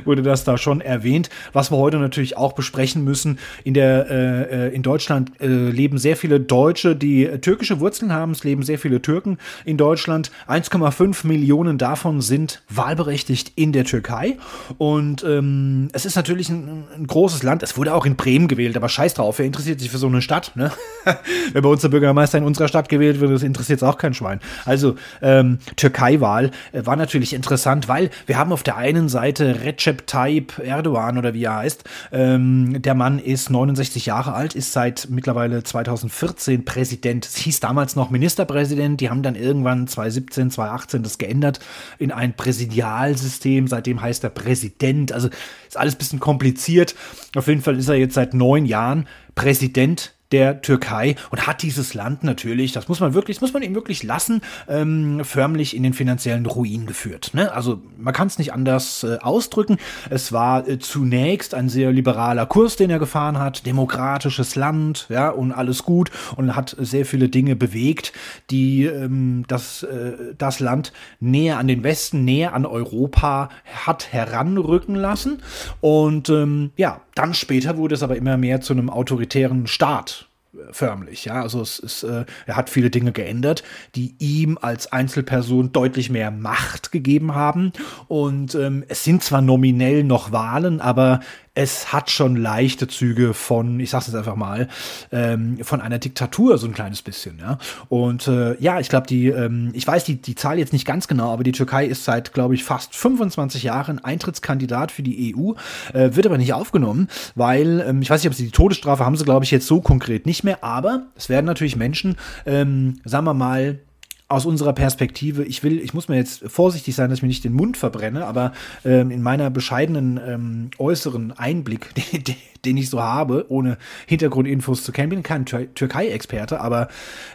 wurde 0.05 0.21
das 0.21 0.45
da 0.45 0.57
schon 0.57 0.79
erwähnt, 0.79 1.29
was 1.51 1.69
wir 1.69 1.75
heute 1.75 1.97
natürlich 1.97 2.37
auch 2.37 2.53
besprechen 2.53 3.03
müssen. 3.03 3.37
In 3.65 3.73
der, 3.73 4.09
äh, 4.09 4.67
äh 4.67 4.73
in 4.73 4.83
Deutschland 4.83 5.33
äh, 5.41 5.47
leben 5.47 5.97
sehr 5.97 6.15
viele 6.15 6.39
Deutsche, 6.39 6.95
die 6.95 7.25
türkische 7.41 7.81
Wurzeln 7.81 8.13
haben. 8.13 8.31
Es 8.31 8.45
leben 8.45 8.63
sehr 8.63 8.79
viele 8.79 9.01
Türken 9.01 9.37
in 9.65 9.75
Deutschland. 9.75 10.31
1,5 10.47 11.27
Millionen 11.27 11.77
davon 11.77 12.21
sind 12.21 12.63
wahlberechtigt 12.69 13.51
in 13.57 13.73
der 13.73 13.83
Türkei. 13.83 14.37
Und 14.77 15.25
ähm, 15.25 15.89
es 15.91 16.05
ist 16.05 16.15
natürlich 16.15 16.47
ein, 16.47 16.85
ein, 16.95 17.05
großes 17.05 17.43
Land. 17.43 17.63
Es 17.63 17.75
wurde 17.75 17.93
auch 17.93 18.05
in 18.05 18.15
Bremen 18.15 18.47
gewählt, 18.47 18.77
aber 18.77 18.87
scheiß 18.87 19.15
drauf, 19.15 19.39
wer 19.39 19.45
interessiert 19.45 19.81
sich 19.81 19.89
für 19.91 19.97
so 19.97 20.07
eine 20.07 20.21
Stadt? 20.21 20.53
Ne? 20.55 20.71
Wenn 21.51 21.63
bei 21.63 21.69
uns 21.69 21.81
der 21.81 21.89
Bürgermeister 21.89 22.37
in 22.37 22.45
unserer 22.45 22.69
Stadt 22.69 22.87
gewählt 22.87 23.19
wird, 23.19 23.33
das 23.33 23.43
interessiert 23.43 23.79
es 23.79 23.83
auch 23.83 23.97
kein 23.97 24.13
Schwein. 24.13 24.39
Also 24.63 24.84
ähm, 25.21 25.59
Türkei-Wahl 25.75 26.51
äh, 26.71 26.85
war 26.85 26.95
natürlich 26.95 27.33
interessant, 27.33 27.87
weil 27.87 28.09
wir 28.25 28.37
haben 28.37 28.51
auf 28.51 28.63
der 28.63 28.77
einen 28.77 29.09
Seite 29.09 29.61
Recep 29.63 30.07
Tayyip 30.07 30.59
Erdogan 30.59 31.17
oder 31.17 31.33
wie 31.33 31.43
er 31.43 31.57
heißt. 31.57 31.83
Ähm, 32.11 32.81
der 32.81 32.93
Mann 32.93 33.19
ist 33.19 33.49
69 33.49 34.05
Jahre 34.05 34.33
alt, 34.33 34.55
ist 34.55 34.71
seit 34.71 35.07
mittlerweile 35.09 35.63
2014 35.63 36.65
Präsident. 36.65 37.25
Es 37.25 37.37
hieß 37.37 37.59
damals 37.59 37.95
noch 37.95 38.09
Ministerpräsident. 38.09 39.01
Die 39.01 39.09
haben 39.09 39.23
dann 39.23 39.35
irgendwann 39.35 39.87
2017, 39.87 40.51
2018 40.51 41.03
das 41.03 41.17
geändert 41.17 41.59
in 41.97 42.11
ein 42.11 42.33
Präsidialsystem. 42.33 43.67
Seitdem 43.67 44.01
heißt 44.01 44.23
er 44.23 44.29
Präsident. 44.29 45.11
Also 45.11 45.29
ist 45.67 45.77
alles 45.77 45.95
ein 45.95 45.99
bisschen 45.99 46.19
kompliziert. 46.19 46.95
Auf 47.35 47.47
jeden 47.47 47.61
Fall 47.61 47.77
ist 47.77 47.89
er 47.89 47.95
jetzt 47.95 48.15
seit 48.15 48.33
neun 48.33 48.65
Jahren 48.65 49.07
Präsident 49.35 50.14
der 50.31 50.61
Türkei 50.61 51.15
und 51.31 51.47
hat 51.47 51.61
dieses 51.61 51.93
Land 51.93 52.23
natürlich, 52.23 52.71
das 52.71 52.87
muss 52.87 52.99
man 52.99 53.13
wirklich, 53.13 53.37
das 53.37 53.41
muss 53.41 53.53
man 53.53 53.63
ihm 53.63 53.75
wirklich 53.75 54.03
lassen, 54.03 54.41
ähm, 54.67 55.23
förmlich 55.23 55.75
in 55.75 55.83
den 55.83 55.93
finanziellen 55.93 56.45
Ruin 56.45 56.85
geführt. 56.85 57.31
Ne? 57.33 57.51
Also 57.51 57.81
man 57.97 58.13
kann 58.13 58.27
es 58.27 58.37
nicht 58.37 58.53
anders 58.53 59.03
äh, 59.03 59.17
ausdrücken. 59.21 59.77
Es 60.09 60.31
war 60.31 60.67
äh, 60.67 60.79
zunächst 60.79 61.53
ein 61.53 61.69
sehr 61.69 61.91
liberaler 61.91 62.45
Kurs, 62.45 62.75
den 62.75 62.89
er 62.89 62.99
gefahren 62.99 63.39
hat, 63.39 63.65
demokratisches 63.65 64.55
Land, 64.55 65.07
ja, 65.09 65.29
und 65.29 65.51
alles 65.51 65.83
gut 65.83 66.11
und 66.35 66.55
hat 66.55 66.75
sehr 66.79 67.05
viele 67.05 67.29
Dinge 67.29 67.55
bewegt, 67.55 68.13
die 68.49 68.85
ähm, 68.85 69.45
das, 69.47 69.83
äh, 69.83 70.33
das 70.37 70.59
Land 70.59 70.91
näher 71.19 71.57
an 71.57 71.67
den 71.67 71.83
Westen, 71.83 72.25
näher 72.25 72.53
an 72.53 72.65
Europa 72.65 73.49
hat 73.85 74.11
heranrücken 74.11 74.95
lassen. 74.95 75.41
Und 75.81 76.29
ähm, 76.29 76.71
ja, 76.77 77.01
dann 77.15 77.33
später 77.33 77.77
wurde 77.77 77.95
es 77.95 78.03
aber 78.03 78.15
immer 78.15 78.37
mehr 78.37 78.61
zu 78.61 78.73
einem 78.73 78.89
autoritären 78.89 79.67
Staat 79.67 80.27
förmlich. 80.71 81.25
Ja, 81.25 81.41
also 81.41 81.61
es 81.61 81.79
ist, 81.79 82.03
äh, 82.03 82.25
er 82.45 82.55
hat 82.55 82.69
viele 82.69 82.89
Dinge 82.89 83.11
geändert, 83.11 83.63
die 83.95 84.15
ihm 84.19 84.57
als 84.61 84.91
Einzelperson 84.91 85.71
deutlich 85.71 86.09
mehr 86.09 86.31
Macht 86.31 86.91
gegeben 86.91 87.35
haben. 87.35 87.71
Und 88.07 88.55
ähm, 88.55 88.83
es 88.87 89.03
sind 89.03 89.23
zwar 89.23 89.41
nominell 89.41 90.03
noch 90.03 90.31
Wahlen, 90.31 90.81
aber 90.81 91.19
es 91.55 91.93
hat 91.93 92.11
schon 92.11 92.35
leichte 92.35 92.87
Züge 92.87 93.33
von, 93.33 93.79
ich 93.79 93.89
sag's 93.89 94.07
jetzt 94.07 94.15
einfach 94.15 94.35
mal, 94.35 94.67
ähm, 95.11 95.57
von 95.63 95.81
einer 95.81 95.99
Diktatur, 95.99 96.57
so 96.57 96.67
ein 96.67 96.73
kleines 96.73 97.01
bisschen, 97.01 97.39
ja. 97.39 97.57
Und 97.87 98.27
äh, 98.27 98.61
ja, 98.61 98.79
ich 98.81 98.89
glaube, 98.89 99.07
die, 99.07 99.27
ähm, 99.27 99.71
ich 99.73 99.87
weiß 99.87 100.03
die, 100.03 100.21
die 100.21 100.35
Zahl 100.35 100.59
jetzt 100.59 100.73
nicht 100.73 100.85
ganz 100.85 101.07
genau, 101.07 101.31
aber 101.31 101.43
die 101.43 101.53
Türkei 101.53 101.85
ist 101.85 102.03
seit, 102.03 102.33
glaube 102.33 102.55
ich, 102.55 102.63
fast 102.65 102.93
25 102.93 103.63
Jahren 103.63 104.03
Eintrittskandidat 104.03 104.91
für 104.91 105.01
die 105.01 105.33
EU, 105.35 105.53
äh, 105.93 106.15
wird 106.15 106.25
aber 106.25 106.37
nicht 106.37 106.53
aufgenommen, 106.53 107.07
weil, 107.35 107.83
ähm, 107.87 108.01
ich 108.01 108.09
weiß 108.09 108.21
nicht, 108.21 108.29
ob 108.29 108.35
sie 108.35 108.45
die 108.45 108.51
Todesstrafe 108.51 109.05
haben 109.05 109.15
sie, 109.15 109.23
glaube 109.23 109.45
ich, 109.45 109.51
jetzt 109.51 109.67
so 109.67 109.79
konkret 109.79 110.25
nicht 110.25 110.43
mehr, 110.43 110.61
aber 110.63 111.03
es 111.15 111.29
werden 111.29 111.45
natürlich 111.45 111.77
Menschen, 111.77 112.17
ähm, 112.45 112.99
sagen 113.05 113.25
wir 113.25 113.33
mal, 113.33 113.79
aus 114.27 114.45
unserer 114.45 114.73
Perspektive, 114.73 115.43
ich 115.43 115.63
will, 115.63 115.79
ich 115.79 115.93
muss 115.93 116.07
mir 116.07 116.15
jetzt 116.15 116.43
vorsichtig 116.47 116.95
sein, 116.95 117.09
dass 117.09 117.19
ich 117.19 117.23
mir 117.23 117.27
nicht 117.27 117.43
den 117.43 117.53
Mund 117.53 117.77
verbrenne, 117.77 118.25
aber 118.25 118.53
ähm, 118.83 119.11
in 119.11 119.21
meiner 119.21 119.51
bescheidenen 119.51 120.19
ähm, 120.25 120.69
äußeren 120.79 121.31
Einblick, 121.31 121.93
den, 122.23 122.35
den, 122.65 122.77
ich 122.77 122.89
so 122.89 123.01
habe, 123.01 123.45
ohne 123.49 123.77
Hintergrundinfos 124.07 124.83
zu 124.83 124.91
kennen, 124.91 125.09
bin 125.09 125.23
kein 125.23 125.45
Türkei-Experte, 125.45 126.59
aber 126.59 126.87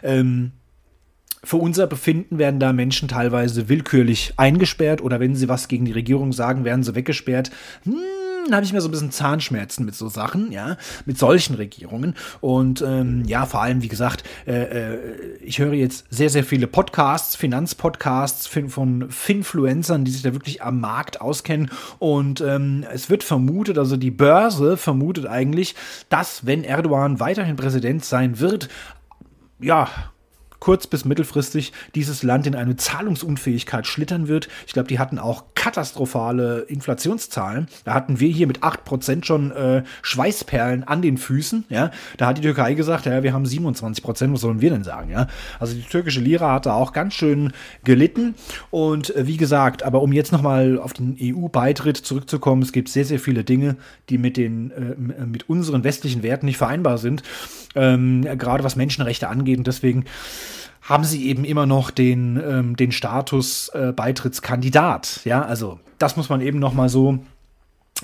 ähm, 0.03 0.51
für 1.43 1.57
unser 1.57 1.87
Befinden 1.87 2.37
werden 2.37 2.59
da 2.59 2.71
Menschen 2.73 3.07
teilweise 3.07 3.67
willkürlich 3.67 4.33
eingesperrt 4.37 5.01
oder 5.01 5.19
wenn 5.19 5.35
sie 5.35 5.49
was 5.49 5.67
gegen 5.67 5.85
die 5.85 5.91
Regierung 5.91 6.33
sagen, 6.33 6.65
werden 6.65 6.83
sie 6.83 6.93
weggesperrt. 6.93 7.51
Hm, 7.83 7.95
da 8.49 8.55
habe 8.55 8.65
ich 8.65 8.73
mir 8.73 8.81
so 8.81 8.87
ein 8.87 8.91
bisschen 8.91 9.11
Zahnschmerzen 9.11 9.85
mit 9.85 9.95
so 9.95 10.09
Sachen, 10.09 10.51
ja, 10.51 10.77
mit 11.05 11.17
solchen 11.17 11.55
Regierungen. 11.55 12.15
Und 12.39 12.81
ähm, 12.81 13.23
ja, 13.25 13.45
vor 13.45 13.61
allem, 13.61 13.81
wie 13.81 13.87
gesagt, 13.87 14.23
äh, 14.47 14.93
äh, 14.93 15.35
ich 15.41 15.59
höre 15.59 15.73
jetzt 15.73 16.05
sehr, 16.09 16.29
sehr 16.29 16.43
viele 16.43 16.67
Podcasts, 16.67 17.35
Finanzpodcasts 17.35 18.47
von 18.47 19.09
Finfluencern, 19.09 20.05
die 20.05 20.11
sich 20.11 20.21
da 20.21 20.33
wirklich 20.33 20.61
am 20.61 20.79
Markt 20.79 21.21
auskennen. 21.21 21.71
Und 21.99 22.41
ähm, 22.41 22.85
es 22.91 23.09
wird 23.09 23.23
vermutet, 23.23 23.77
also 23.77 23.97
die 23.97 24.11
Börse 24.11 24.77
vermutet 24.77 25.25
eigentlich, 25.25 25.75
dass, 26.09 26.45
wenn 26.45 26.63
Erdogan 26.63 27.19
weiterhin 27.19 27.55
Präsident 27.55 28.05
sein 28.05 28.39
wird, 28.39 28.69
ja, 29.59 29.87
kurz- 30.61 30.87
bis 30.87 31.03
mittelfristig 31.03 31.73
dieses 31.95 32.23
Land 32.23 32.47
in 32.47 32.55
eine 32.55 32.77
Zahlungsunfähigkeit 32.77 33.85
schlittern 33.85 34.29
wird. 34.29 34.47
Ich 34.67 34.73
glaube, 34.73 34.87
die 34.87 34.99
hatten 34.99 35.19
auch 35.19 35.43
katastrophale 35.55 36.61
Inflationszahlen. 36.61 37.67
Da 37.83 37.93
hatten 37.93 38.19
wir 38.19 38.29
hier 38.29 38.47
mit 38.47 38.59
8% 38.59 39.25
schon 39.25 39.51
äh, 39.51 39.83
Schweißperlen 40.03 40.83
an 40.83 41.01
den 41.01 41.17
Füßen. 41.17 41.65
Ja? 41.69 41.91
Da 42.17 42.27
hat 42.27 42.37
die 42.37 42.43
Türkei 42.43 42.75
gesagt, 42.75 43.07
ja, 43.07 43.23
wir 43.23 43.33
haben 43.33 43.43
27%, 43.43 44.33
was 44.33 44.41
sollen 44.41 44.61
wir 44.61 44.69
denn 44.69 44.83
sagen? 44.83 45.09
Ja? 45.09 45.27
Also 45.59 45.73
die 45.73 45.81
türkische 45.81 46.21
Lira 46.21 46.53
hat 46.53 46.67
da 46.67 46.75
auch 46.75 46.93
ganz 46.93 47.15
schön 47.15 47.53
gelitten. 47.83 48.35
Und 48.69 49.15
äh, 49.15 49.25
wie 49.25 49.37
gesagt, 49.37 49.81
aber 49.81 50.01
um 50.03 50.13
jetzt 50.13 50.31
nochmal 50.31 50.77
auf 50.77 50.93
den 50.93 51.17
EU-Beitritt 51.19 51.97
zurückzukommen, 51.97 52.61
es 52.61 52.71
gibt 52.71 52.87
sehr, 52.87 53.05
sehr 53.05 53.19
viele 53.19 53.43
Dinge, 53.43 53.77
die 54.09 54.19
mit, 54.19 54.37
den, 54.37 54.69
äh, 54.71 55.25
mit 55.25 55.49
unseren 55.49 55.83
westlichen 55.83 56.21
Werten 56.21 56.45
nicht 56.45 56.57
vereinbar 56.57 56.99
sind. 56.99 57.23
Ähm, 57.73 58.21
gerade 58.37 58.63
was 58.63 58.75
Menschenrechte 58.75 59.27
angeht. 59.27 59.57
Und 59.57 59.65
deswegen 59.65 60.05
haben 60.81 61.03
sie 61.03 61.27
eben 61.27 61.45
immer 61.45 61.65
noch 61.65 61.91
den, 61.91 62.41
ähm, 62.43 62.75
den 62.75 62.91
Status 62.91 63.69
äh, 63.69 63.93
Beitrittskandidat. 63.93 65.21
Ja, 65.25 65.43
also 65.43 65.79
das 65.99 66.17
muss 66.17 66.29
man 66.29 66.41
eben 66.41 66.59
noch 66.59 66.73
mal 66.73 66.89
so 66.89 67.19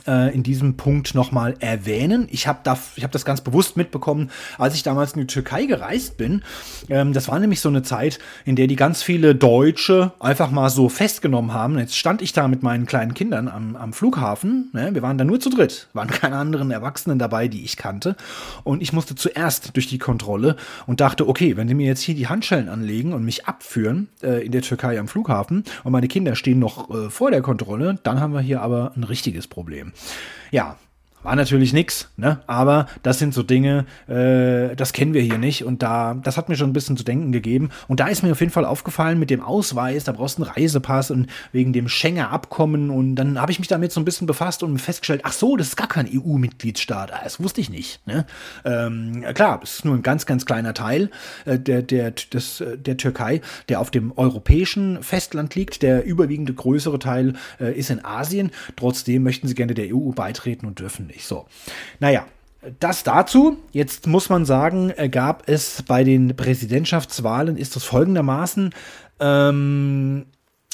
in 0.05 0.43
diesem 0.43 0.77
Punkt 0.77 1.15
nochmal 1.15 1.55
erwähnen. 1.59 2.27
Ich 2.31 2.47
habe 2.47 2.59
da, 2.63 2.77
hab 3.01 3.11
das 3.11 3.25
ganz 3.25 3.41
bewusst 3.41 3.77
mitbekommen, 3.77 4.29
als 4.57 4.75
ich 4.75 4.83
damals 4.83 5.13
in 5.13 5.21
die 5.21 5.27
Türkei 5.27 5.65
gereist 5.65 6.17
bin. 6.17 6.43
Ähm, 6.89 7.13
das 7.13 7.27
war 7.27 7.39
nämlich 7.39 7.61
so 7.61 7.69
eine 7.69 7.83
Zeit, 7.83 8.19
in 8.45 8.55
der 8.55 8.67
die 8.67 8.75
ganz 8.75 9.03
viele 9.03 9.35
Deutsche 9.35 10.11
einfach 10.19 10.51
mal 10.51 10.69
so 10.69 10.89
festgenommen 10.89 11.53
haben. 11.53 11.77
Jetzt 11.77 11.97
stand 11.97 12.21
ich 12.21 12.33
da 12.33 12.47
mit 12.47 12.63
meinen 12.63 12.85
kleinen 12.85 13.13
Kindern 13.13 13.47
am, 13.47 13.75
am 13.75 13.93
Flughafen. 13.93 14.69
Ne? 14.73 14.93
Wir 14.93 15.01
waren 15.01 15.17
da 15.17 15.23
nur 15.23 15.39
zu 15.39 15.49
dritt, 15.49 15.87
waren 15.93 16.07
keine 16.09 16.37
anderen 16.37 16.71
Erwachsenen 16.71 17.19
dabei, 17.19 17.47
die 17.47 17.63
ich 17.63 17.77
kannte. 17.77 18.15
Und 18.63 18.81
ich 18.81 18.93
musste 18.93 19.15
zuerst 19.15 19.75
durch 19.75 19.87
die 19.87 19.97
Kontrolle 19.97 20.55
und 20.85 20.99
dachte, 21.01 21.27
okay, 21.27 21.57
wenn 21.57 21.67
die 21.67 21.73
mir 21.73 21.87
jetzt 21.87 22.01
hier 22.01 22.15
die 22.15 22.27
Handschellen 22.27 22.69
anlegen 22.69 23.13
und 23.13 23.23
mich 23.23 23.45
abführen 23.45 24.09
äh, 24.21 24.45
in 24.45 24.51
der 24.51 24.61
Türkei 24.61 24.99
am 24.99 25.07
Flughafen 25.07 25.63
und 25.83 25.91
meine 25.91 26.07
Kinder 26.07 26.35
stehen 26.35 26.59
noch 26.59 26.89
äh, 26.89 27.09
vor 27.09 27.31
der 27.31 27.41
Kontrolle, 27.41 27.99
dann 28.03 28.19
haben 28.19 28.33
wir 28.33 28.41
hier 28.41 28.61
aber 28.61 28.91
ein 28.95 29.03
richtiges 29.03 29.47
Problem. 29.47 29.86
Ja, 30.51 30.77
war 31.27 31.35
natürlich 31.35 31.73
nix, 31.73 32.09
ne? 32.15 32.39
Aber 32.47 32.87
das 33.03 33.19
sind 33.19 33.33
so 33.33 33.43
Dinge, 33.43 33.85
äh, 34.07 34.77
das 34.77 34.93
kennen 34.93 35.13
wir 35.13 35.21
hier 35.21 35.37
nicht. 35.37 35.65
Und 35.65 35.83
da, 35.83 36.13
das 36.13 36.37
hat 36.37 36.47
mir 36.47 36.55
schon 36.55 36.69
ein 36.69 36.73
bisschen 36.73 36.95
zu 36.95 37.03
denken 37.03 37.33
gegeben. 37.33 37.69
Und 37.89 37.99
da 37.99 38.07
ist 38.07 38.23
mir 38.23 38.31
auf 38.31 38.39
jeden 38.39 38.53
Fall 38.53 38.63
aufgefallen 38.63 39.19
mit 39.19 39.29
dem 39.29 39.41
Ausweis, 39.41 40.05
da 40.05 40.13
brauchst 40.13 40.37
du 40.37 40.43
einen 40.43 40.53
Reisepass 40.53 41.11
und 41.11 41.27
wegen 41.51 41.73
dem 41.73 41.89
Schengener 41.89 42.31
Abkommen. 42.31 42.89
Und 42.89 43.15
dann 43.15 43.41
habe 43.41 43.51
ich 43.51 43.59
mich 43.59 43.67
damit 43.67 43.91
so 43.91 43.99
ein 43.99 44.05
bisschen 44.05 44.25
befasst 44.25 44.63
und 44.63 44.79
festgestellt, 44.79 45.23
ach 45.25 45.33
so, 45.33 45.57
das 45.57 45.67
ist 45.67 45.75
gar 45.75 45.89
kein 45.89 46.07
EU-Mitgliedsstaat. 46.09 47.11
Ah, 47.11 47.19
das 47.21 47.43
wusste 47.43 47.59
ich 47.59 47.69
nicht. 47.69 48.07
Ne? 48.07 48.25
Ähm, 48.63 49.25
klar, 49.33 49.59
es 49.61 49.79
ist 49.79 49.85
nur 49.85 49.95
ein 49.95 50.03
ganz, 50.03 50.25
ganz 50.27 50.45
kleiner 50.45 50.73
Teil 50.73 51.09
äh, 51.43 51.59
der, 51.59 51.81
der, 51.81 52.11
des, 52.11 52.61
äh, 52.61 52.77
der 52.77 52.95
Türkei, 52.95 53.41
der 53.67 53.81
auf 53.81 53.91
dem 53.91 54.13
europäischen 54.17 55.03
Festland 55.03 55.55
liegt. 55.55 55.81
Der 55.81 56.05
überwiegende 56.05 56.53
größere 56.53 56.99
Teil 56.99 57.33
äh, 57.59 57.77
ist 57.77 57.89
in 57.89 58.05
Asien. 58.05 58.51
Trotzdem 58.77 59.23
möchten 59.23 59.49
sie 59.49 59.55
gerne 59.55 59.73
der 59.73 59.93
EU 59.93 60.11
beitreten 60.11 60.65
und 60.65 60.79
dürfen 60.79 61.07
nicht. 61.07 61.16
So. 61.25 61.45
Naja, 61.99 62.25
das 62.79 63.03
dazu. 63.03 63.57
Jetzt 63.71 64.07
muss 64.07 64.29
man 64.29 64.45
sagen, 64.45 64.93
gab 65.11 65.47
es 65.47 65.83
bei 65.83 66.03
den 66.03 66.35
Präsidentschaftswahlen, 66.35 67.57
ist 67.57 67.75
das 67.75 67.83
folgendermaßen. 67.83 68.73
Ähm, 69.19 70.25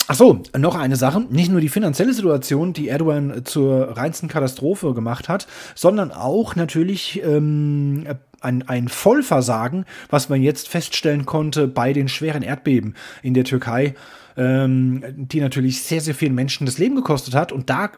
Ach 0.08 0.15
so, 0.15 0.43
noch 0.58 0.75
eine 0.75 0.97
Sache. 0.97 1.21
Nicht 1.29 1.49
nur 1.49 1.62
die 1.62 1.69
finanzielle 1.69 2.13
Situation, 2.13 2.73
die 2.73 2.89
Erdogan 2.89 3.45
zur 3.45 3.95
reinsten 3.95 4.27
Katastrophe 4.27 4.93
gemacht 4.93 5.29
hat, 5.29 5.47
sondern 5.75 6.12
auch 6.12 6.58
natürlich 6.58 7.21
ähm, 7.23 8.06
ein, 8.41 8.67
ein 8.67 8.89
Vollversagen, 8.89 9.86
was 10.10 10.27
man 10.27 10.41
jetzt 10.41 10.67
feststellen 10.67 11.25
konnte 11.25 11.69
bei 11.69 11.93
den 11.93 12.10
schweren 12.10 12.43
Erdbeben 12.43 12.95
in 13.21 13.34
der 13.34 13.45
Türkei, 13.45 13.95
ähm, 14.36 15.06
die 15.15 15.39
natürlich 15.39 15.82
sehr, 15.82 16.01
sehr 16.01 16.15
vielen 16.15 16.36
Menschen 16.36 16.65
das 16.65 16.77
Leben 16.77 16.95
gekostet 16.95 17.34
hat. 17.34 17.53
Und 17.53 17.69
da 17.69 17.91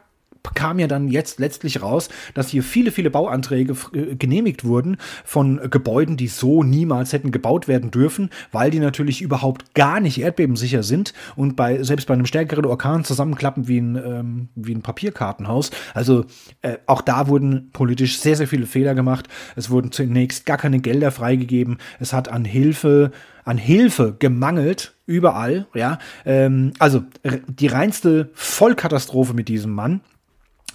kam 0.54 0.78
ja 0.78 0.86
dann 0.86 1.08
jetzt 1.08 1.38
letztlich 1.38 1.82
raus, 1.82 2.08
dass 2.34 2.48
hier 2.48 2.62
viele, 2.62 2.90
viele 2.90 3.10
Bauanträge 3.10 3.74
äh, 3.92 4.14
genehmigt 4.16 4.64
wurden 4.64 4.96
von 5.24 5.70
Gebäuden, 5.70 6.16
die 6.16 6.28
so 6.28 6.62
niemals 6.62 7.12
hätten 7.12 7.32
gebaut 7.32 7.68
werden 7.68 7.90
dürfen, 7.90 8.30
weil 8.52 8.70
die 8.70 8.80
natürlich 8.80 9.22
überhaupt 9.22 9.74
gar 9.74 10.00
nicht 10.00 10.20
erdbebensicher 10.20 10.82
sind 10.82 11.12
und 11.36 11.56
bei, 11.56 11.82
selbst 11.82 12.06
bei 12.06 12.14
einem 12.14 12.26
stärkeren 12.26 12.66
Orkan 12.66 13.04
zusammenklappen 13.04 13.68
wie 13.68 13.80
ein, 13.80 13.96
ähm, 13.96 14.48
wie 14.54 14.74
ein 14.74 14.82
Papierkartenhaus. 14.82 15.70
Also 15.94 16.24
äh, 16.62 16.76
auch 16.86 17.02
da 17.02 17.28
wurden 17.28 17.70
politisch 17.72 18.18
sehr, 18.20 18.36
sehr 18.36 18.48
viele 18.48 18.66
Fehler 18.66 18.94
gemacht. 18.94 19.28
Es 19.56 19.70
wurden 19.70 19.92
zunächst 19.92 20.46
gar 20.46 20.58
keine 20.58 20.80
Gelder 20.80 21.10
freigegeben. 21.10 21.78
Es 22.00 22.12
hat 22.12 22.28
an 22.28 22.44
Hilfe 22.44 23.12
an 23.46 23.58
Hilfe 23.58 24.16
gemangelt, 24.18 24.96
überall, 25.06 25.68
ja. 25.72 25.98
Ähm, 26.26 26.72
also 26.80 27.04
die 27.46 27.68
reinste 27.68 28.30
Vollkatastrophe 28.34 29.34
mit 29.34 29.48
diesem 29.48 29.72
Mann. 29.72 30.00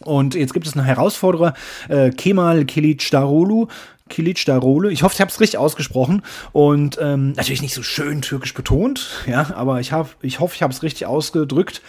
Und 0.05 0.35
jetzt 0.35 0.53
gibt 0.53 0.67
es 0.67 0.75
einen 0.75 0.85
Herausforderer, 0.85 1.53
äh, 1.89 2.09
Kemal 2.11 2.65
Kilicdaroglu, 2.65 3.67
Kilicdaroglu. 4.09 4.89
Ich 4.89 5.03
hoffe, 5.03 5.15
ich 5.15 5.21
habe 5.21 5.31
es 5.31 5.39
richtig 5.39 5.59
ausgesprochen 5.59 6.21
und 6.51 6.99
ähm, 7.01 7.31
natürlich 7.33 7.61
nicht 7.61 7.73
so 7.73 7.83
schön 7.83 8.21
türkisch 8.21 8.53
betont, 8.53 9.23
ja, 9.25 9.53
aber 9.55 9.79
ich, 9.79 9.91
hab, 9.91 10.15
ich 10.21 10.39
hoffe, 10.39 10.55
ich 10.55 10.61
habe 10.61 10.73
es 10.73 10.83
richtig 10.83 11.05
ausgedrückt. 11.05 11.81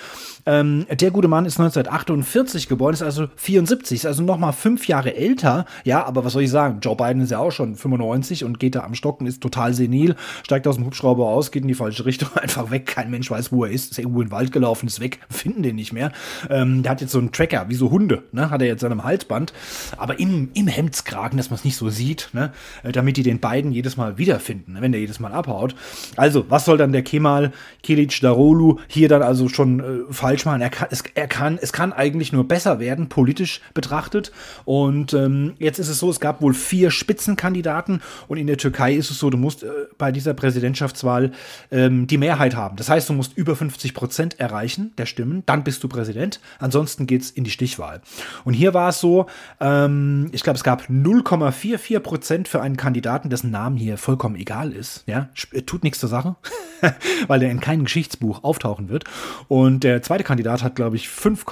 Ähm, 0.45 0.87
der 0.91 1.11
gute 1.11 1.29
Mann 1.29 1.45
ist 1.45 1.59
1948 1.61 2.69
geboren, 2.69 2.95
ist 2.95 3.03
also 3.03 3.29
74, 3.37 4.01
ist 4.01 4.07
also 4.07 4.23
noch 4.23 4.39
mal 4.39 4.53
fünf 4.53 4.89
Jahre 4.89 5.15
älter. 5.15 5.67
Ja, 5.85 6.05
aber 6.05 6.25
was 6.25 6.33
soll 6.33 6.43
ich 6.43 6.51
sagen? 6.51 6.79
Joe 6.81 6.97
Biden 6.97 7.23
ist 7.23 7.31
ja 7.31 7.39
auch 7.39 7.53
schon 7.53 7.77
95 7.77 8.45
und 8.45 8.59
geht 8.59 8.75
da 8.75 8.81
am 8.81 8.95
Stocken, 8.95 9.27
ist 9.27 9.41
total 9.41 9.75
senil, 9.75 10.17
steigt 10.43 10.67
aus 10.67 10.77
dem 10.77 10.87
Hubschrauber 10.87 11.27
aus, 11.27 11.51
geht 11.51 11.63
in 11.63 11.69
die 11.69 11.75
falsche 11.75 12.05
Richtung, 12.05 12.29
einfach 12.35 12.71
weg. 12.71 12.87
Kein 12.87 13.11
Mensch 13.11 13.31
weiß, 13.31 13.53
wo 13.53 13.65
er 13.65 13.71
ist. 13.71 13.93
Ist 13.93 13.99
irgendwo 13.99 14.21
in 14.21 14.29
den 14.29 14.33
Wald 14.33 14.53
gelaufen, 14.53 14.87
ist 14.87 15.01
weg, 15.01 15.21
finden 15.31 15.63
den 15.63 15.77
nicht 15.77 15.93
mehr. 15.93 16.13
Ähm, 16.51 16.83
der 16.83 16.93
hat 16.93 17.01
jetzt 17.01 17.13
so 17.13 17.19
einen 17.19 17.33
Tracker, 17.33 17.69
wie 17.69 17.75
so 17.75 17.91
Hunde, 17.91 18.25
ne? 18.33 18.51
Hat 18.51 18.61
er 18.61 18.69
jetzt 18.69 18.85
an 18.85 18.93
einem 18.93 19.05
Halsband. 19.05 19.53
Aber 19.97 20.19
im, 20.19 20.51
im 20.55 20.67
Hemdskragen, 20.67 21.37
dass 21.37 21.51
man 21.51 21.59
es 21.59 21.65
nicht 21.65 21.77
so 21.77 21.89
sieht, 21.89 22.31
ne, 22.33 22.53
äh, 22.83 22.93
damit 22.93 23.17
die 23.17 23.23
den 23.23 23.41
beiden 23.41 23.73
jedes 23.73 23.97
Mal 23.97 24.19
wiederfinden, 24.19 24.75
ne, 24.75 24.81
wenn 24.81 24.93
der 24.93 25.01
jedes 25.01 25.21
Mal 25.21 25.33
abhaut. 25.33 25.75
Also, 26.17 26.47
was 26.49 26.65
soll 26.65 26.79
dann 26.79 26.93
der 26.93 27.03
Kemal 27.03 27.53
Kilic 27.83 28.21
Darolu 28.21 28.79
hier 28.89 29.09
dann 29.09 29.23
also 29.23 29.49
schon 29.49 29.81
äh, 29.81 30.13
falsch 30.13 30.32
machen? 30.45 30.61
Er 30.61 30.71
kann, 30.71 30.89
es, 30.91 31.03
er 31.15 31.29
kann, 31.29 31.59
es 31.61 31.73
kann 31.73 31.93
eigentlich 31.93 32.33
nur 32.33 32.47
besser 32.49 32.81
werden, 32.81 33.09
politisch 33.09 33.61
betrachtet. 33.75 34.33
Und 34.65 35.13
ähm, 35.15 35.55
jetzt 35.59 35.79
ist 35.79 35.89
es 35.89 35.99
so, 35.99 36.11
es 36.11 36.21
gab 36.21 36.41
wohl 36.41 36.55
vier 36.55 36.91
Spitzenkandidaten 36.91 38.01
und 38.29 38.39
in 38.39 38.47
der 38.47 38.57
Türkei 38.57 38.95
ist 38.95 39.11
es 39.11 39.19
so, 39.19 39.31
du 39.31 39.39
musst 39.39 39.63
äh, 39.63 39.69
bei 39.99 40.13
dieser 40.13 40.35
Präsidentschaftswahl 40.35 41.33
ähm, 41.71 42.07
die 42.07 42.19
Mehrheit 42.19 42.57
haben. 42.57 42.77
Das 42.77 42.89
heißt, 42.89 43.09
du 43.09 43.13
musst 43.13 43.37
über 43.37 43.57
50 43.57 43.95
Prozent 43.95 44.41
erreichen 44.41 44.93
der 44.99 45.07
Stimmen, 45.07 45.43
dann 45.47 45.65
bist 45.65 45.83
du 45.85 45.89
Präsident. 45.89 46.41
Ansonsten 46.59 47.07
geht's 47.07 47.31
in 47.31 47.45
die 47.45 47.51
Stichwahl. 47.51 48.01
Und 48.45 48.55
hier 48.55 48.75
war 48.75 48.89
es 48.89 49.01
so, 49.01 49.27
ähm, 49.61 50.29
ich 50.33 50.43
glaube, 50.43 50.57
es 50.57 50.65
gab 50.65 50.89
0,44 50.89 52.01
Prozent 52.01 52.49
für 52.49 52.61
einen 52.61 52.77
Kandidaten, 52.77 53.31
dessen 53.31 53.51
Namen 53.51 53.77
hier 53.77 53.99
vollkommen 53.99 54.37
egal 54.37 54.73
ist. 54.73 55.05
Ja, 55.07 55.29
tut 55.67 55.85
nichts 55.85 56.01
zur 56.01 56.09
Sache, 56.09 56.37
weil 57.27 57.41
der 57.41 57.51
in 57.51 57.61
keinem 57.61 57.85
Geschichtsbuch 57.85 58.45
auftauchen 58.45 58.89
wird. 58.89 59.05
Und 59.49 59.85
der 59.85 60.03
zweite 60.03 60.22
Kandidat 60.23 60.63
hat, 60.63 60.75
glaube 60.75 60.97
ich, 60.97 61.09
5, 61.09 61.45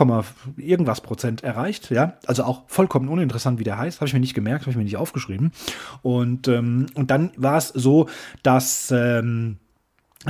irgendwas 0.56 1.00
Prozent 1.00 1.42
erreicht. 1.44 1.90
Ja, 1.90 2.14
also 2.26 2.44
auch 2.44 2.62
vollkommen 2.66 3.08
uninteressant, 3.08 3.58
wie 3.58 3.64
der 3.64 3.78
heißt. 3.78 4.00
Habe 4.00 4.08
ich 4.08 4.14
mir 4.14 4.20
nicht 4.20 4.34
gemerkt, 4.34 4.62
habe 4.62 4.70
ich 4.70 4.76
mir 4.76 4.84
nicht 4.84 4.96
aufgeschrieben. 4.96 5.52
Und, 6.02 6.48
ähm, 6.48 6.86
und 6.94 7.10
dann 7.10 7.32
war 7.36 7.58
es 7.58 7.68
so, 7.68 8.08
dass 8.42 8.90
ähm, 8.90 9.58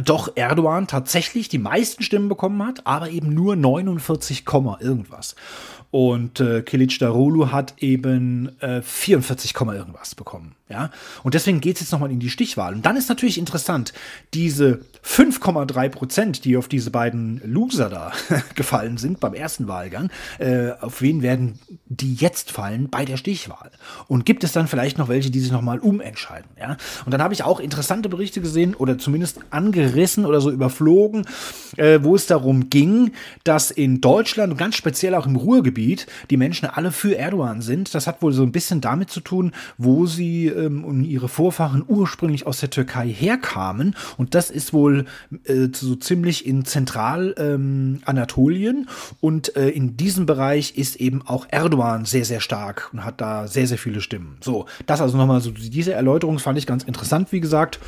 doch 0.04 0.36
Erdogan 0.36 0.86
tatsächlich 0.86 1.48
die 1.48 1.58
meisten 1.58 2.02
Stimmen 2.02 2.28
bekommen 2.28 2.64
hat, 2.64 2.86
aber 2.86 3.10
eben 3.10 3.34
nur 3.34 3.56
49, 3.56 4.44
irgendwas. 4.80 5.34
Und 5.90 6.38
äh, 6.38 6.62
Kilic 6.62 6.98
Darulu 7.00 7.50
hat 7.50 7.74
eben 7.78 8.60
äh, 8.60 8.80
44, 8.80 9.54
irgendwas 9.54 10.14
bekommen. 10.14 10.54
Ja? 10.68 10.90
Und 11.24 11.34
deswegen 11.34 11.60
geht 11.60 11.76
es 11.76 11.82
jetzt 11.82 11.92
nochmal 11.92 12.12
in 12.12 12.20
die 12.20 12.30
Stichwahl. 12.30 12.74
Und 12.74 12.86
dann 12.86 12.96
ist 12.96 13.08
natürlich 13.08 13.38
interessant, 13.38 13.92
diese 14.32 14.80
5,3 15.04 15.88
Prozent, 15.88 16.44
die 16.44 16.56
auf 16.56 16.68
diese 16.68 16.92
beiden 16.92 17.40
Loser 17.44 17.88
da 17.88 18.12
gefallen 18.54 18.98
sind 18.98 19.18
beim 19.18 19.34
ersten 19.34 19.66
Wahlgang, 19.66 20.10
äh, 20.38 20.70
auf 20.80 21.02
wen 21.02 21.22
werden 21.22 21.58
die 21.86 22.14
jetzt 22.14 22.52
fallen 22.52 22.88
bei 22.88 23.04
der 23.04 23.16
Stichwahl? 23.16 23.72
Und 24.06 24.24
gibt 24.24 24.44
es 24.44 24.52
dann 24.52 24.68
vielleicht 24.68 24.96
noch 24.96 25.08
welche, 25.08 25.30
die 25.30 25.40
sich 25.40 25.50
nochmal 25.50 25.80
umentscheiden? 25.80 26.50
Ja? 26.56 26.76
Und 27.04 27.12
dann 27.12 27.22
habe 27.22 27.34
ich 27.34 27.42
auch 27.42 27.58
interessante 27.58 28.08
Berichte 28.08 28.40
gesehen 28.40 28.76
oder 28.76 28.96
zumindest 28.96 29.40
angerissen 29.50 30.24
oder 30.24 30.40
so 30.40 30.52
überflogen, 30.52 31.26
äh, 31.78 31.98
wo 32.02 32.14
es 32.14 32.26
darum 32.26 32.70
ging, 32.70 33.10
dass 33.42 33.72
in 33.72 34.00
Deutschland 34.00 34.52
und 34.52 34.58
ganz 34.58 34.76
speziell 34.76 35.16
auch 35.16 35.26
im 35.26 35.34
Ruhrgebiet 35.34 35.79
die 36.30 36.36
Menschen 36.36 36.68
alle 36.68 36.92
für 36.92 37.16
Erdogan 37.16 37.62
sind. 37.62 37.94
Das 37.94 38.06
hat 38.06 38.22
wohl 38.22 38.32
so 38.32 38.42
ein 38.42 38.52
bisschen 38.52 38.80
damit 38.80 39.10
zu 39.10 39.20
tun, 39.20 39.52
wo 39.78 40.06
sie 40.06 40.46
ähm, 40.46 40.84
und 40.84 41.04
ihre 41.04 41.28
Vorfahren 41.28 41.84
ursprünglich 41.86 42.46
aus 42.46 42.60
der 42.60 42.70
Türkei 42.70 43.08
herkamen. 43.08 43.94
Und 44.16 44.34
das 44.34 44.50
ist 44.50 44.72
wohl 44.72 45.06
äh, 45.44 45.68
so 45.72 45.96
ziemlich 45.96 46.46
in 46.46 46.64
Zentralanatolien. 46.64 48.76
Ähm, 48.76 48.86
und 49.20 49.56
äh, 49.56 49.68
in 49.68 49.96
diesem 49.96 50.26
Bereich 50.26 50.76
ist 50.76 50.96
eben 50.96 51.22
auch 51.26 51.46
Erdogan 51.50 52.04
sehr, 52.04 52.24
sehr 52.24 52.40
stark 52.40 52.90
und 52.92 53.04
hat 53.04 53.20
da 53.20 53.46
sehr, 53.46 53.66
sehr 53.66 53.78
viele 53.78 54.00
Stimmen. 54.00 54.38
So, 54.40 54.66
das 54.86 55.00
also 55.00 55.16
nochmal 55.16 55.40
so, 55.40 55.50
diese 55.50 55.92
Erläuterung 55.92 56.38
fand 56.38 56.58
ich 56.58 56.66
ganz 56.66 56.84
interessant, 56.84 57.32
wie 57.32 57.40
gesagt. 57.40 57.80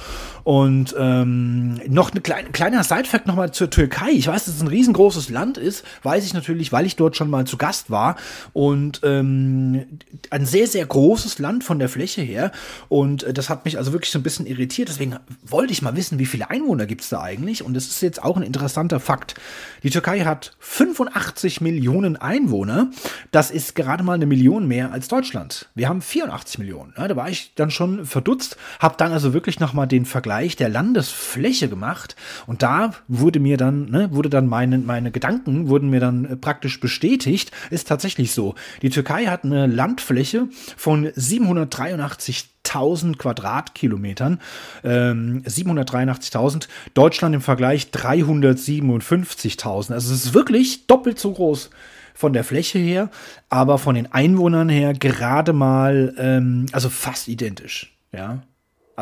Und 0.44 0.94
ähm, 0.98 1.80
noch 1.88 2.12
ein 2.12 2.22
kleine, 2.22 2.50
kleiner 2.50 2.82
Sidefact 2.82 3.26
nochmal 3.26 3.52
zur 3.52 3.70
Türkei. 3.70 4.10
Ich 4.12 4.26
weiß, 4.26 4.44
dass 4.44 4.56
es 4.56 4.60
ein 4.60 4.68
riesengroßes 4.68 5.30
Land 5.30 5.58
ist, 5.58 5.84
weiß 6.02 6.24
ich 6.24 6.34
natürlich, 6.34 6.72
weil 6.72 6.86
ich 6.86 6.96
dort 6.96 7.16
schon 7.16 7.30
mal 7.30 7.46
zu 7.46 7.56
Gast 7.56 7.81
war. 7.90 8.16
Und 8.52 9.00
ähm, 9.02 9.86
ein 10.30 10.46
sehr, 10.46 10.66
sehr 10.66 10.86
großes 10.86 11.38
Land 11.38 11.64
von 11.64 11.78
der 11.78 11.88
Fläche 11.88 12.22
her. 12.22 12.52
Und 12.88 13.22
äh, 13.24 13.32
das 13.32 13.48
hat 13.48 13.64
mich 13.64 13.78
also 13.78 13.92
wirklich 13.92 14.10
so 14.10 14.18
ein 14.18 14.22
bisschen 14.22 14.46
irritiert. 14.46 14.88
Deswegen 14.88 15.16
wollte 15.44 15.72
ich 15.72 15.82
mal 15.82 15.96
wissen, 15.96 16.18
wie 16.18 16.26
viele 16.26 16.50
Einwohner 16.50 16.86
gibt 16.86 17.02
es 17.02 17.08
da 17.08 17.20
eigentlich? 17.20 17.64
Und 17.64 17.74
das 17.74 17.86
ist 17.86 18.02
jetzt 18.02 18.22
auch 18.22 18.36
ein 18.36 18.42
interessanter 18.42 19.00
Fakt. 19.00 19.34
Die 19.82 19.90
Türkei 19.90 20.20
hat 20.20 20.56
85 20.60 21.60
Millionen 21.60 22.16
Einwohner. 22.16 22.90
Das 23.30 23.50
ist 23.50 23.74
gerade 23.74 24.02
mal 24.02 24.14
eine 24.14 24.26
Million 24.26 24.66
mehr 24.66 24.92
als 24.92 25.08
Deutschland. 25.08 25.68
Wir 25.74 25.88
haben 25.88 26.02
84 26.02 26.58
Millionen. 26.58 26.94
Ja, 26.96 27.08
da 27.08 27.16
war 27.16 27.28
ich 27.28 27.54
dann 27.54 27.70
schon 27.70 28.04
verdutzt, 28.04 28.56
habe 28.78 28.96
dann 28.96 29.12
also 29.12 29.32
wirklich 29.32 29.60
nochmal 29.60 29.88
den 29.88 30.04
Vergleich 30.04 30.56
der 30.56 30.68
Landesfläche 30.68 31.68
gemacht. 31.68 32.16
Und 32.46 32.62
da 32.62 32.92
wurde 33.08 33.40
mir 33.40 33.56
dann, 33.56 33.90
ne, 33.90 34.08
wurde 34.12 34.30
dann 34.30 34.46
meine, 34.46 34.78
meine 34.78 35.10
Gedanken, 35.10 35.68
wurden 35.68 35.90
mir 35.90 36.00
dann 36.00 36.24
äh, 36.24 36.36
praktisch 36.36 36.80
bestätigt. 36.80 37.50
Ist 37.72 37.88
tatsächlich 37.88 38.32
so. 38.32 38.54
Die 38.82 38.90
Türkei 38.90 39.24
hat 39.26 39.44
eine 39.44 39.66
Landfläche 39.66 40.48
von 40.76 41.10
783 41.14 42.50
1000 42.64 43.18
Quadratkilometern, 43.18 44.40
ähm, 44.84 45.42
783.000. 45.46 46.68
Deutschland 46.94 47.34
im 47.34 47.40
Vergleich 47.40 47.90
357.000. 47.90 49.94
Also 49.94 50.14
es 50.14 50.26
ist 50.26 50.34
wirklich 50.34 50.86
doppelt 50.86 51.18
so 51.18 51.32
groß 51.32 51.70
von 52.14 52.34
der 52.34 52.44
Fläche 52.44 52.78
her, 52.78 53.10
aber 53.48 53.78
von 53.78 53.94
den 53.94 54.12
Einwohnern 54.12 54.68
her 54.68 54.92
gerade 54.92 55.54
mal, 55.54 56.14
ähm, 56.18 56.66
also 56.72 56.90
fast 56.90 57.28
identisch. 57.28 57.96
Ja, 58.12 58.42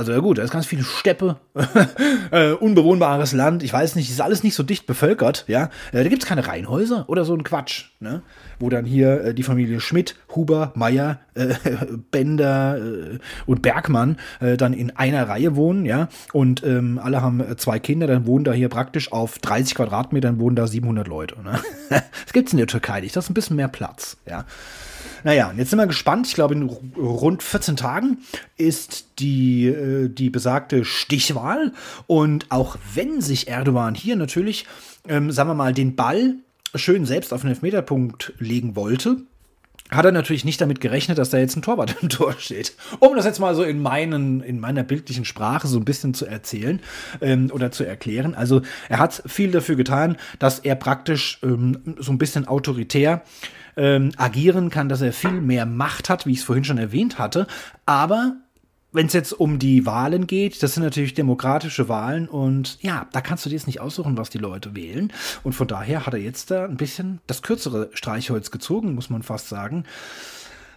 also 0.01 0.13
ja 0.13 0.19
gut, 0.21 0.39
da 0.39 0.43
ist 0.43 0.51
ganz 0.51 0.65
viel 0.65 0.83
Steppe, 0.83 1.37
äh, 2.31 2.53
unbewohnbares 2.53 3.33
Land, 3.33 3.63
ich 3.63 3.71
weiß 3.71 3.97
nicht, 3.97 4.09
ist 4.09 4.23
alles 4.23 4.43
nicht 4.43 4.55
so 4.55 4.63
dicht 4.63 4.87
bevölkert, 4.87 5.45
ja. 5.47 5.65
Äh, 5.93 6.03
da 6.03 6.09
gibt 6.09 6.23
es 6.23 6.29
keine 6.29 6.47
Reihenhäuser 6.47 7.05
oder 7.07 7.27
so 7.27 7.35
ein 7.35 7.45
Quatsch, 7.45 7.91
ne? 8.01 8.23
Wo 8.59 8.71
dann 8.71 8.87
hier 8.87 9.25
äh, 9.25 9.35
die 9.35 9.43
Familie 9.43 9.79
Schmidt, 9.79 10.17
Huber, 10.35 10.73
Meier, 10.75 11.21
äh, 11.35 11.55
Bender 12.11 12.79
äh, 12.79 13.19
und 13.45 13.61
Bergmann 13.61 14.17
äh, 14.41 14.57
dann 14.57 14.73
in 14.73 14.97
einer 14.97 15.29
Reihe 15.29 15.55
wohnen, 15.55 15.85
ja. 15.85 16.09
Und 16.33 16.65
ähm, 16.65 16.99
alle 16.99 17.21
haben 17.21 17.45
zwei 17.59 17.79
Kinder, 17.79 18.07
dann 18.07 18.25
wohnen 18.25 18.45
da 18.45 18.55
hier 18.55 18.71
praktisch 18.71 19.13
auf 19.13 19.39
30 19.39 19.75
Quadratmetern 19.75 20.39
wohnen 20.39 20.57
da 20.57 20.67
700 20.67 21.07
Leute, 21.09 21.37
ne? 21.43 21.61
das 21.91 22.33
gibt's 22.33 22.53
in 22.53 22.59
der 22.59 22.69
Türkei 22.69 23.03
nicht, 23.03 23.15
das 23.15 23.27
ist 23.27 23.31
ein 23.31 23.35
bisschen 23.35 23.57
mehr 23.57 23.69
Platz, 23.69 24.17
ja. 24.27 24.47
Naja, 25.25 25.53
jetzt 25.57 25.71
sind 25.71 25.79
wir 25.79 25.87
gespannt. 25.87 26.27
Ich 26.27 26.35
glaube, 26.35 26.55
in 26.55 26.63
rund 26.63 27.43
14 27.43 27.77
Tagen 27.77 28.19
ist 28.57 29.19
die, 29.19 29.67
äh, 29.67 30.09
die 30.09 30.31
besagte 30.31 30.85
Stichwahl. 30.85 31.73
Und 32.07 32.47
auch 32.51 32.77
wenn 32.95 33.21
sich 33.21 33.49
Erdogan 33.49 33.95
hier 33.95 34.17
natürlich, 34.17 34.67
ähm, 35.09 35.31
sagen 35.31 35.51
wir 35.51 35.55
mal, 35.55 35.75
den 35.75 35.97
Ball 35.97 36.37
schön 36.75 37.05
selbst 37.05 37.33
auf 37.33 37.41
den 37.43 37.51
Elfmeterpunkt 37.51 38.33
legen 38.39 38.77
wollte, 38.77 39.19
hat 39.91 40.05
er 40.05 40.13
natürlich 40.13 40.45
nicht 40.45 40.61
damit 40.61 40.81
gerechnet, 40.81 41.19
dass 41.19 41.31
da 41.31 41.39
jetzt 41.39 41.57
ein 41.57 41.63
Torwart 41.63 41.97
im 42.03 42.09
Tor 42.09 42.35
steht. 42.39 42.75
Um 43.01 43.17
das 43.17 43.25
jetzt 43.25 43.41
mal 43.41 43.55
so 43.55 43.63
in, 43.63 43.83
meinen, 43.83 44.41
in 44.41 44.61
meiner 44.61 44.85
bildlichen 44.85 45.25
Sprache 45.25 45.67
so 45.67 45.79
ein 45.79 45.85
bisschen 45.85 46.15
zu 46.15 46.27
erzählen 46.27 46.81
ähm, 47.21 47.51
oder 47.53 47.73
zu 47.73 47.85
erklären. 47.85 48.35
Also 48.35 48.63
er 48.89 48.99
hat 48.99 49.23
viel 49.27 49.51
dafür 49.51 49.77
getan, 49.77 50.17
dass 50.39 50.61
er 50.61 50.77
praktisch 50.77 51.39
ähm, 51.43 51.97
so 51.99 52.13
ein 52.13 52.19
bisschen 52.19 52.47
autoritär 52.47 53.23
ähm, 53.77 54.13
agieren 54.17 54.71
kann, 54.71 54.89
dass 54.89 55.01
er 55.01 55.13
viel 55.13 55.41
mehr 55.41 55.67
Macht 55.67 56.09
hat, 56.09 56.27
wie 56.27 56.33
ich 56.33 56.39
es 56.39 56.45
vorhin 56.45 56.65
schon 56.65 56.79
erwähnt 56.79 57.19
hatte. 57.19 57.47
Aber 57.87 58.37
wenn 58.93 59.07
es 59.07 59.13
jetzt 59.13 59.33
um 59.33 59.59
die 59.59 59.87
Wahlen 59.87 60.27
geht, 60.27 60.63
das 60.63 60.75
sind 60.75 60.83
natürlich 60.83 61.15
demokratische 61.15 61.89
Wahlen 61.89 62.29
und 62.29 62.79
ja, 62.83 63.07
da 63.13 63.21
kannst 63.21 63.45
du 63.45 63.51
dir 63.51 63.57
jetzt 63.57 63.67
nicht 63.67 63.81
aussuchen, 63.81 64.17
was 64.17 64.31
die 64.31 64.39
Leute 64.39 64.75
wählen. 64.75 65.13
Und 65.45 65.53
von 65.53 65.69
daher 65.69 66.07
hat 66.07 66.15
er 66.15 66.21
jetzt 66.21 66.51
da 66.51 66.65
ein 66.65 66.77
bisschen 66.77 67.21
das 67.27 67.43
kürzere 67.43 67.91
Streichholz 67.93 68.51
gezogen, 68.51 68.95
muss 68.95 69.11
man 69.11 69.23
fast 69.23 69.49
sagen. 69.49 69.85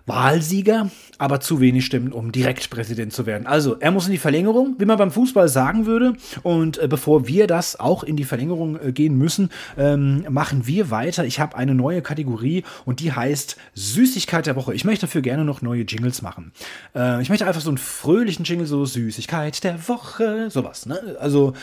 Wahlsieger, 0.06 0.90
aber 1.18 1.40
zu 1.40 1.62
wenig 1.62 1.86
Stimmen, 1.86 2.12
um 2.12 2.32
direkt 2.32 2.70
Präsident 2.70 3.14
zu 3.14 3.26
werden. 3.26 3.48
Also, 3.48 3.78
er 3.80 3.92
muss 3.92 4.06
in 4.06 4.12
die 4.12 4.18
Verlängerung, 4.18 4.76
wie 4.78 4.86
man 4.86 4.98
beim 4.98 5.12
Fußball 5.12 5.48
sagen 5.48 5.86
würde. 5.86 6.14
Und 6.44 6.78
äh, 6.78 6.88
bevor 6.88 7.28
wir 7.28 7.48
das 7.48 7.80
auch 7.80 8.04
in 8.04 8.18
die 8.18 8.26
Verlängerung 8.26 8.80
äh, 8.80 8.92
gehen 8.92 9.18
müssen, 9.18 9.50
ähm, 9.78 10.26
machen 10.30 10.68
wir 10.68 10.92
weiter. 10.92 11.26
Ich 11.26 11.40
habe 11.40 11.56
eine 11.56 11.74
neue 11.74 12.02
Kategorie 12.02 12.64
und 12.86 13.00
die 13.00 13.14
heißt 13.14 13.58
Süßigkeit 13.76 14.46
der 14.46 14.56
Woche. 14.56 14.74
Ich 14.74 14.84
möchte 14.84 15.06
dafür 15.06 15.22
gerne 15.22 15.46
noch 15.46 15.62
neue 15.62 15.84
Jingles 15.84 16.22
machen. 16.22 16.52
Äh, 16.96 17.22
ich 17.22 17.30
möchte 17.30 17.48
einfach 17.48 17.62
so 17.62 17.70
einen 17.70 17.78
fröhlichen 17.78 18.44
Jingle, 18.44 18.68
so 18.68 18.86
Süßigkeit 18.86 19.64
der 19.64 19.88
Woche, 19.88 20.50
sowas. 20.50 20.86
Ne? 20.86 21.18
Also 21.20 21.54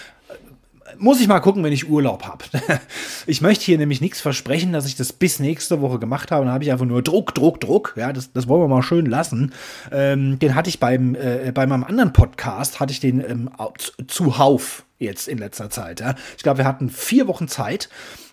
muss 0.99 1.21
ich 1.21 1.29
mal 1.29 1.41
gucken, 1.41 1.63
wenn 1.65 1.73
ich 1.73 1.89
Urlaub 1.89 2.25
habe. 2.25 2.45
Ich 3.27 3.43
möchte 3.43 3.65
hier 3.67 3.79
nämlich 3.79 4.01
nichts 4.01 4.21
versprechen, 4.21 4.73
dass 4.73 4.87
ich 4.87 4.97
das 4.97 5.13
bis 5.13 5.39
nächste 5.39 5.81
Woche 5.81 5.99
gemacht 5.99 6.31
habe. 6.31 6.45
Dann 6.45 6.55
habe 6.55 6.65
ich 6.65 6.73
einfach 6.73 6.87
nur 6.87 7.03
Druck, 7.03 7.35
Druck, 7.35 7.61
Druck. 7.61 7.95
Ja, 7.97 8.13
das, 8.13 8.33
das 8.33 8.49
wollen 8.49 8.63
wir 8.63 8.69
mal 8.69 8.83
schön 8.83 9.07
lassen. 9.07 9.53
Ähm, 9.93 10.39
den 10.39 10.55
hatte 10.55 10.71
ich 10.71 10.81
beim, 10.81 11.15
äh, 11.15 11.53
bei 11.53 11.67
meinem 11.67 11.85
anderen 11.85 12.13
Podcast, 12.13 12.81
hatte 12.81 12.93
ich 12.93 13.01
den 13.01 13.21
ähm, 13.21 13.51
zuhauf 14.09 14.85
jetzt 14.99 15.29
in 15.29 15.39
letzter 15.39 15.71
Zeit. 15.71 16.01
Ja. 16.01 16.15
Ich 16.37 16.43
glaube, 16.43 16.59
wir 16.59 16.65
hatten 16.65 16.89
vier 16.89 17.29
Wochen 17.29 17.47
Zeit 17.47 17.89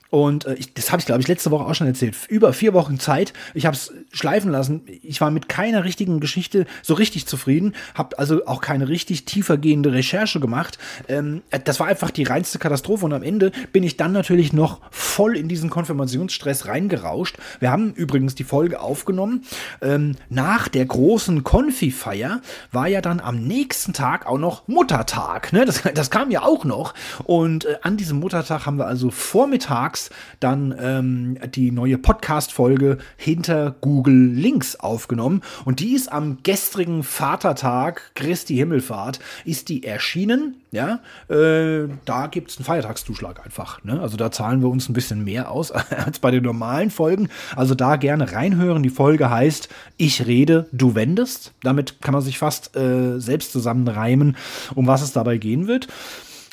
Und 0.10 0.46
äh, 0.46 0.56
ich, 0.56 0.74
das 0.74 0.92
habe 0.92 1.00
ich, 1.00 1.06
glaube 1.06 1.22
ich, 1.22 1.28
letzte 1.28 1.52
Woche 1.52 1.66
auch 1.66 1.76
schon 1.76 1.88
erzählt. 1.88 2.16
Über 2.30 2.54
vier 2.54 2.74
Wochen 2.74 3.00
Zeit. 3.00 3.34
Ich 3.54 3.66
habe 3.66 3.76
es 3.76 3.94
schleifen 4.12 4.52
lassen. 4.52 4.82
Ich 5.02 5.22
war 5.22 5.32
mit 5.32 5.50
keiner 5.50 5.84
richtigen 5.84 6.20
Geschichte 6.20 6.66
so 6.82 6.94
richtig 6.94 7.26
zufrieden. 7.28 7.76
Habe 7.94 8.18
also 8.20 8.46
auch 8.46 8.62
keine 8.62 8.88
richtig 8.88 9.26
tiefergehende 9.26 9.94
Recherche 9.94 10.40
gemacht. 10.40 10.78
Ähm, 11.08 11.42
das 11.66 11.80
war 11.80 11.88
einfach 11.88 12.12
die 12.12 12.24
reinste 12.24 12.60
Katastrophe. 12.60 13.06
Und 13.06 13.14
am 13.14 13.24
Ende 13.24 13.52
bin 13.74 13.84
ich 13.84 13.98
dann 13.98 14.12
natürlich 14.12 14.54
noch 14.54 14.80
voll 14.92 15.36
in 15.36 15.48
diesen 15.48 15.70
Konfirmationsstress 15.70 16.68
reingerauscht. 16.68 17.38
Wir 17.60 17.72
haben 17.72 17.94
übrigens 17.94 18.36
die 18.36 18.44
Folge 18.44 18.80
aufgenommen. 18.80 19.44
Ähm, 19.82 20.16
nach 20.30 20.68
der 20.68 20.86
großen 20.86 21.44
Konfi-Feier 21.44 22.42
war 22.72 22.88
ja 22.88 23.02
dann 23.02 23.20
am 23.20 23.44
nächsten 23.44 23.94
Tag 23.94 24.26
auch 24.26 24.38
noch 24.38 24.68
Muttertag. 24.68 25.52
Ne? 25.52 25.66
Das, 25.66 25.84
das 25.94 26.10
kam 26.10 26.32
ja 26.32 26.44
auch 26.44 26.64
noch. 26.64 26.94
Und 27.24 27.66
äh, 27.66 27.78
an 27.82 27.98
diesem 27.98 28.20
Muttertag 28.20 28.66
haben 28.66 28.78
wir 28.78 28.88
also 28.88 29.12
vormittags 29.12 29.97
Max 29.98 30.10
dann 30.40 30.76
ähm, 30.80 31.38
die 31.56 31.72
neue 31.72 31.98
Podcast-Folge 31.98 33.00
hinter 33.18 33.76
Google 33.82 34.28
Links 34.28 34.76
aufgenommen. 34.76 35.42
Und 35.66 35.80
die 35.80 35.94
ist 35.94 36.12
am 36.12 36.38
gestrigen 36.44 37.02
Vatertag, 37.02 38.12
Christi 38.14 38.56
Himmelfahrt, 38.56 39.20
ist 39.46 39.70
die 39.70 39.84
erschienen. 39.84 40.56
Ja, 40.72 41.00
äh, 41.30 41.88
da 42.06 42.28
gibt 42.28 42.52
es 42.52 42.58
einen 42.58 42.66
Feiertagszuschlag 42.66 43.44
einfach. 43.44 43.84
Ne? 43.84 44.00
Also 44.00 44.18
da 44.18 44.30
zahlen 44.32 44.62
wir 44.62 44.70
uns 44.70 44.90
ein 44.90 44.94
bisschen 44.94 45.24
mehr 45.24 45.50
aus 45.50 45.72
als 46.06 46.20
bei 46.20 46.30
den 46.30 46.44
normalen 46.44 46.92
Folgen. 46.92 47.30
Also 47.56 47.74
da 47.74 47.96
gerne 47.96 48.32
reinhören. 48.34 48.84
Die 48.84 48.90
Folge 48.90 49.32
heißt 49.32 49.70
Ich 49.98 50.28
rede, 50.28 50.68
du 50.72 50.94
wendest. 50.94 51.54
Damit 51.64 52.02
kann 52.02 52.14
man 52.14 52.22
sich 52.22 52.38
fast 52.38 52.76
äh, 52.76 53.20
selbst 53.20 53.52
zusammenreimen, 53.54 54.38
um 54.76 54.86
was 54.86 55.02
es 55.02 55.14
dabei 55.14 55.38
gehen 55.38 55.68
wird. 55.68 55.88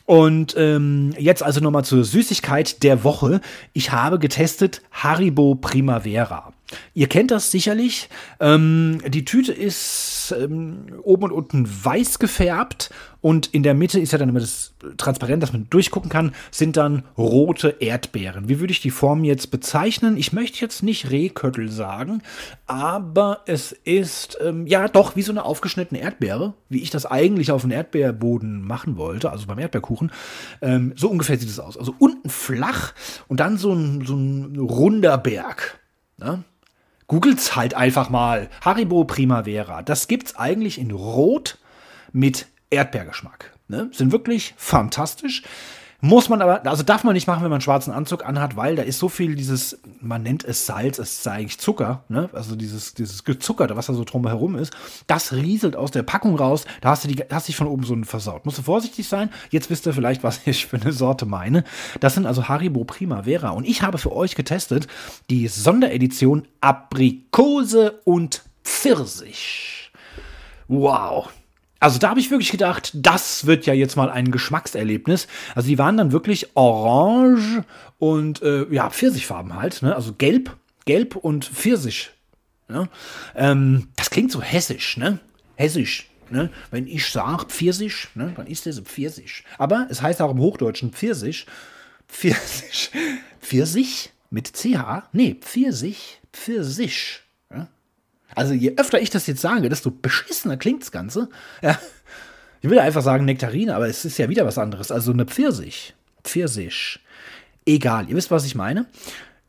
Und 0.07 0.55
ähm, 0.57 1.15
jetzt 1.19 1.43
also 1.43 1.61
nochmal 1.61 1.85
zur 1.85 2.05
Süßigkeit 2.05 2.83
der 2.83 3.05
Woche. 3.05 3.41
Ich 3.73 3.93
habe 3.93 4.19
getestet 4.19 4.83
Haribo 4.91 5.55
Primavera. 5.55 6.54
Ihr 6.95 7.09
kennt 7.09 7.31
das 7.31 7.51
sicherlich. 7.51 8.09
Ähm, 8.41 9.01
die 9.07 9.25
Tüte 9.25 9.53
ist 9.53 10.35
ähm, 10.39 10.87
oben 11.03 11.25
und 11.25 11.33
unten 11.33 11.69
weiß 11.85 12.19
gefärbt 12.19 12.91
und 13.25 13.47
in 13.47 13.63
der 13.63 13.73
Mitte 13.73 13.99
ist 13.99 14.13
ja 14.13 14.19
dann 14.19 14.29
immer 14.29 14.41
das 14.41 14.75
transparent, 14.99 15.43
dass 15.43 15.55
man 15.55 15.67
durchgucken 15.71 16.11
kann, 16.11 16.35
sind 16.51 16.77
dann 16.77 17.05
rote 17.17 17.77
Erdbeeren. 17.81 18.51
Wie 18.51 18.61
würde 18.61 18.73
ich 18.73 18.83
die 18.83 18.91
Form 18.91 19.25
jetzt 19.25 19.51
bezeichnen? 19.51 20.19
Ich 20.19 20.35
möchte 20.35 20.61
jetzt 20.61 20.83
nicht 20.83 21.11
Rehköttel 21.11 21.71
sagen, 21.71 22.23
aber 22.67 23.41
es 23.47 23.73
ist 23.73 24.37
ähm, 24.43 24.67
ja 24.67 24.89
doch 24.89 25.17
wie 25.17 25.23
so 25.23 25.33
eine 25.33 25.47
aufgeschnittene 25.47 26.03
Erdbeere, 26.03 26.53
wie 26.69 26.83
ich 26.83 26.91
das 26.91 27.07
eigentlich 27.07 27.51
auf 27.51 27.63
dem 27.63 27.71
Erdbeerboden 27.71 28.61
machen 28.61 28.99
wollte, 28.99 29.31
also 29.31 29.47
beim 29.47 29.59
Erdbeerkuchen. 29.59 30.13
Ähm, 30.61 30.93
so 30.95 31.09
ungefähr 31.09 31.39
sieht 31.39 31.49
es 31.49 31.59
aus. 31.59 31.79
Also 31.79 31.95
unten 31.99 32.29
flach 32.29 32.93
und 33.27 33.41
dann 33.41 33.57
so 33.57 33.73
ein, 33.73 34.05
so 34.05 34.17
ein 34.17 34.59
runder 34.59 35.17
Berg. 35.17 35.81
Ne? 36.19 36.45
Googles 37.07 37.57
halt 37.57 37.75
einfach 37.75 38.11
mal. 38.11 38.49
Haribo 38.63 39.05
Primavera. 39.05 39.83
Das 39.83 40.09
gibt's 40.09 40.37
eigentlich 40.37 40.79
in 40.79 40.91
Rot 40.91 41.59
mit 42.13 42.47
Erdbeergeschmack. 42.71 43.53
Ne? 43.69 43.91
Sind 43.93 44.13
wirklich 44.13 44.55
fantastisch. 44.57 45.43
Muss 46.05 46.29
man 46.29 46.43
aber, 46.43 46.67
also 46.67 46.83
darf 46.83 47.03
man 47.03 47.15
nicht 47.15 47.27
machen, 47.27 47.43
wenn 47.43 47.49
man 47.49 47.55
einen 47.55 47.61
schwarzen 47.63 47.91
Anzug 47.91 48.27
anhat, 48.27 48.57
weil 48.57 48.77
da 48.77 48.83
ist 48.83 48.99
so 48.99 49.09
viel 49.09 49.37
dieses, 49.37 49.81
man 50.03 50.23
nennt 50.23 50.45
es 50.45 50.67
Salz, 50.67 50.99
es 50.99 51.21
ist 51.21 51.27
eigentlich 51.27 51.59
Zucker, 51.59 52.05
ne? 52.11 52.29
Also 52.35 52.57
dieses, 52.57 52.93
dieses 52.93 53.25
Gezuckerte, 53.25 53.75
was 53.75 53.87
da 53.87 53.95
so 53.95 54.05
drumherum 54.05 54.55
ist, 54.57 54.75
das 55.07 55.33
rieselt 55.33 55.77
aus 55.77 55.93
der 55.93 56.03
Packung 56.03 56.37
raus, 56.37 56.67
da 56.83 56.91
hast 56.91 57.05
du 57.05 57.09
die, 57.09 57.25
hast 57.31 57.49
dich 57.49 57.57
von 57.57 57.69
oben 57.69 57.85
so 57.85 57.97
versaut. 58.03 58.45
Musst 58.45 58.59
du 58.59 58.63
vorsichtig 58.63 59.09
sein. 59.09 59.31
Jetzt 59.49 59.71
wisst 59.71 59.87
ihr 59.87 59.95
vielleicht, 59.95 60.23
was 60.23 60.47
ich 60.47 60.67
für 60.67 60.77
eine 60.79 60.93
Sorte 60.93 61.25
meine. 61.25 61.65
Das 62.01 62.13
sind 62.13 62.27
also 62.27 62.49
Haribo 62.49 62.85
Primavera. 62.85 63.49
Und 63.49 63.67
ich 63.67 63.81
habe 63.81 63.97
für 63.97 64.15
euch 64.15 64.35
getestet 64.35 64.87
die 65.31 65.49
Sonderedition 65.49 66.47
Aprikose 66.61 68.03
und 68.05 68.43
Pfirsich. 68.63 69.91
Wow. 70.69 71.31
Also 71.85 71.99
da 71.99 72.09
habe 72.09 72.19
ich 72.19 72.31
wirklich 72.31 72.51
gedacht, 72.51 72.93
das 72.95 73.45
wird 73.45 73.67
ja 73.67 73.75
jetzt 73.75 73.95
mal 73.95 74.09
ein 74.09 74.31
Geschmackserlebnis. 74.31 75.29
Also 75.55 75.69
die 75.69 75.77
waren 75.77 75.99
dann 75.99 76.13
wirklich 76.13 76.57
orange 76.57 77.63
und 77.99 78.41
äh, 78.41 78.65
ja, 78.73 78.89
Pfirsichfarben 78.89 79.55
halt, 79.55 79.83
ne? 79.83 79.95
also 79.95 80.15
gelb, 80.15 80.57
gelb 80.87 81.15
und 81.15 81.45
Pfirsich. 81.45 82.11
Ne? 82.69 82.89
Ähm, 83.35 83.89
das 83.97 84.09
klingt 84.09 84.33
so 84.33 84.41
hessisch, 84.41 84.97
ne? 84.97 85.19
Hessisch. 85.57 86.09
Ne? 86.31 86.49
Wenn 86.71 86.87
ich 86.87 87.07
sage 87.07 87.45
Pfirsich, 87.49 88.09
ne? 88.15 88.33
dann 88.35 88.47
ist 88.47 88.65
das 88.65 88.81
Pfirsich. 88.81 89.45
Aber 89.59 89.87
es 89.91 90.01
heißt 90.01 90.23
auch 90.23 90.31
im 90.31 90.39
Hochdeutschen 90.39 90.91
Pfirsich. 90.91 91.45
Pfirsich. 92.09 92.93
Pfirsich 93.43 94.11
mit 94.31 94.57
CH? 94.57 95.11
Nee, 95.13 95.37
Pfirsich, 95.39 96.23
Pfirsich. 96.33 97.24
Also 98.35 98.55
je 98.55 98.75
öfter 98.77 99.01
ich 99.01 99.11
das 99.11 99.27
jetzt 99.27 99.41
sage, 99.41 99.69
desto 99.69 99.91
beschissener 99.91 100.57
klingt 100.57 100.83
das 100.83 100.93
Ganze. 100.93 101.29
Ja. 101.63 101.79
Ich 102.61 102.71
will 102.71 102.79
einfach 102.79 103.03
sagen 103.03 103.25
Nektarine, 103.25 103.77
aber 103.77 103.89
es 103.89 104.05
ist 104.05 104.19
ja 104.19 104.29
wieder 104.29 104.47
was 104.47 104.59
anderes. 104.59 104.91
Also 104.91 105.13
eine 105.13 105.27
Pfirsich. 105.27 105.95
Pfirsich. 106.23 107.01
Egal, 107.67 108.09
ihr 108.09 108.17
wisst, 108.17 108.31
was 108.31 108.47
ich 108.47 108.55
meine. 108.55 108.87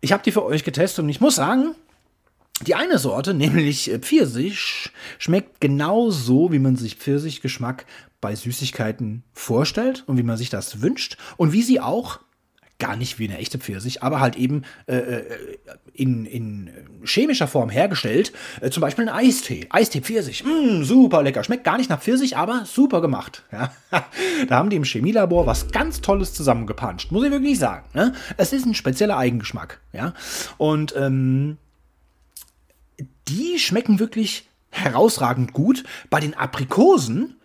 Ich 0.02 0.12
habe 0.12 0.24
die 0.24 0.32
für 0.32 0.44
euch 0.44 0.64
getestet 0.64 1.04
und 1.04 1.10
ich 1.10 1.22
muss 1.22 1.36
sagen, 1.36 1.76
die 2.62 2.76
eine 2.76 3.00
Sorte, 3.00 3.34
nämlich 3.36 3.92
Pfirsich, 4.02 4.92
schmeckt 5.18 5.62
genauso, 5.62 6.52
wie 6.52 6.60
man 6.60 6.76
sich 6.76 6.96
Pfirsichgeschmack 6.96 7.86
bei 8.22 8.36
Süßigkeiten 8.36 9.24
vorstellt 9.34 10.04
und 10.08 10.18
wie 10.18 10.24
man 10.24 10.38
sich 10.38 10.50
das 10.50 10.82
wünscht 10.82 11.18
und 11.38 11.54
wie 11.54 11.62
sie 11.62 11.80
auch 11.80 12.20
gar 12.80 12.96
nicht 12.96 13.20
wie 13.20 13.28
eine 13.28 13.38
echte 13.38 13.58
Pfirsich, 13.58 14.04
aber 14.04 14.20
halt 14.20 14.36
eben 14.36 14.64
äh, 14.88 14.96
äh, 14.98 15.24
in, 15.94 16.26
in 16.26 16.70
chemischer 17.06 17.48
Form 17.48 17.70
hergestellt. 17.70 18.34
Äh, 18.62 18.70
zum 18.70 18.82
Beispiel 18.82 19.08
ein 19.08 19.16
Eistee. 19.16 19.68
Eistee 19.70 20.02
Pfirsich. 20.02 20.44
Mm, 20.44 20.84
super 20.84 21.24
lecker. 21.24 21.44
Schmeckt 21.44 21.64
gar 21.64 21.78
nicht 21.78 21.90
nach 21.90 22.02
Pfirsich, 22.02 22.36
aber 22.36 22.66
super 22.66 23.02
gemacht. 23.02 23.44
Ja. 23.52 23.72
da 24.48 24.56
haben 24.56 24.70
die 24.70 24.76
im 24.76 24.84
Chemielabor 24.84 25.46
was 25.46 25.72
ganz 25.72 26.02
Tolles 26.02 26.34
zusammengepanscht. 26.34 27.12
Muss 27.12 27.26
ich 27.26 27.32
wirklich 27.32 27.60
sagen. 27.60 27.86
Ne? 27.94 28.14
Es 28.38 28.52
ist 28.52 28.66
ein 28.66 28.76
spezieller 28.76 29.18
Eigengeschmack. 29.18 29.80
Ja. 29.94 30.14
Und 30.58 30.94
ähm, 30.98 31.58
die 33.30 33.58
schmecken 33.58 34.00
wirklich 34.00 34.50
herausragend 34.70 35.54
gut. 35.54 35.86
Bei 36.10 36.20
den 36.20 36.34
Aprikosen, 36.34 37.38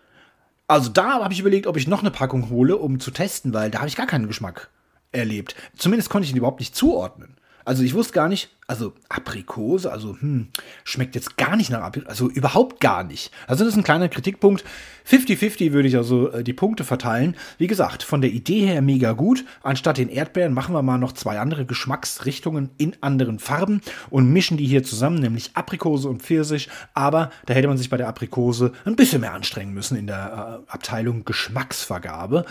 also 0.67 0.91
da 0.91 1.23
habe 1.23 1.33
ich 1.33 1.41
überlegt, 1.41 1.69
ob 1.69 1.77
ich 1.77 1.87
noch 1.87 2.01
eine 2.01 2.11
Packung 2.11 2.51
hole, 2.51 2.77
um 2.77 2.99
zu 2.99 3.13
testen, 3.13 3.55
weil 3.55 3.71
da 3.71 3.79
habe 3.79 3.89
ich 3.89 3.97
gar 3.97 4.09
keinen 4.09 4.27
Geschmack 4.27 4.71
erlebt. 5.13 5.55
Zumindest 5.77 6.11
konnte 6.11 6.27
ich 6.27 6.33
ihn 6.33 6.39
überhaupt 6.39 6.61
nicht 6.61 6.75
zuordnen. 6.75 7.37
Also 7.65 7.83
ich 7.83 7.95
wusste 7.95 8.15
gar 8.15 8.29
nicht, 8.29 8.49
also 8.67 8.95
Aprikose, 9.09 9.93
also 9.93 10.17
hm, 10.19 10.49
schmeckt 10.83 11.15
jetzt 11.15 11.37
gar 11.37 11.57
nicht 11.57 11.71
nach 11.71 11.83
Aprikose, 11.83 12.09
also 12.09 12.29
überhaupt 12.29 12.81
gar 12.81 13.05
nicht. 13.05 13.31
Also 13.47 13.65
das 13.65 13.75
ist 13.75 13.79
ein 13.79 13.85
kleiner 13.85 14.09
Kritikpunkt. 14.09 14.65
50-50 15.09 15.73
würde 15.73 15.89
ich 15.89 15.97
also 15.97 16.33
äh, 16.33 16.43
die 16.43 16.53
Punkte 16.53 16.85
verteilen. 16.85 17.37
Wie 17.59 17.67
gesagt, 17.67 18.03
von 18.03 18.23
der 18.23 18.31
Idee 18.31 18.67
her 18.67 18.81
mega 18.81 19.13
gut. 19.13 19.45
Anstatt 19.63 19.99
den 19.99 20.09
Erdbeeren 20.09 20.55
machen 20.55 20.75
wir 20.75 20.83
mal 20.83 20.99
noch 20.99 21.13
zwei 21.13 21.39
andere 21.39 21.67
Geschmacksrichtungen 21.67 22.71
in 22.79 22.97
anderen 23.03 23.39
Farben 23.39 23.83
und 24.09 24.33
mischen 24.33 24.57
die 24.57 24.67
hier 24.67 24.83
zusammen, 24.83 25.19
nämlich 25.19 25.51
Aprikose 25.55 26.09
und 26.09 26.23
Pfirsich. 26.23 26.69
Aber 26.95 27.31
da 27.47 27.55
hätte 27.55 27.69
man 27.69 27.79
sich 27.79 27.91
bei 27.91 27.99
der 27.99 28.09
Aprikose 28.09 28.73
ein 28.85 28.97
bisschen 28.97 29.21
mehr 29.21 29.35
anstrengen 29.35 29.75
müssen 29.75 29.97
in 29.97 30.07
der 30.07 30.65
äh, 30.67 30.73
Abteilung 30.73 31.25
Geschmacksvergabe. 31.25 32.47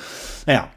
Naja, 0.46 0.70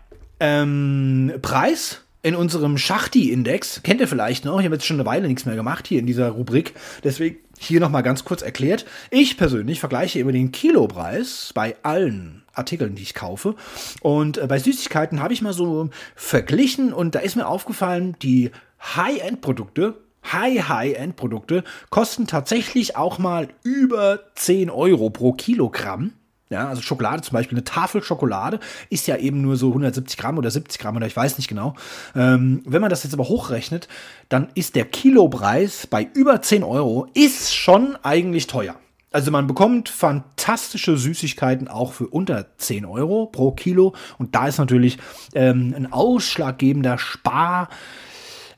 ähm, 0.43 1.33
Preis 1.41 2.03
in 2.23 2.35
unserem 2.35 2.77
Schachti-Index, 2.77 3.83
kennt 3.85 4.01
ihr 4.01 4.09
vielleicht 4.09 4.45
noch, 4.45 4.59
ich 4.59 4.65
habe 4.65 4.75
jetzt 4.75 4.87
schon 4.87 4.97
eine 4.97 5.07
Weile 5.07 5.29
nichts 5.29 5.47
mehr 5.47 5.55
gemacht 5.55 5.87
hier 5.87 6.01
in 6.01 6.07
dieser 6.07 6.31
Rubrik, 6.31 6.75
deswegen 7.05 7.37
hier 7.59 7.79
nochmal 7.79 8.03
ganz 8.03 8.25
kurz 8.25 8.43
erklärt. 8.43 8.85
Ich 9.11 9.37
persönlich 9.37 9.79
vergleiche 9.79 10.19
immer 10.19 10.33
den 10.33 10.51
Kilopreis 10.51 11.53
bei 11.55 11.77
allen 11.85 12.43
Artikeln, 12.55 12.97
die 12.97 13.03
ich 13.03 13.15
kaufe. 13.15 13.55
Und 14.01 14.39
äh, 14.39 14.47
bei 14.49 14.59
Süßigkeiten 14.59 15.23
habe 15.23 15.33
ich 15.33 15.43
mal 15.43 15.53
so 15.53 15.91
verglichen 16.17 16.93
und 16.93 17.15
da 17.15 17.21
ist 17.21 17.37
mir 17.37 17.47
aufgefallen, 17.47 18.17
die 18.21 18.51
High-End-Produkte, 18.97 19.95
High-High-End-Produkte 20.33 21.63
kosten 21.91 22.27
tatsächlich 22.27 22.97
auch 22.97 23.19
mal 23.19 23.49
über 23.63 24.21
10 24.35 24.71
Euro 24.71 25.11
pro 25.11 25.33
Kilogramm. 25.33 26.15
Ja, 26.53 26.69
also 26.69 26.83
Schokolade 26.83 27.23
zum 27.23 27.33
Beispiel, 27.33 27.57
eine 27.57 27.65
Tafel 27.65 28.03
Schokolade 28.03 28.61
ist 28.91 29.07
ja 29.07 29.17
eben 29.17 29.41
nur 29.41 29.57
so 29.57 29.69
170 29.69 30.19
Gramm 30.19 30.37
oder 30.37 30.51
70 30.51 30.79
Gramm 30.79 30.97
oder 30.97 31.07
ich 31.07 31.17
weiß 31.17 31.39
nicht 31.39 31.49
genau. 31.49 31.75
Ähm, 32.15 32.63
wenn 32.67 32.83
man 32.83 32.91
das 32.91 33.05
jetzt 33.05 33.15
aber 33.15 33.27
hochrechnet, 33.27 33.89
dann 34.29 34.49
ist 34.55 34.77
der 34.77 34.85
Kilopreis 34.85 35.87
bei 35.87 36.07
über 36.13 36.43
10 36.43 36.63
Euro, 36.63 37.09
ist 37.15 37.55
schon 37.55 37.97
eigentlich 38.03 38.49
teuer. 38.49 38.77
Also 39.13 39.31
man 39.31 39.47
bekommt 39.47 39.89
fantastische 39.89 40.99
Süßigkeiten 40.99 41.69
auch 41.69 41.95
für 41.95 42.07
unter 42.09 42.59
10 42.59 42.85
Euro 42.85 43.27
pro 43.27 43.53
Kilo. 43.53 43.95
Und 44.19 44.35
da 44.35 44.47
ist 44.47 44.59
natürlich 44.59 44.99
ähm, 45.35 45.73
ein 45.75 45.91
ausschlaggebender 45.91 46.99
Sparpunkt 46.99 47.71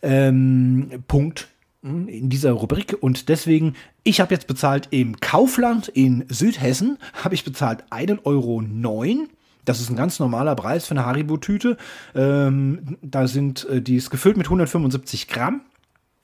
ähm, 0.03 1.05
in 1.85 2.31
dieser 2.31 2.53
Rubrik 2.53 2.97
und 3.01 3.29
deswegen, 3.29 3.75
ich 4.05 4.21
habe 4.21 4.33
jetzt 4.33 4.47
bezahlt 4.47 4.89
im 4.91 5.21
Kaufland 5.21 5.89
in 5.89 6.25
Südhessen, 6.29 6.99
habe 7.23 7.35
ich 7.35 7.45
bezahlt 7.45 7.85
1,09 7.91 8.25
Euro 8.25 8.63
Das 9.67 9.81
ist 9.81 9.91
ein 9.91 9.97
ganz 9.97 10.19
normaler 10.19 10.55
Preis 10.55 10.87
für 10.87 10.93
eine 10.93 11.05
Haribo-Tüte. 11.05 11.77
Ähm, 12.15 12.97
da 13.03 13.27
sind, 13.27 13.69
äh, 13.69 13.83
die 13.83 13.97
ist 13.97 14.11
gefüllt 14.11 14.39
mit 14.39 14.47
175 14.47 15.29
Gramm. 15.29 15.61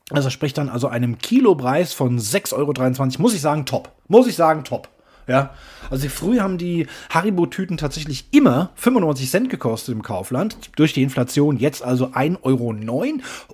Also 0.09 0.31
spricht 0.31 0.57
dann 0.57 0.67
also 0.67 0.87
einem 0.87 1.19
Kilopreis 1.19 1.93
von 1.93 2.19
6,23 2.19 2.53
Euro. 2.53 3.21
Muss 3.21 3.33
ich 3.35 3.41
sagen, 3.41 3.65
top. 3.65 3.91
Muss 4.07 4.27
ich 4.27 4.35
sagen, 4.35 4.63
top. 4.63 4.89
Ja, 5.31 5.51
also 5.89 6.09
früher 6.09 6.43
haben 6.43 6.57
die 6.57 6.87
Haribo-Tüten 7.09 7.77
tatsächlich 7.77 8.25
immer 8.31 8.71
95 8.75 9.29
Cent 9.29 9.49
gekostet 9.49 9.95
im 9.95 10.01
Kaufland. 10.01 10.57
Durch 10.75 10.91
die 10.91 11.03
Inflation 11.03 11.55
jetzt 11.55 11.83
also 11.83 12.07
1,09 12.07 12.43
Euro. 12.43 12.75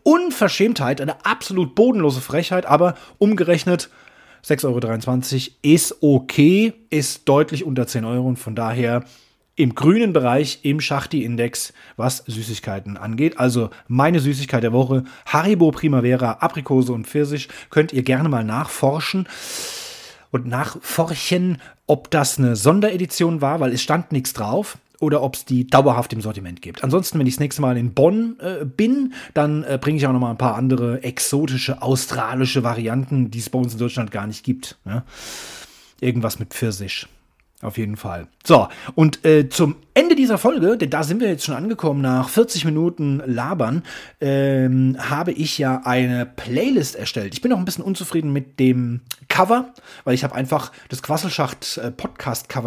Unverschämtheit, 0.01 1.01
eine 1.01 1.23
absolut 1.23 1.75
bodenlose 1.75 2.19
Frechheit, 2.19 2.65
aber 2.65 2.95
umgerechnet 3.19 3.91
6,23 4.43 5.49
Euro 5.49 5.55
ist 5.61 5.97
okay, 6.01 6.73
ist 6.89 7.29
deutlich 7.29 7.63
unter 7.63 7.85
10 7.85 8.05
Euro 8.05 8.27
und 8.27 8.39
von 8.39 8.55
daher 8.55 9.03
im 9.55 9.75
grünen 9.75 10.13
Bereich 10.13 10.61
im 10.63 10.79
Schachti-Index, 10.79 11.73
was 11.95 12.23
Süßigkeiten 12.25 12.97
angeht. 12.97 13.37
Also 13.37 13.69
meine 13.87 14.19
Süßigkeit 14.19 14.63
der 14.63 14.73
Woche, 14.73 15.03
Haribo 15.27 15.69
Primavera, 15.69 16.37
Aprikose 16.39 16.91
und 16.91 17.05
Pfirsich, 17.05 17.49
könnt 17.69 17.93
ihr 17.93 18.01
gerne 18.01 18.29
mal 18.29 18.43
nachforschen 18.43 19.27
und 20.31 20.47
nachforchen, 20.47 21.59
ob 21.85 22.11
das 22.11 22.37
eine 22.37 22.55
Sonderedition 22.55 23.41
war, 23.41 23.59
weil 23.59 23.73
es 23.73 23.81
stand 23.81 24.11
nichts 24.11 24.33
drauf 24.33 24.77
oder 24.99 25.21
ob 25.21 25.35
es 25.35 25.45
die 25.45 25.67
dauerhaft 25.67 26.13
im 26.13 26.21
Sortiment 26.21 26.61
gibt. 26.61 26.83
Ansonsten, 26.83 27.19
wenn 27.19 27.27
ich 27.27 27.35
das 27.35 27.39
nächste 27.39 27.61
Mal 27.61 27.77
in 27.77 27.93
Bonn 27.93 28.37
äh, 28.39 28.65
bin, 28.65 29.13
dann 29.33 29.63
äh, 29.63 29.77
bringe 29.79 29.97
ich 29.97 30.07
auch 30.07 30.13
noch 30.13 30.19
mal 30.19 30.31
ein 30.31 30.37
paar 30.37 30.55
andere 30.55 31.03
exotische 31.03 31.81
australische 31.81 32.63
Varianten, 32.63 33.29
die 33.31 33.39
es 33.39 33.49
bei 33.49 33.59
uns 33.59 33.73
in 33.73 33.79
Deutschland 33.79 34.11
gar 34.11 34.27
nicht 34.27 34.43
gibt. 34.43 34.77
Ja? 34.85 35.03
Irgendwas 35.99 36.39
mit 36.39 36.53
Pfirsich. 36.53 37.07
Auf 37.61 37.77
jeden 37.77 37.97
Fall. 37.97 38.27
So, 38.45 38.67
und 38.93 39.25
äh, 39.25 39.49
zum 39.49 39.77
Ende 39.97 40.13
dieser 40.13 40.37
Folge, 40.37 40.77
denn 40.77 40.91
da 40.91 41.01
sind 41.01 41.21
wir 41.21 41.27
jetzt 41.27 41.43
schon 41.43 41.55
angekommen, 41.55 42.01
nach 42.01 42.29
40 42.29 42.65
Minuten 42.65 43.19
Labern, 43.25 43.81
ähm, 44.21 44.95
habe 44.99 45.31
ich 45.31 45.57
ja 45.57 45.81
eine 45.85 46.27
Playlist 46.27 46.95
erstellt. 46.95 47.33
Ich 47.33 47.41
bin 47.41 47.51
auch 47.51 47.57
ein 47.57 47.65
bisschen 47.65 47.83
unzufrieden 47.83 48.31
mit 48.31 48.59
dem 48.59 49.01
Cover, 49.27 49.73
weil 50.03 50.13
ich 50.13 50.23
habe 50.23 50.35
einfach 50.35 50.71
das 50.89 51.01
Quasselschacht 51.01 51.79
äh, 51.79 51.91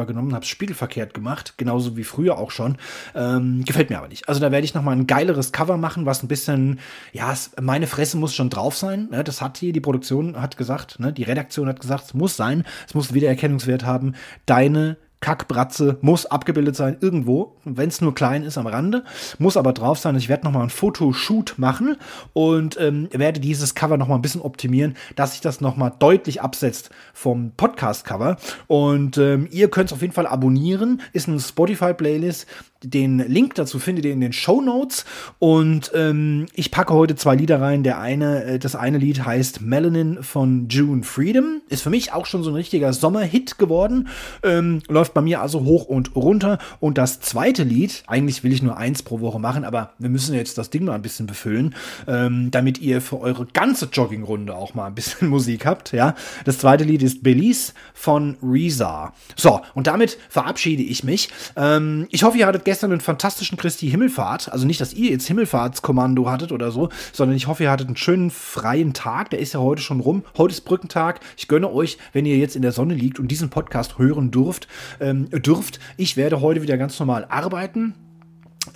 genommen, 0.07 0.35
habe 0.35 0.43
es 0.43 0.49
spiegelverkehrt 0.49 1.14
gemacht, 1.14 1.55
genauso 1.57 1.97
wie 1.97 2.03
früher 2.03 2.37
auch 2.37 2.51
schon. 2.51 2.78
Ähm, 3.14 3.62
gefällt 3.64 3.91
mir 3.91 3.99
aber 3.99 4.09
nicht. 4.09 4.28
Also 4.28 4.41
da 4.41 4.51
werde 4.51 4.64
ich 4.64 4.74
noch 4.74 4.83
mal 4.83 4.97
ein 4.97 5.07
geileres 5.07 5.53
Cover 5.53 5.76
machen, 5.76 6.07
was 6.07 6.24
ein 6.24 6.28
bisschen, 6.28 6.81
ja, 7.12 7.33
meine 7.61 7.87
Fresse 7.87 8.16
muss 8.16 8.35
schon 8.35 8.51
drauf 8.51 8.76
sein. 8.76 9.07
Ne? 9.09 9.22
Das 9.22 9.41
hat 9.41 9.57
hier 9.57 9.72
die 9.72 9.78
Produktion 9.78 10.43
hat 10.43 10.57
gesagt, 10.57 10.99
ne? 10.99 11.12
die 11.12 11.22
Redaktion 11.22 11.68
hat 11.68 11.78
gesagt, 11.78 12.07
es 12.07 12.14
muss 12.14 12.37
sein, 12.37 12.64
es 12.89 12.95
muss 12.95 13.14
Wiedererkennungswert 13.14 13.85
haben. 13.85 14.16
Deine 14.47 14.97
Kackbratze 15.21 15.99
muss 16.01 16.27
abgebildet 16.27 16.77
sein 16.77 16.97
irgendwo, 17.01 17.57
wenn 17.64 17.89
es 17.89 18.01
nur 18.01 18.14
klein 18.14 18.43
ist 18.43 18.57
am 18.57 18.66
Rande, 18.66 19.05
muss 19.39 19.57
aber 19.57 19.73
drauf 19.73 19.99
sein. 19.99 20.16
Ich 20.16 20.29
werde 20.29 20.45
nochmal 20.45 20.62
ein 20.62 20.71
Fotoshoot 20.71 21.55
machen 21.59 21.97
und 22.33 22.81
ähm, 22.81 23.09
werde 23.12 23.41
dieses 23.41 23.75
Cover 23.75 23.99
nochmal 23.99 24.18
ein 24.18 24.23
bisschen 24.23 24.41
optimieren, 24.41 24.97
dass 25.16 25.33
sich 25.33 25.41
das 25.41 25.61
nochmal 25.61 25.93
deutlich 25.99 26.41
absetzt 26.41 26.91
vom 27.12 27.53
Podcast-Cover. 27.57 28.37
Und 28.66 29.18
ähm, 29.18 29.47
ihr 29.51 29.68
könnt 29.68 29.91
es 29.91 29.93
auf 29.93 30.01
jeden 30.01 30.14
Fall 30.14 30.27
abonnieren, 30.27 31.03
ist 31.12 31.29
eine 31.29 31.39
Spotify-Playlist. 31.39 32.47
Den 32.83 33.18
Link 33.18 33.57
dazu 33.57 33.78
findet 33.78 34.07
ihr 34.07 34.12
in 34.12 34.22
den 34.22 34.33
Show 34.33 34.62
Notes. 34.62 35.05
Und 35.39 35.93
ähm, 35.95 36.47
ich 36.55 36.70
packe 36.70 36.95
heute 36.95 37.14
zwei 37.14 37.35
Lieder 37.35 37.61
rein. 37.61 37.83
Der 37.83 38.01
eine, 38.01 38.45
äh, 38.45 38.59
das 38.59 38.74
eine 38.74 38.97
Lied 38.97 39.26
heißt 39.26 39.61
Melanin 39.61 40.22
von 40.22 40.68
June 40.68 41.03
Freedom. 41.03 41.61
Ist 41.68 41.83
für 41.83 41.91
mich 41.91 42.14
auch 42.14 42.24
schon 42.24 42.43
so 42.43 42.51
ein 42.51 42.57
richtiger 42.57 42.95
Sommerhit 42.95 43.59
geworden. 43.59 44.09
Ähm, 44.43 44.81
läuft 44.89 45.12
bei 45.12 45.20
mir 45.20 45.43
also 45.43 45.64
hoch 45.64 45.85
und 45.85 46.16
runter. 46.16 46.59
Und 46.81 46.97
das 46.97 47.20
zweite 47.20 47.64
Lied, 47.64 48.03
eigentlich 48.07 48.45
will 48.45 48.53
ich 48.53 48.62
nur 48.62 48.78
eins 48.78 49.03
pro 49.03 49.20
Woche 49.20 49.39
machen, 49.39 49.64
aber 49.64 49.93
wir 49.99 50.09
müssen 50.09 50.35
jetzt 50.35 50.57
das 50.57 50.70
Ding 50.70 50.85
mal 50.85 50.95
ein 50.95 51.03
bisschen 51.03 51.26
befüllen, 51.26 51.74
ähm, 52.07 52.51
damit 52.51 52.78
ihr 52.78 53.03
für 53.03 53.20
eure 53.20 53.45
ganze 53.45 53.91
Joggingrunde 53.93 54.55
auch 54.55 54.72
mal 54.72 54.87
ein 54.87 54.95
bisschen 54.95 55.28
Musik 55.28 55.66
habt. 55.66 55.93
Ja, 55.93 56.14
das 56.47 56.59
zweite 56.59 56.85
Lied 56.85 57.03
ist 57.03 57.22
Belize 57.22 57.74
von 57.93 58.39
Reza. 58.43 59.12
So, 59.37 59.61
und 59.74 59.87
damit 59.87 60.16
verabschiede 60.31 60.83
ich 60.83 61.05
mich. 61.05 61.28
Ähm, 61.57 62.07
ich 62.11 62.22
hoffe, 62.22 62.39
ihr 62.39 62.47
hattet 62.47 62.64
gestern 62.71 62.93
einen 62.93 63.01
fantastischen 63.01 63.59
Christi 63.59 63.91
Himmelfahrt. 63.91 64.53
Also 64.53 64.64
nicht, 64.64 64.81
dass 64.81 64.95
ihr 64.95 65.11
jetzt 65.11 65.27
Himmelfahrtskommando 65.27 66.31
hattet 66.31 66.53
oder 66.53 66.71
so, 66.71 66.89
sondern 67.12 67.37
ich 67.37 67.49
hoffe, 67.49 67.64
ihr 67.64 67.71
hattet 67.73 67.89
einen 67.89 67.97
schönen 67.97 68.31
freien 68.31 68.93
Tag. 68.93 69.31
Der 69.31 69.41
ist 69.41 69.55
ja 69.55 69.59
heute 69.59 69.83
schon 69.83 69.99
rum. 69.99 70.23
Heute 70.39 70.53
ist 70.53 70.61
Brückentag. 70.61 71.18
Ich 71.37 71.49
gönne 71.49 71.73
euch, 71.73 71.99
wenn 72.12 72.27
ihr 72.27 72.37
jetzt 72.37 72.55
in 72.55 72.62
der 72.62 72.71
Sonne 72.71 72.95
liegt 72.95 73.18
und 73.18 73.27
diesen 73.27 73.51
Podcast 73.51 73.99
hören 73.99 74.31
dürft, 74.31 74.68
ähm, 75.01 75.29
dürft. 75.31 75.81
Ich 75.97 76.16
werde 76.16 76.43
heute 76.43 76.62
wieder 76.62 76.79
ganz 76.79 76.97
normal 77.01 77.27
arbeiten 77.29 77.95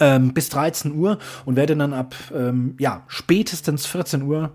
ähm, 0.00 0.32
bis 0.32 0.48
13 0.48 0.94
Uhr 0.94 1.18
und 1.44 1.56
werde 1.56 1.76
dann 1.76 1.92
ab 1.92 2.14
ähm, 2.34 2.74
ja, 2.78 3.04
spätestens 3.08 3.86
14 3.86 4.22
Uhr 4.22 4.52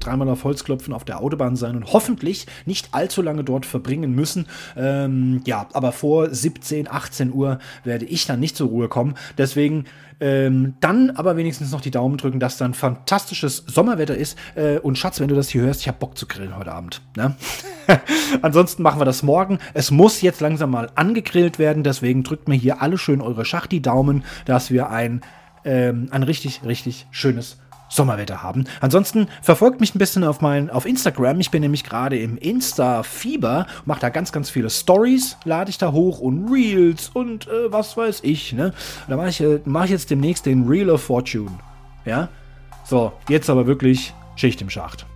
dreimal 0.00 0.28
auf 0.28 0.44
Holz 0.44 0.64
klopfen 0.64 0.92
auf 0.92 1.04
der 1.04 1.20
Autobahn 1.20 1.56
sein 1.56 1.76
und 1.76 1.92
hoffentlich 1.92 2.46
nicht 2.64 2.88
allzu 2.92 3.22
lange 3.22 3.44
dort 3.44 3.66
verbringen 3.66 4.14
müssen. 4.14 4.46
Ähm, 4.76 5.42
ja, 5.46 5.68
aber 5.72 5.92
vor 5.92 6.32
17, 6.32 6.88
18 6.88 7.32
Uhr 7.32 7.58
werde 7.84 8.04
ich 8.04 8.26
dann 8.26 8.40
nicht 8.40 8.56
zur 8.56 8.68
Ruhe 8.68 8.88
kommen. 8.88 9.14
Deswegen 9.38 9.84
ähm, 10.20 10.74
dann 10.80 11.10
aber 11.10 11.36
wenigstens 11.36 11.72
noch 11.72 11.80
die 11.80 11.90
Daumen 11.90 12.16
drücken, 12.16 12.40
dass 12.40 12.56
dann 12.56 12.74
fantastisches 12.74 13.64
Sommerwetter 13.66 14.16
ist. 14.16 14.38
Äh, 14.54 14.78
und 14.78 14.96
Schatz, 14.96 15.20
wenn 15.20 15.28
du 15.28 15.34
das 15.34 15.48
hier 15.48 15.62
hörst, 15.62 15.82
ich 15.82 15.88
habe 15.88 15.98
Bock 15.98 16.16
zu 16.16 16.26
grillen 16.26 16.56
heute 16.56 16.72
Abend. 16.72 17.02
Ne? 17.16 17.36
Ansonsten 18.42 18.82
machen 18.82 19.00
wir 19.00 19.04
das 19.04 19.22
morgen. 19.22 19.58
Es 19.74 19.90
muss 19.90 20.22
jetzt 20.22 20.40
langsam 20.40 20.70
mal 20.70 20.90
angegrillt 20.94 21.58
werden. 21.58 21.82
Deswegen 21.82 22.22
drückt 22.22 22.48
mir 22.48 22.54
hier 22.54 22.82
alle 22.82 22.98
schön 22.98 23.20
eure 23.20 23.44
Schachti-Daumen, 23.44 24.24
dass 24.46 24.70
wir 24.70 24.90
ein, 24.90 25.20
ähm, 25.64 26.08
ein 26.10 26.22
richtig, 26.22 26.62
richtig 26.64 27.06
schönes 27.10 27.58
Sommerwetter 27.96 28.42
haben. 28.42 28.64
Ansonsten 28.80 29.28
verfolgt 29.42 29.80
mich 29.80 29.94
ein 29.94 29.98
bisschen 29.98 30.24
auf 30.24 30.40
mein 30.40 30.70
auf 30.70 30.86
Instagram. 30.86 31.40
Ich 31.40 31.50
bin 31.50 31.62
nämlich 31.62 31.84
gerade 31.84 32.18
im 32.18 32.36
Insta-Fieber, 32.36 33.66
mache 33.84 34.00
da 34.00 34.08
ganz, 34.10 34.32
ganz 34.32 34.50
viele 34.50 34.70
Stories, 34.70 35.36
lade 35.44 35.70
ich 35.70 35.78
da 35.78 35.92
hoch 35.92 36.20
und 36.20 36.50
Reels 36.50 37.10
und 37.12 37.48
äh, 37.48 37.72
was 37.72 37.96
weiß 37.96 38.20
ich. 38.22 38.52
Ne? 38.52 38.72
Da 39.08 39.16
mache 39.16 39.30
ich, 39.30 39.40
äh, 39.40 39.60
mach 39.64 39.84
ich 39.84 39.90
jetzt 39.90 40.10
demnächst 40.10 40.46
den 40.46 40.68
Reel 40.68 40.90
of 40.90 41.02
Fortune. 41.02 41.50
Ja? 42.04 42.28
So, 42.84 43.12
jetzt 43.28 43.50
aber 43.50 43.66
wirklich 43.66 44.14
Schicht 44.36 44.60
im 44.60 44.70
Schacht. 44.70 45.06